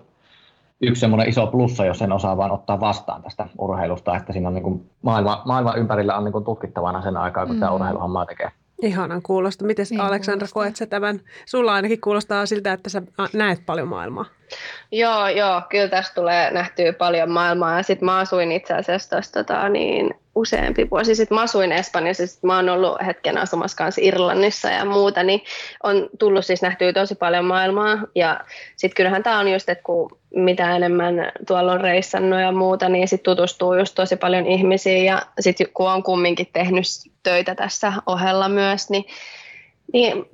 yksi 0.82 1.00
semmoinen 1.00 1.28
iso 1.28 1.46
plussa, 1.46 1.84
jos 1.84 1.98
sen 1.98 2.12
osaa 2.12 2.36
vaan 2.36 2.50
ottaa 2.50 2.80
vastaan 2.80 3.22
tästä 3.22 3.48
urheilusta, 3.58 4.16
että 4.16 4.32
siinä 4.32 4.48
on 4.48 4.54
niin 4.54 4.62
kuin 4.62 4.90
maailma, 5.02 5.42
maailma 5.44 5.74
ympärillä 5.74 6.16
on 6.16 6.24
niin 6.24 6.32
kuin 6.32 6.44
tutkittavana 6.44 7.02
sen 7.02 7.16
aikaa, 7.16 7.46
kun 7.46 7.54
mm. 7.56 7.60
tämä 7.60 7.72
urheiluhommaa 7.72 8.26
tekee. 8.26 8.50
Ihanan 8.82 9.22
kuulosta. 9.22 9.64
Miten 9.64 9.86
niin 9.90 10.00
Aleksandra 10.00 10.48
koet 10.54 10.76
sä 10.76 10.86
tämän? 10.86 11.20
Sulla 11.46 11.74
ainakin 11.74 12.00
kuulostaa 12.00 12.46
siltä, 12.46 12.72
että 12.72 12.90
sä 12.90 13.02
näet 13.32 13.66
paljon 13.66 13.88
maailmaa. 13.88 14.24
Joo, 14.92 15.28
joo, 15.28 15.62
kyllä 15.68 15.88
tässä 15.88 16.14
tulee 16.14 16.50
nähtyä 16.50 16.92
paljon 16.92 17.30
maailmaa. 17.30 17.76
Ja 17.76 17.82
sitten 17.82 18.06
mä 18.06 18.18
asuin 18.18 18.52
itse 18.52 18.74
asiassa 18.74 19.16
tossa, 19.16 19.32
tota, 19.32 19.68
niin, 19.68 20.14
useampi 20.36 20.90
vuosi 20.90 21.14
sitten. 21.14 21.34
Mä 21.34 21.42
asuin 21.42 21.72
Espanjassa, 21.72 22.26
sitten 22.26 22.48
mä 22.48 22.56
oon 22.56 22.68
ollut 22.68 22.96
hetken 23.06 23.38
asumassa 23.38 23.76
kanssa 23.76 24.00
Irlannissa 24.04 24.70
ja 24.70 24.84
muuta, 24.84 25.22
niin 25.22 25.42
on 25.82 26.08
tullut 26.18 26.46
siis 26.46 26.62
nähtyä 26.62 26.92
tosi 26.92 27.14
paljon 27.14 27.44
maailmaa. 27.44 27.98
Ja 28.14 28.40
sitten 28.76 28.96
kyllähän 28.96 29.22
tämä 29.22 29.38
on 29.38 29.52
just, 29.52 29.68
että 29.68 29.84
kun 29.84 30.18
mitä 30.34 30.76
enemmän 30.76 31.32
tuolla 31.46 31.72
on 31.72 31.80
reissannut 31.80 32.40
ja 32.40 32.52
muuta, 32.52 32.88
niin 32.88 33.08
sitten 33.08 33.36
tutustuu 33.36 33.74
just 33.74 33.94
tosi 33.94 34.16
paljon 34.16 34.46
ihmisiin. 34.46 35.04
Ja 35.04 35.22
sitten 35.40 35.66
kun 35.74 35.90
on 35.90 36.02
kumminkin 36.02 36.48
tehnyt 36.52 36.86
töitä 37.22 37.54
tässä 37.54 37.92
ohella 38.06 38.48
myös, 38.48 38.90
niin 38.90 39.04
niin, 39.92 40.24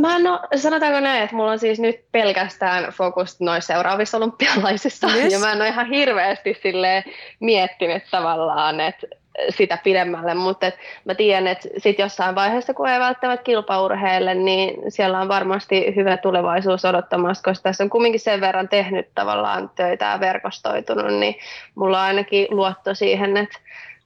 mä 0.00 0.16
en 0.16 0.26
ole, 0.26 0.40
sanotaanko 0.56 1.00
näin, 1.00 1.22
että 1.22 1.36
mulla 1.36 1.50
on 1.50 1.58
siis 1.58 1.80
nyt 1.80 2.04
pelkästään 2.12 2.92
fokus 2.92 3.40
noissa 3.40 3.74
seuraavissa 3.74 4.16
olympialaisissa, 4.16 5.08
yes. 5.14 5.32
ja 5.32 5.38
mä 5.38 5.52
en 5.52 5.60
ole 5.60 5.68
ihan 5.68 5.86
hirveästi 5.86 6.58
sille 6.62 7.04
miettinyt 7.40 8.02
tavallaan, 8.10 8.80
että 8.80 9.06
sitä 9.50 9.78
pidemmälle, 9.84 10.34
mutta 10.34 10.66
et 10.66 10.78
mä 11.04 11.14
tiedän, 11.14 11.46
että 11.46 11.68
sit 11.78 11.98
jossain 11.98 12.34
vaiheessa, 12.34 12.74
kun 12.74 12.88
ei 12.88 13.00
välttämättä 13.00 13.44
kilpaurheille, 13.44 14.34
niin 14.34 14.92
siellä 14.92 15.20
on 15.20 15.28
varmasti 15.28 15.96
hyvä 15.96 16.16
tulevaisuus 16.16 16.84
odottamassa, 16.84 17.42
koska 17.44 17.62
tässä 17.62 17.84
on 17.84 17.90
kumminkin 17.90 18.20
sen 18.20 18.40
verran 18.40 18.68
tehnyt 18.68 19.08
tavallaan 19.14 19.70
töitä 19.74 20.04
ja 20.04 20.20
verkostoitunut, 20.20 21.12
niin 21.12 21.34
mulla 21.74 22.00
on 22.00 22.06
ainakin 22.06 22.46
luotto 22.50 22.94
siihen, 22.94 23.36
että 23.36 23.58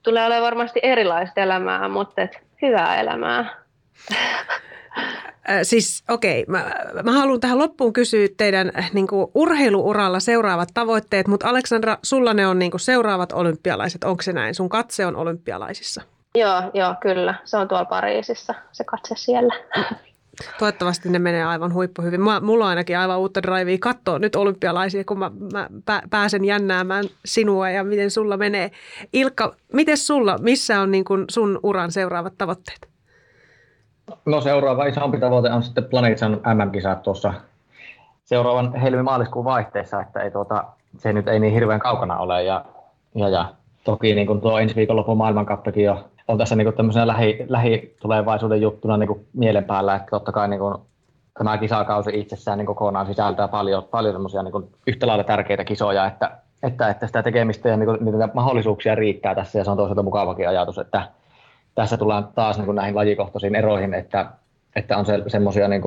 tulee 0.03 0.27
olemaan 0.27 0.45
varmasti 0.45 0.81
erilaista 0.83 1.41
elämää, 1.41 1.89
mutta 1.89 2.23
et 2.23 2.39
hyvää 2.63 3.01
elämää. 3.01 3.55
Äh, 5.51 5.59
siis 5.63 6.05
okei, 6.09 6.43
okay, 6.43 6.53
mä, 6.53 6.71
mä 7.03 7.13
haluan 7.13 7.41
tähän 7.41 7.59
loppuun 7.59 7.93
kysyä 7.93 8.29
teidän 8.37 8.73
äh, 8.79 8.91
niin 8.93 9.07
kuin, 9.07 9.27
urheiluuralla 9.35 10.21
seuraavat 10.21 10.69
tavoitteet, 10.75 11.29
mutta 11.29 11.49
Aleksandra, 11.49 11.99
sulla 12.03 12.35
ne 12.35 12.47
on 12.47 12.59
niin 12.59 12.71
kuin, 12.71 12.81
seuraavat 12.81 13.33
olympialaiset, 13.33 14.05
onko 14.05 14.23
se 14.23 14.33
näin? 14.33 14.55
Sun 14.55 14.69
katse 14.69 15.07
on 15.07 15.17
olympialaisissa? 15.17 16.03
Joo, 16.35 16.63
joo, 16.75 16.95
kyllä. 17.01 17.35
Se 17.45 17.57
on 17.57 17.69
tuolla 17.69 17.85
Pariisissa, 17.85 18.55
se 18.73 18.85
katse 18.85 19.15
siellä. 19.19 19.55
Toivottavasti 20.59 21.09
ne 21.09 21.19
menee 21.19 21.45
aivan 21.45 21.75
huippuhyvin. 21.75 22.21
Mulla 22.21 22.65
on 22.65 22.71
ainakin 22.71 22.99
aivan 22.99 23.19
uutta 23.19 23.43
drivea 23.43 23.79
katsoa 23.81 24.19
nyt 24.19 24.37
olympialaisia, 24.37 25.05
kun 25.05 25.19
mä, 25.19 25.31
mä 25.53 25.69
pääsen 26.11 26.45
jännäämään 26.45 27.05
sinua 27.25 27.71
ja 27.71 27.85
miten 27.85 28.11
sulla 28.11 28.37
menee. 28.37 28.71
Ilkka, 29.13 29.57
miten 29.73 29.97
sulla, 29.97 30.39
missä 30.39 30.81
on 30.81 30.91
niin 30.91 31.05
kuin 31.05 31.25
sun 31.31 31.61
uran 31.63 31.93
seuraavat 31.93 32.35
tavoitteet? 32.39 32.94
No 34.25 34.41
seuraava 34.41 34.85
isompi 34.85 35.19
tavoite 35.19 35.51
on 35.51 35.63
sitten 35.63 35.85
Planetsan 35.85 36.33
MM-kisat 36.33 37.03
tuossa 37.03 37.35
seuraavan 38.25 38.75
helmi-maaliskuun 38.75 39.45
vaihteessa, 39.45 40.01
että 40.01 40.21
ei 40.21 40.31
tuota, 40.31 40.65
se 40.99 41.13
nyt 41.13 41.29
ei 41.29 41.41
niin 41.41 41.55
hirveän 41.55 41.81
kaukana 41.81 42.19
ole. 42.19 42.43
Ja, 42.43 42.65
ja, 43.15 43.29
ja 43.29 43.49
toki 43.85 44.15
niin 44.15 44.27
kuin 44.27 44.41
tuo 44.41 44.59
ensi 44.59 44.77
viikonlopun 44.77 45.17
maailmankappakin 45.17 45.85
jo 45.85 46.05
on 46.29 46.39
tässä 46.39 46.57
niin 46.57 46.67
kuin 46.67 46.77
tämmöisenä 46.77 47.07
lähi, 47.07 47.47
lähitulevaisuuden 47.49 48.63
juttuna 48.63 48.97
niin 48.97 49.09
kuin 49.09 49.27
mielen 49.33 49.65
päällä, 49.65 49.95
että 49.95 50.11
totta 50.11 50.33
kai 50.33 50.49
niin 50.49 50.61
kuin 50.61 50.75
tämä 51.39 51.59
kisakausi 51.59 52.11
itsessään 52.15 52.59
niin 52.59 52.67
kokonaan 52.67 53.07
sisältää 53.07 53.49
paljon, 53.49 53.85
paljon 53.85 54.15
semmoisia 54.15 54.43
niin 54.43 54.71
yhtä 54.87 55.07
lailla 55.07 55.25
tärkeitä 55.25 55.65
kisoja, 55.65 56.07
että, 56.07 56.31
että, 56.63 56.89
että 56.89 57.07
sitä 57.07 57.23
tekemistä 57.23 57.69
ja 57.69 57.77
niin 57.77 57.87
kuin, 57.87 58.05
niitä 58.05 58.29
mahdollisuuksia 58.35 58.95
riittää 58.95 59.35
tässä 59.35 59.59
ja 59.59 59.65
se 59.65 59.71
on 59.71 59.77
toisaalta 59.77 60.03
mukavakin 60.03 60.49
ajatus, 60.49 60.79
että, 60.79 61.09
tässä 61.75 61.97
tullaan 61.97 62.29
taas 62.35 62.57
niin 62.57 62.67
kuin 62.67 62.77
näihin 62.77 62.97
lajikohtaisiin 62.97 63.55
eroihin, 63.55 63.95
että, 63.95 64.27
että 64.77 64.97
on 64.97 65.07
se, 65.07 65.23
semmoisia 65.27 65.69
niin 65.69 65.83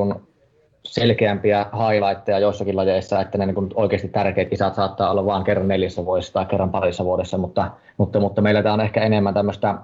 selkeämpiä 0.83 1.65
highlightteja 1.73 2.39
joissakin 2.39 2.75
lajeissa, 2.75 3.21
että 3.21 3.37
ne 3.37 3.45
niin 3.45 3.55
kuin 3.55 3.69
oikeasti 3.75 4.07
tärkeät 4.07 4.49
kisat 4.49 4.75
saattaa 4.75 5.11
olla 5.11 5.25
vain 5.25 5.43
kerran 5.43 5.67
neljässä 5.67 6.05
vuodessa 6.05 6.33
tai 6.33 6.45
kerran 6.45 6.69
parissa 6.69 7.05
vuodessa, 7.05 7.37
mutta, 7.37 7.71
mutta, 7.97 8.19
mutta 8.19 8.41
meillä 8.41 8.63
tämä 8.63 8.73
on 8.73 8.81
ehkä 8.81 9.01
enemmän 9.01 9.33
tämmöistä 9.33 9.75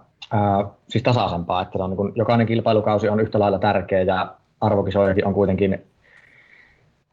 siis 0.90 1.04
tasaisempaa, 1.04 1.62
että 1.62 1.84
on 1.84 1.90
niin 1.90 1.98
kuin, 1.98 2.12
jokainen 2.16 2.48
kilpailukausi 2.48 3.10
on 3.10 3.20
yhtä 3.20 3.40
lailla 3.40 3.60
tärkeä 3.60 4.02
ja 4.02 4.36
arvokisojakin 4.62 5.28
on 5.28 5.34
kuitenkin 5.34 5.84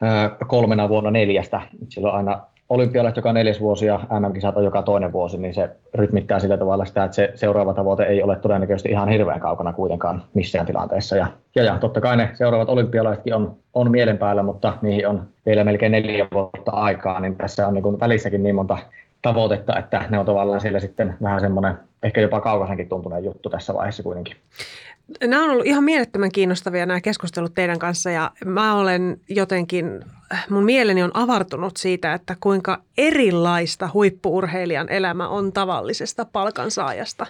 ää, 0.01 0.35
kolmena 0.47 0.89
vuonna 0.89 1.11
neljästä. 1.11 1.61
Silloin 1.89 2.15
aina 2.15 2.41
olympialaiset 2.71 3.15
joka 3.15 3.33
neljäs 3.33 3.59
vuosi 3.59 3.85
ja 3.85 3.99
MM-kisat 4.19 4.57
on 4.57 4.63
joka 4.63 4.81
toinen 4.81 5.11
vuosi, 5.11 5.37
niin 5.37 5.53
se 5.53 5.69
rytmittää 5.93 6.39
sillä 6.39 6.57
tavalla 6.57 6.85
sitä, 6.85 7.03
että 7.03 7.15
se 7.15 7.31
seuraava 7.35 7.73
tavoite 7.73 8.03
ei 8.03 8.23
ole 8.23 8.35
todennäköisesti 8.35 8.89
ihan 8.89 9.09
hirveän 9.09 9.39
kaukana 9.39 9.73
kuitenkaan 9.73 10.23
missään 10.33 10.65
tilanteessa. 10.65 11.15
Ja, 11.15 11.27
ja, 11.55 11.63
ja 11.63 11.77
totta 11.79 12.01
kai 12.01 12.17
ne 12.17 12.29
seuraavat 12.33 12.69
olympialaisetkin 12.69 13.35
on, 13.35 13.55
on 13.73 13.91
mielen 13.91 14.17
päällä, 14.17 14.43
mutta 14.43 14.77
niihin 14.81 15.07
on 15.07 15.27
vielä 15.45 15.63
melkein 15.63 15.91
neljä 15.91 16.27
vuotta 16.33 16.71
aikaa, 16.71 17.19
niin 17.19 17.35
tässä 17.35 17.67
on 17.67 17.73
niin 17.73 17.83
kuin 17.83 17.99
välissäkin 17.99 18.43
niin 18.43 18.55
monta 18.55 18.77
tavoitetta, 19.21 19.79
että 19.79 20.05
ne 20.09 20.19
on 20.19 20.25
tavallaan 20.25 20.61
siellä 20.61 20.79
sitten 20.79 21.15
vähän 21.21 21.41
semmoinen 21.41 21.73
ehkä 22.03 22.21
jopa 22.21 22.41
kaukaisenkin 22.41 22.89
tuntuneen 22.89 23.23
juttu 23.23 23.49
tässä 23.49 23.73
vaiheessa 23.73 24.03
kuitenkin. 24.03 24.35
Nämä 25.23 25.43
on 25.43 25.49
ollut 25.49 25.65
ihan 25.65 25.83
mielettömän 25.83 26.31
kiinnostavia 26.31 26.85
nämä 26.85 27.01
keskustelut 27.01 27.53
teidän 27.53 27.79
kanssa 27.79 28.11
ja 28.11 28.31
mä 28.45 28.75
olen 28.75 29.17
jotenkin, 29.29 30.05
mun 30.49 30.63
mieleni 30.63 31.03
on 31.03 31.11
avartunut 31.13 31.77
siitä, 31.77 32.13
että 32.13 32.35
kuinka 32.39 32.81
erilaista 32.97 33.89
huippuurheilijan 33.93 34.89
elämä 34.89 35.27
on 35.27 35.53
tavallisesta 35.53 36.25
palkansaajasta. 36.25 37.25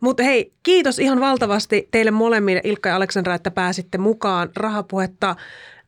Mutta 0.00 0.22
hei, 0.22 0.52
kiitos 0.62 0.98
ihan 0.98 1.20
valtavasti 1.20 1.88
teille 1.90 2.10
molemmille, 2.10 2.60
Ilkka 2.64 2.88
ja 2.88 2.96
Aleksandra, 2.96 3.34
että 3.34 3.50
pääsitte 3.50 3.98
mukaan 3.98 4.48
rahapuhetta 4.56 5.36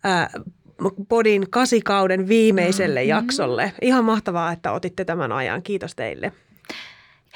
ää, 0.04 0.30
Podin 1.08 1.50
kasikauden 1.50 2.28
viimeiselle 2.28 3.00
mm-hmm. 3.00 3.08
jaksolle. 3.08 3.72
Ihan 3.82 4.04
mahtavaa, 4.04 4.52
että 4.52 4.72
otitte 4.72 5.04
tämän 5.04 5.32
ajan. 5.32 5.62
Kiitos 5.62 5.94
teille. 5.94 6.32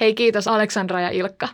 Hei, 0.00 0.14
kiitos 0.14 0.48
Aleksandra 0.48 1.00
ja 1.00 1.10
Ilkka. 1.10 1.48